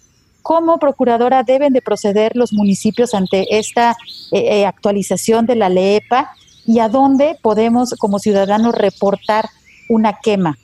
¿Cómo, 0.42 0.80
Procuradora, 0.80 1.44
deben 1.44 1.74
de 1.74 1.82
proceder 1.82 2.36
los 2.36 2.54
municipios 2.54 3.14
ante 3.14 3.58
esta 3.58 3.92
eh, 4.32 4.62
eh, 4.62 4.66
actualización 4.66 5.46
de 5.46 5.56
la 5.56 5.70
LEPA? 5.70 6.34
y 6.68 6.80
a 6.80 6.90
dónde 6.90 7.40
podemos 7.42 7.96
como 7.98 8.20
ciudadanos 8.20 8.76
reportar 8.76 9.50
una 9.90 10.20
quema. 10.22 10.58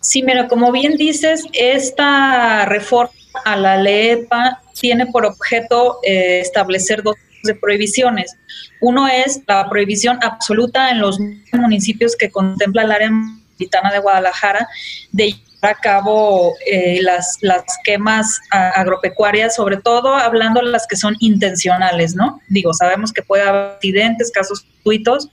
Sí, 0.00 0.22
mira, 0.22 0.48
como 0.48 0.72
bien 0.72 0.96
dices, 0.96 1.44
esta 1.52 2.64
reforma 2.64 3.12
a 3.44 3.56
la 3.56 3.76
LEPA 3.76 4.62
tiene 4.80 5.06
por 5.06 5.26
objeto 5.26 5.98
eh, 6.02 6.40
establecer 6.40 7.02
dos 7.02 7.14
de 7.44 7.54
prohibiciones. 7.54 8.34
Uno 8.80 9.06
es 9.06 9.42
la 9.46 9.68
prohibición 9.68 10.18
absoluta 10.22 10.90
en 10.90 11.00
los 11.00 11.18
municipios 11.52 12.16
que 12.16 12.30
contempla 12.30 12.82
el 12.82 12.92
área 12.92 13.10
metropolitana 13.10 13.92
de 13.92 13.98
Guadalajara 13.98 14.68
de 15.12 15.34
a 15.62 15.74
cabo 15.74 16.54
eh, 16.66 16.98
las, 17.02 17.38
las 17.40 17.62
quemas 17.84 18.40
agropecuarias, 18.50 19.54
sobre 19.54 19.76
todo 19.76 20.14
hablando 20.14 20.60
las 20.60 20.86
que 20.88 20.96
son 20.96 21.16
intencionales, 21.20 22.14
¿no? 22.16 22.40
Digo, 22.48 22.74
sabemos 22.74 23.12
que 23.12 23.22
puede 23.22 23.44
haber 23.44 23.72
accidentes, 23.72 24.32
casos 24.32 24.64
gratuitos, 24.64 25.28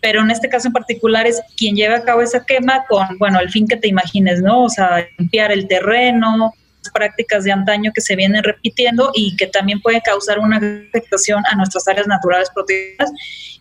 pero 0.00 0.20
en 0.20 0.30
este 0.32 0.48
caso 0.48 0.68
en 0.68 0.72
particular 0.72 1.26
es 1.26 1.40
quien 1.56 1.76
lleva 1.76 1.96
a 1.96 2.02
cabo 2.02 2.22
esa 2.22 2.44
quema 2.44 2.84
con, 2.88 3.18
bueno, 3.18 3.38
el 3.38 3.50
fin 3.50 3.66
que 3.68 3.76
te 3.76 3.88
imagines, 3.88 4.42
¿no? 4.42 4.64
O 4.64 4.68
sea, 4.68 5.06
limpiar 5.16 5.52
el 5.52 5.68
terreno, 5.68 6.52
prácticas 6.92 7.44
de 7.44 7.52
antaño 7.52 7.92
que 7.94 8.00
se 8.00 8.16
vienen 8.16 8.42
repitiendo 8.42 9.10
y 9.14 9.36
que 9.36 9.46
también 9.46 9.80
puede 9.80 10.00
causar 10.00 10.38
una 10.38 10.56
afectación 10.56 11.42
a 11.50 11.54
nuestras 11.56 11.86
áreas 11.88 12.06
naturales 12.06 12.48
protegidas 12.54 13.10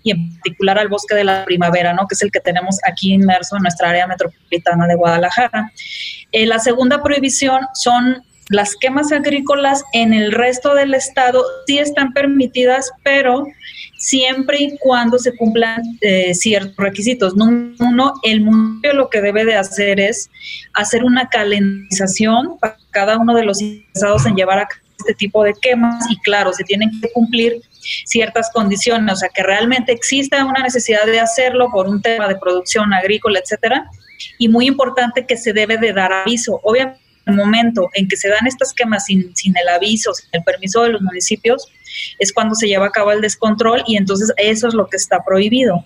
y 0.03 0.11
en 0.11 0.33
particular 0.33 0.79
al 0.79 0.87
bosque 0.87 1.15
de 1.15 1.23
la 1.23 1.45
primavera, 1.45 1.93
¿no? 1.93 2.07
que 2.07 2.15
es 2.15 2.21
el 2.21 2.31
que 2.31 2.39
tenemos 2.39 2.77
aquí 2.87 3.13
inmerso 3.13 3.57
en 3.57 3.63
nuestra 3.63 3.89
área 3.89 4.07
metropolitana 4.07 4.87
de 4.87 4.95
Guadalajara. 4.95 5.71
Eh, 6.31 6.45
la 6.45 6.59
segunda 6.59 7.01
prohibición 7.01 7.61
son 7.73 8.23
las 8.49 8.75
quemas 8.75 9.11
agrícolas 9.11 9.83
en 9.91 10.13
el 10.13 10.31
resto 10.31 10.73
del 10.73 10.93
estado 10.93 11.43
sí 11.65 11.79
están 11.79 12.13
permitidas, 12.13 12.91
pero 13.03 13.45
siempre 13.97 14.61
y 14.61 14.77
cuando 14.77 15.17
se 15.17 15.35
cumplan 15.35 15.81
eh, 16.01 16.33
ciertos 16.33 16.75
requisitos. 16.77 17.35
Número 17.35 17.75
uno, 17.79 18.13
el 18.23 18.41
municipio 18.41 18.93
lo 18.93 19.09
que 19.09 19.21
debe 19.21 19.45
de 19.45 19.55
hacer 19.55 19.99
es 19.99 20.29
hacer 20.73 21.03
una 21.03 21.27
calendarización 21.29 22.57
para 22.59 22.77
cada 22.91 23.17
uno 23.17 23.35
de 23.35 23.43
los 23.43 23.61
interesados 23.61 24.25
en 24.25 24.35
llevar 24.35 24.59
a 24.59 24.67
este 24.99 25.13
tipo 25.13 25.43
de 25.43 25.53
quemas 25.61 26.03
y 26.09 26.17
claro, 26.21 26.53
se 26.53 26.63
tienen 26.63 26.89
que 27.01 27.11
cumplir 27.11 27.61
ciertas 28.05 28.49
condiciones, 28.51 29.13
o 29.13 29.15
sea, 29.17 29.29
que 29.29 29.43
realmente 29.43 29.91
exista 29.91 30.43
una 30.43 30.61
necesidad 30.61 31.05
de 31.05 31.19
hacerlo 31.19 31.69
por 31.71 31.87
un 31.87 32.01
tema 32.01 32.27
de 32.27 32.35
producción 32.35 32.93
agrícola, 32.93 33.39
etcétera, 33.39 33.89
y 34.37 34.49
muy 34.49 34.67
importante 34.67 35.25
que 35.25 35.37
se 35.37 35.53
debe 35.53 35.77
de 35.77 35.93
dar 35.93 36.11
aviso. 36.11 36.59
Obviamente, 36.63 36.99
el 37.27 37.35
momento 37.35 37.89
en 37.93 38.07
que 38.07 38.17
se 38.17 38.29
dan 38.29 38.47
estas 38.47 38.73
quemas 38.73 39.05
sin, 39.05 39.35
sin 39.35 39.55
el 39.57 39.69
aviso, 39.69 40.13
sin 40.13 40.29
el 40.31 40.43
permiso 40.43 40.83
de 40.83 40.89
los 40.89 41.01
municipios, 41.01 41.67
es 42.19 42.33
cuando 42.33 42.55
se 42.55 42.67
lleva 42.67 42.87
a 42.87 42.91
cabo 42.91 43.11
el 43.11 43.21
descontrol 43.21 43.83
y 43.87 43.97
entonces 43.97 44.31
eso 44.37 44.67
es 44.67 44.73
lo 44.73 44.87
que 44.87 44.97
está 44.97 45.23
prohibido. 45.23 45.85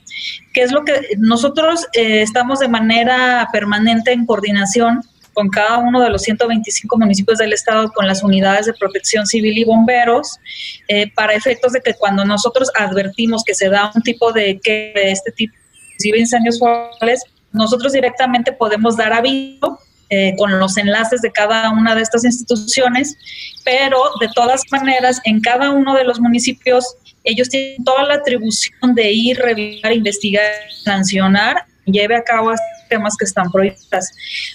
¿Qué 0.53 0.61
es 0.63 0.71
lo 0.71 0.83
que 0.83 0.99
nosotros 1.17 1.85
eh, 1.93 2.21
estamos 2.21 2.59
de 2.59 2.67
manera 2.67 3.47
permanente 3.51 4.11
en 4.11 4.25
coordinación 4.25 5.01
con 5.33 5.49
cada 5.49 5.77
uno 5.77 6.01
de 6.01 6.09
los 6.09 6.23
125 6.23 6.97
municipios 6.97 7.37
del 7.37 7.53
estado, 7.53 7.91
con 7.93 8.07
las 8.07 8.23
unidades 8.23 8.65
de 8.65 8.73
protección 8.73 9.25
civil 9.25 9.57
y 9.57 9.63
bomberos, 9.63 10.39
eh, 10.87 11.11
para 11.13 11.33
efectos 11.33 11.71
de 11.71 11.81
que 11.81 11.93
cuando 11.93 12.25
nosotros 12.25 12.69
advertimos 12.77 13.43
que 13.43 13.55
se 13.55 13.69
da 13.69 13.91
un 13.95 14.01
tipo 14.01 14.33
de, 14.33 14.59
que, 14.59 14.91
de 14.93 15.11
este 15.11 15.31
tipo, 15.31 15.53
de 15.99 16.19
incendios 16.19 16.59
forestales, 16.59 17.23
nosotros 17.53 17.93
directamente 17.93 18.51
podemos 18.51 18.97
dar 18.97 19.13
aviso 19.13 19.79
eh, 20.13 20.35
con 20.37 20.59
los 20.59 20.75
enlaces 20.75 21.21
de 21.21 21.31
cada 21.31 21.71
una 21.71 21.95
de 21.95 22.01
estas 22.01 22.25
instituciones, 22.25 23.15
pero 23.63 23.97
de 24.19 24.27
todas 24.35 24.61
maneras 24.69 25.21
en 25.23 25.39
cada 25.39 25.71
uno 25.71 25.95
de 25.95 26.03
los 26.03 26.19
municipios 26.19 26.97
ellos 27.23 27.47
tienen 27.47 27.81
toda 27.85 28.03
la 28.03 28.15
atribución 28.15 28.93
de 28.93 29.09
ir, 29.09 29.37
revisar, 29.37 29.93
investigar, 29.93 30.51
sancionar, 30.83 31.63
lleve 31.85 32.17
a 32.17 32.23
cabo 32.23 32.51
temas 32.89 33.15
que 33.17 33.23
están 33.23 33.49
prohibidos. 33.51 34.09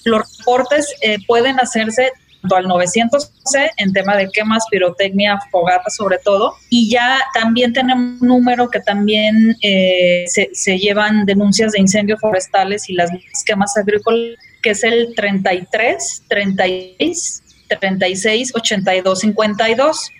Los 0.04 0.38
reportes 0.38 0.94
eh, 1.00 1.16
pueden 1.26 1.58
hacerse 1.58 2.12
tanto 2.42 2.56
al 2.56 2.68
911 2.68 3.70
en 3.78 3.92
tema 3.94 4.14
de 4.14 4.28
quemas, 4.30 4.62
pirotecnia, 4.70 5.40
fogata 5.50 5.88
sobre 5.88 6.18
todo, 6.18 6.52
y 6.68 6.90
ya 6.90 7.18
también 7.32 7.72
tenemos 7.72 8.20
un 8.20 8.28
número 8.28 8.68
que 8.68 8.80
también 8.80 9.56
eh, 9.62 10.24
se, 10.28 10.50
se, 10.52 10.78
llevan 10.78 11.24
denuncias 11.24 11.72
de 11.72 11.80
incendios 11.80 12.20
forestales 12.20 12.90
y 12.90 12.92
las 12.92 13.10
quemas 13.46 13.74
agrícolas 13.78 14.36
que 14.66 14.72
es 14.72 14.82
el 14.82 15.14
33 15.14 16.24
36 16.26 17.42
36 17.68 18.52
82 18.52 19.20
52. 19.20 20.10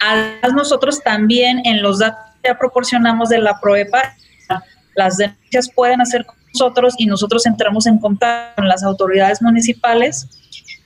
Además, 0.00 0.52
nosotros 0.52 1.02
también 1.02 1.62
en 1.64 1.80
los 1.80 2.00
datos 2.00 2.20
que 2.42 2.54
proporcionamos 2.54 3.30
de 3.30 3.38
la 3.38 3.58
PROEPA, 3.58 4.14
las 4.96 5.16
denuncias 5.16 5.70
pueden 5.74 6.02
hacer 6.02 6.26
con 6.26 6.36
nosotros 6.52 6.94
y 6.98 7.06
nosotros 7.06 7.46
entramos 7.46 7.86
en 7.86 7.98
contacto 7.98 8.56
con 8.56 8.68
las 8.68 8.82
autoridades 8.82 9.40
municipales, 9.40 10.28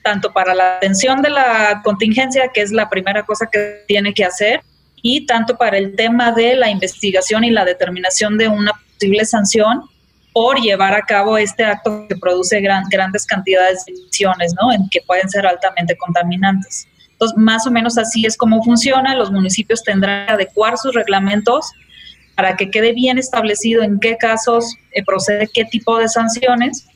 tanto 0.03 0.31
para 0.31 0.55
la 0.55 0.77
atención 0.77 1.21
de 1.21 1.31
la 1.31 1.81
contingencia, 1.83 2.49
que 2.53 2.61
es 2.61 2.71
la 2.71 2.89
primera 2.89 3.25
cosa 3.25 3.49
que 3.51 3.83
tiene 3.89 4.13
que 4.13 4.23
hacer, 4.23 4.61
y 5.01 5.25
tanto 5.25 5.57
para 5.57 5.77
el 5.77 5.97
tema 5.97 6.31
de 6.31 6.55
la 6.55 6.69
investigación 6.69 7.43
y 7.43 7.49
la 7.49 7.65
determinación 7.65 8.37
de 8.37 8.47
una 8.47 8.71
posible 8.93 9.25
sanción 9.25 9.81
por 10.33 10.59
llevar 10.59 10.93
a 10.93 11.01
cabo 11.01 11.37
este 11.37 11.63
acto 11.65 12.05
que 12.07 12.15
produce 12.15 12.61
grandes 12.61 13.25
cantidades 13.25 13.83
de 13.85 13.93
emisiones, 13.93 14.53
¿no? 14.61 14.71
En 14.71 14.87
que 14.89 15.01
pueden 15.01 15.29
ser 15.29 15.45
altamente 15.45 15.97
contaminantes. 15.97 16.87
Entonces, 17.11 17.37
más 17.37 17.67
o 17.67 17.71
menos 17.71 17.97
así 17.97 18.25
es 18.25 18.37
como 18.37 18.63
funciona. 18.63 19.15
Los 19.15 19.31
municipios 19.31 19.83
tendrán 19.83 20.27
que 20.27 20.33
adecuar 20.33 20.77
sus 20.77 20.93
reglamentos 20.95 21.69
para 22.35 22.55
que 22.55 22.71
quede 22.71 22.93
bien 22.93 23.17
establecido 23.17 23.83
en 23.83 23.99
qué 23.99 24.17
casos 24.17 24.75
eh, 24.91 25.03
procede 25.03 25.49
qué 25.53 25.65
tipo 25.65 25.99
de 25.99 26.07
sanciones. 26.07 26.87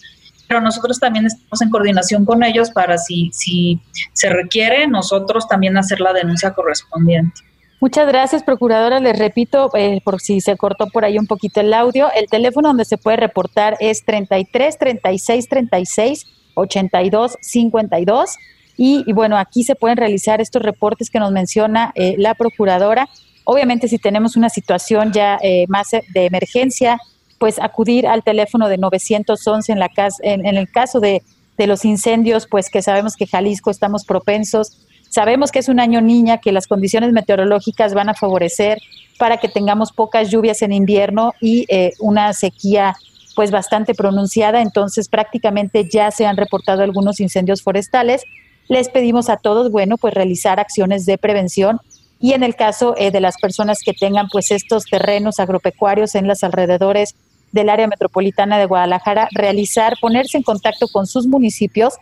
Pero 0.47 0.61
nosotros 0.61 0.99
también 0.99 1.25
estamos 1.25 1.61
en 1.61 1.69
coordinación 1.69 2.23
con 2.23 2.43
ellos 2.43 2.71
para 2.71 2.97
si, 2.97 3.31
si 3.33 3.81
se 4.13 4.29
requiere, 4.29 4.88
nosotros 4.88 5.47
también 5.47 5.77
hacer 5.77 5.99
la 5.99 6.13
denuncia 6.13 6.53
correspondiente. 6.53 7.41
Muchas 7.82 8.07
gracias, 8.07 8.43
Procuradora. 8.43 8.99
Les 8.99 9.17
repito, 9.17 9.69
eh, 9.76 9.99
por 10.03 10.21
si 10.21 10.39
se 10.39 10.55
cortó 10.55 10.88
por 10.88 11.03
ahí 11.03 11.17
un 11.17 11.28
poquito 11.28 11.59
el 11.59 11.73
audio, 11.73 12.09
el 12.15 12.28
teléfono 12.28 12.69
donde 12.69 12.86
se 12.86 12.97
puede 12.97 13.17
reportar 13.17 13.76
es 13.80 14.05
33 14.05 14.78
36 14.78 15.49
36 15.49 16.26
82 16.55 17.38
52. 17.41 18.36
Y, 18.78 19.03
y 19.05 19.13
bueno, 19.13 19.38
aquí 19.38 19.63
se 19.63 19.76
pueden 19.76 19.97
realizar 19.97 20.41
estos 20.41 20.61
reportes 20.61 21.09
que 21.09 21.19
nos 21.19 21.32
menciona 21.32 21.91
eh, 21.95 22.15
la 22.17 22.34
Procuradora. 22.34 23.09
Obviamente, 23.43 23.88
si 23.88 23.97
tenemos 23.99 24.36
una 24.36 24.49
situación 24.49 25.11
ya 25.11 25.38
eh, 25.41 25.65
más 25.67 25.91
de 25.91 26.26
emergencia, 26.26 26.97
pues 27.38 27.59
acudir 27.59 28.07
al 28.07 28.23
teléfono 28.23 28.69
de 28.69 28.78
911 28.78 29.71
en, 29.71 29.80
la 29.80 29.89
en, 30.23 30.45
en 30.45 30.57
el 30.57 30.71
caso 30.71 30.99
de, 30.99 31.21
de 31.57 31.67
los 31.67 31.86
incendios, 31.86 32.47
pues 32.47 32.69
que 32.69 32.82
sabemos 32.82 33.15
que 33.15 33.28
Jalisco 33.28 33.69
estamos 33.69 34.05
propensos 34.05 34.84
Sabemos 35.16 35.53
que 35.53 35.59
es 35.59 35.70
un 35.70 35.80
año 35.80 36.01
niña, 36.01 36.39
que 36.39 36.51
las 36.51 36.68
condiciones 36.68 37.13
meteorológicas 37.13 37.93
van 37.93 38.09
a 38.09 38.16
favorecer 38.16 38.82
para 39.18 39.38
que 39.38 39.47
tengamos 39.47 39.93
pocas 39.93 40.30
lluvias 40.30 40.61
en 40.61 40.74
invierno 40.74 41.34
y 41.39 41.66
eh, 41.70 41.93
una 42.01 42.34
sequía 42.34 42.97
pues 43.34 43.49
bastante 43.49 43.93
pronunciada, 43.93 44.61
entonces 44.61 45.07
prácticamente 45.07 45.88
ya 45.89 46.11
se 46.11 46.26
han 46.26 46.36
reportado 46.36 46.84
algunos 46.84 47.22
incendios 47.22 47.61
forestales. 47.61 48.24
Les 48.68 48.89
pedimos 48.89 49.30
a 49.30 49.38
todos, 49.38 49.72
bueno, 49.72 49.95
pues 49.97 50.13
realizar 50.13 50.59
acciones 50.59 51.05
de 51.05 51.18
prevención 51.18 51.80
y 52.20 52.34
en 52.34 52.43
el 52.43 52.57
caso 52.57 52.93
eh, 52.97 53.09
de 53.09 53.22
las 53.22 53.38
personas 53.38 53.80
que 53.86 53.93
tengan 53.93 54.28
pues 54.30 54.51
estos 54.51 54.84
terrenos 54.84 55.39
agropecuarios 55.39 56.16
en 56.16 56.28
los 56.28 56.43
alrededores 56.43 57.16
del 57.53 57.70
área 57.70 57.88
metropolitana 57.88 58.57
de 58.57 58.66
Guadalajara, 58.66 59.30
realizar, 59.32 59.93
ponerse 60.01 60.36
en 60.36 60.43
contacto 60.43 60.89
con 60.89 61.07
sus 61.07 61.26
municipios 61.26 61.93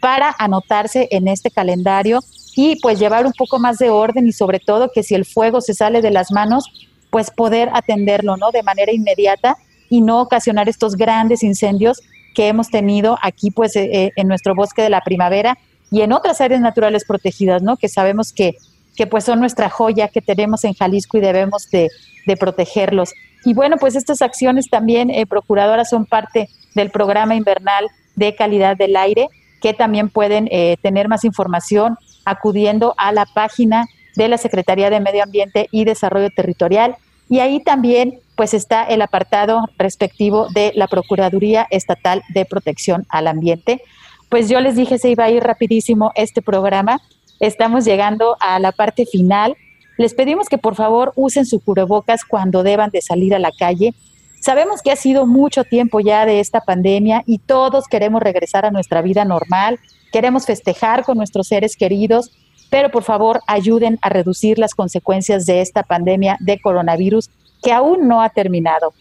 para 0.00 0.34
anotarse 0.38 1.08
en 1.10 1.28
este 1.28 1.50
calendario 1.50 2.20
y 2.54 2.76
pues 2.80 2.98
llevar 2.98 3.26
un 3.26 3.32
poco 3.32 3.58
más 3.58 3.78
de 3.78 3.90
orden 3.90 4.26
y 4.26 4.32
sobre 4.32 4.60
todo 4.60 4.90
que 4.92 5.02
si 5.02 5.14
el 5.14 5.24
fuego 5.24 5.60
se 5.60 5.74
sale 5.74 6.02
de 6.02 6.10
las 6.10 6.30
manos, 6.30 6.90
pues 7.10 7.30
poder 7.30 7.70
atenderlo, 7.72 8.36
¿no? 8.36 8.50
De 8.50 8.62
manera 8.62 8.92
inmediata 8.92 9.56
y 9.88 10.00
no 10.00 10.20
ocasionar 10.20 10.68
estos 10.68 10.96
grandes 10.96 11.42
incendios 11.42 12.00
que 12.34 12.48
hemos 12.48 12.70
tenido 12.70 13.18
aquí 13.22 13.50
pues 13.50 13.76
eh, 13.76 13.90
eh, 13.92 14.10
en 14.16 14.28
nuestro 14.28 14.54
bosque 14.54 14.82
de 14.82 14.90
la 14.90 15.02
primavera 15.02 15.58
y 15.90 16.00
en 16.00 16.12
otras 16.12 16.40
áreas 16.40 16.60
naturales 16.60 17.04
protegidas, 17.06 17.62
¿no? 17.62 17.76
Que 17.76 17.88
sabemos 17.88 18.32
que, 18.32 18.56
que 18.96 19.06
pues 19.06 19.24
son 19.24 19.40
nuestra 19.40 19.68
joya 19.68 20.08
que 20.08 20.22
tenemos 20.22 20.64
en 20.64 20.72
Jalisco 20.72 21.18
y 21.18 21.20
debemos 21.20 21.70
de, 21.70 21.90
de 22.26 22.36
protegerlos. 22.36 23.12
Y 23.44 23.54
bueno, 23.54 23.76
pues 23.78 23.96
estas 23.96 24.22
acciones 24.22 24.68
también, 24.70 25.10
eh, 25.10 25.26
Procuradora, 25.26 25.84
son 25.84 26.06
parte 26.06 26.48
del 26.74 26.90
programa 26.90 27.34
invernal 27.34 27.88
de 28.14 28.34
calidad 28.34 28.76
del 28.76 28.96
aire, 28.96 29.28
que 29.60 29.74
también 29.74 30.08
pueden 30.08 30.48
eh, 30.50 30.76
tener 30.82 31.08
más 31.08 31.24
información 31.24 31.96
acudiendo 32.24 32.94
a 32.96 33.12
la 33.12 33.26
página 33.26 33.86
de 34.16 34.28
la 34.28 34.38
Secretaría 34.38 34.90
de 34.90 35.00
Medio 35.00 35.22
Ambiente 35.22 35.68
y 35.70 35.84
Desarrollo 35.84 36.30
Territorial. 36.34 36.96
Y 37.28 37.40
ahí 37.40 37.60
también 37.60 38.18
pues 38.36 38.54
está 38.54 38.84
el 38.84 39.02
apartado 39.02 39.68
respectivo 39.78 40.48
de 40.48 40.72
la 40.74 40.86
Procuraduría 40.86 41.66
Estatal 41.70 42.22
de 42.34 42.44
Protección 42.44 43.06
al 43.08 43.26
Ambiente. 43.26 43.82
Pues 44.28 44.48
yo 44.48 44.60
les 44.60 44.76
dije 44.76 44.98
se 44.98 45.10
iba 45.10 45.24
a 45.24 45.30
ir 45.30 45.42
rapidísimo 45.42 46.12
este 46.14 46.42
programa. 46.42 47.00
Estamos 47.40 47.84
llegando 47.84 48.36
a 48.40 48.58
la 48.58 48.72
parte 48.72 49.06
final. 49.06 49.56
Les 49.98 50.14
pedimos 50.14 50.48
que 50.48 50.58
por 50.58 50.74
favor 50.74 51.12
usen 51.16 51.46
su 51.46 51.60
cubrebocas 51.60 52.24
cuando 52.24 52.62
deban 52.62 52.90
de 52.90 53.02
salir 53.02 53.34
a 53.34 53.38
la 53.38 53.52
calle. 53.52 53.94
Sabemos 54.40 54.82
que 54.82 54.90
ha 54.90 54.96
sido 54.96 55.26
mucho 55.26 55.62
tiempo 55.62 56.00
ya 56.00 56.26
de 56.26 56.40
esta 56.40 56.60
pandemia 56.60 57.22
y 57.26 57.38
todos 57.38 57.86
queremos 57.86 58.22
regresar 58.22 58.64
a 58.64 58.70
nuestra 58.70 59.00
vida 59.00 59.24
normal, 59.24 59.78
queremos 60.12 60.46
festejar 60.46 61.04
con 61.04 61.16
nuestros 61.16 61.48
seres 61.48 61.76
queridos, 61.76 62.30
pero 62.70 62.90
por 62.90 63.02
favor 63.02 63.40
ayuden 63.46 63.98
a 64.02 64.08
reducir 64.08 64.58
las 64.58 64.74
consecuencias 64.74 65.46
de 65.46 65.60
esta 65.60 65.82
pandemia 65.82 66.36
de 66.40 66.60
coronavirus 66.60 67.30
que 67.62 67.72
aún 67.72 68.08
no 68.08 68.22
ha 68.22 68.28
terminado. 68.28 68.92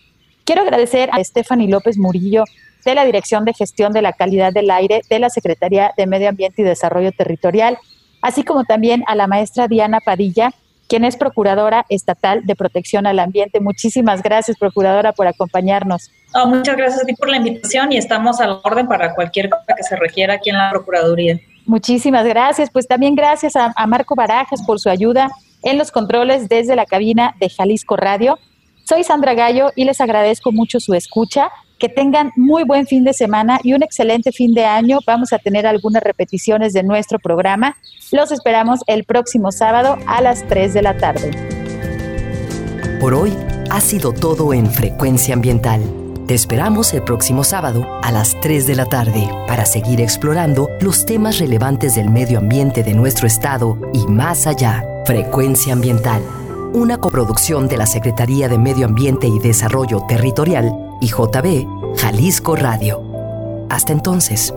Quiero 0.45 0.62
agradecer 0.62 1.09
a 1.12 1.24
Stephanie 1.24 1.70
López 1.70 1.97
Murillo 1.97 2.43
de 2.84 2.95
la 2.95 3.05
Dirección 3.05 3.45
de 3.45 3.53
Gestión 3.53 3.93
de 3.93 4.01
la 4.01 4.14
Calidad 4.14 4.51
del 4.51 4.72
Aire 4.72 5.01
de 5.09 5.20
la 5.20 5.30
Secretaría 5.30 5.93
de 5.95 6.07
Medio 6.07 6.30
Ambiente 6.30 6.62
y 6.62 6.66
Desarrollo 6.66 7.12
Territorial, 7.12 7.78
así 8.22 8.43
como 8.43 8.64
también 8.64 9.03
a 9.07 9.16
la 9.16 9.28
maestra 9.28 9.68
Diana 9.68 9.99
Padilla, 10.03 10.51
quien 10.92 11.06
es 11.06 11.16
Procuradora 11.16 11.86
Estatal 11.88 12.46
de 12.46 12.54
Protección 12.54 13.08
al 13.08 13.20
Ambiente. 13.20 13.62
Muchísimas 13.62 14.22
gracias, 14.22 14.58
Procuradora, 14.58 15.14
por 15.14 15.26
acompañarnos 15.26 16.12
muchas 16.48 16.76
gracias 16.76 17.02
a 17.02 17.06
ti 17.06 17.14
por 17.14 17.30
la 17.30 17.38
invitación 17.38 17.94
y 17.94 17.98
estamos 17.98 18.42
a 18.42 18.48
la 18.48 18.60
orden 18.62 18.88
para 18.88 19.16
cualquier 19.16 19.50
cosa 19.50 19.74
que 19.76 19.84
se 19.84 19.96
requiera 19.96 20.34
aquí 20.34 20.50
en 20.50 20.58
la 20.58 20.70
Procuraduría. 20.70 21.39
Muchísimas 21.66 22.26
gracias. 22.26 22.70
Pues 22.70 22.89
también 22.89 23.16
gracias 23.16 23.56
a, 23.56 23.72
a 23.74 23.88
Marco 23.88 24.16
Barajas 24.16 24.62
por 24.68 24.82
su 24.82 24.89
ayuda 24.89 25.30
en 25.64 25.78
los 25.78 25.92
controles 25.92 26.50
desde 26.50 26.76
la 26.76 26.86
cabina 26.86 27.36
de 27.39 27.50
Jalisco 27.50 27.96
Radio. 27.96 28.38
Soy 28.84 29.06
Sandra 29.06 29.34
Gallo 29.34 29.72
y 29.78 29.86
les 29.86 30.02
agradezco 30.02 30.52
mucho 30.52 30.82
su 30.82 30.94
escucha. 30.94 31.52
Que 31.82 31.90
tengan 31.90 32.32
muy 32.36 32.64
buen 32.64 32.86
fin 32.86 33.04
de 33.04 33.12
semana 33.12 33.60
y 33.64 33.74
un 33.74 33.82
excelente 33.82 34.32
fin 34.32 34.54
de 34.54 34.66
año. 34.66 35.00
Vamos 35.08 35.34
a 35.34 35.40
tener 35.40 35.66
algunas 35.66 36.04
repeticiones 36.04 36.74
de 36.74 36.84
nuestro 36.84 37.18
programa. 37.18 37.76
Los 38.12 38.32
esperamos 38.32 38.82
el 38.86 39.04
próximo 39.04 39.52
sábado 39.52 39.98
a 40.06 40.22
las 40.22 40.48
3 40.48 40.76
de 40.76 40.82
la 40.84 40.96
tarde. 40.98 41.32
Por 43.00 43.16
hoy 43.16 43.36
ha 43.72 43.82
sido 43.82 44.12
todo 44.12 44.54
en 44.54 44.68
Frecuencia 44.68 45.34
Ambiental. 45.34 45.82
Te 46.28 46.36
esperamos 46.36 46.94
el 46.94 47.02
próximo 47.02 47.44
sábado 47.44 47.84
a 48.04 48.12
las 48.12 48.40
3 48.42 48.68
de 48.68 48.76
la 48.76 48.86
tarde 48.86 49.28
para 49.48 49.66
seguir 49.66 50.02
explorando 50.02 50.70
los 50.82 51.08
temas 51.08 51.40
relevantes 51.40 51.96
del 51.96 52.12
medio 52.12 52.38
ambiente 52.38 52.84
de 52.84 52.94
nuestro 52.94 53.26
estado 53.26 53.76
y 53.92 54.06
más 54.06 54.46
allá. 54.46 54.86
Frecuencia 55.08 55.74
Ambiental, 55.74 56.22
una 56.74 57.00
coproducción 57.00 57.68
de 57.68 57.78
la 57.78 57.88
Secretaría 57.88 58.48
de 58.48 58.60
Medio 58.60 58.86
Ambiente 58.86 59.26
y 59.26 59.40
Desarrollo 59.40 60.04
Territorial 60.08 60.91
y 61.02 61.10
JB 61.10 61.97
Jalisco 61.97 62.56
Radio. 62.56 63.04
Hasta 63.70 63.91
entonces. 63.91 64.54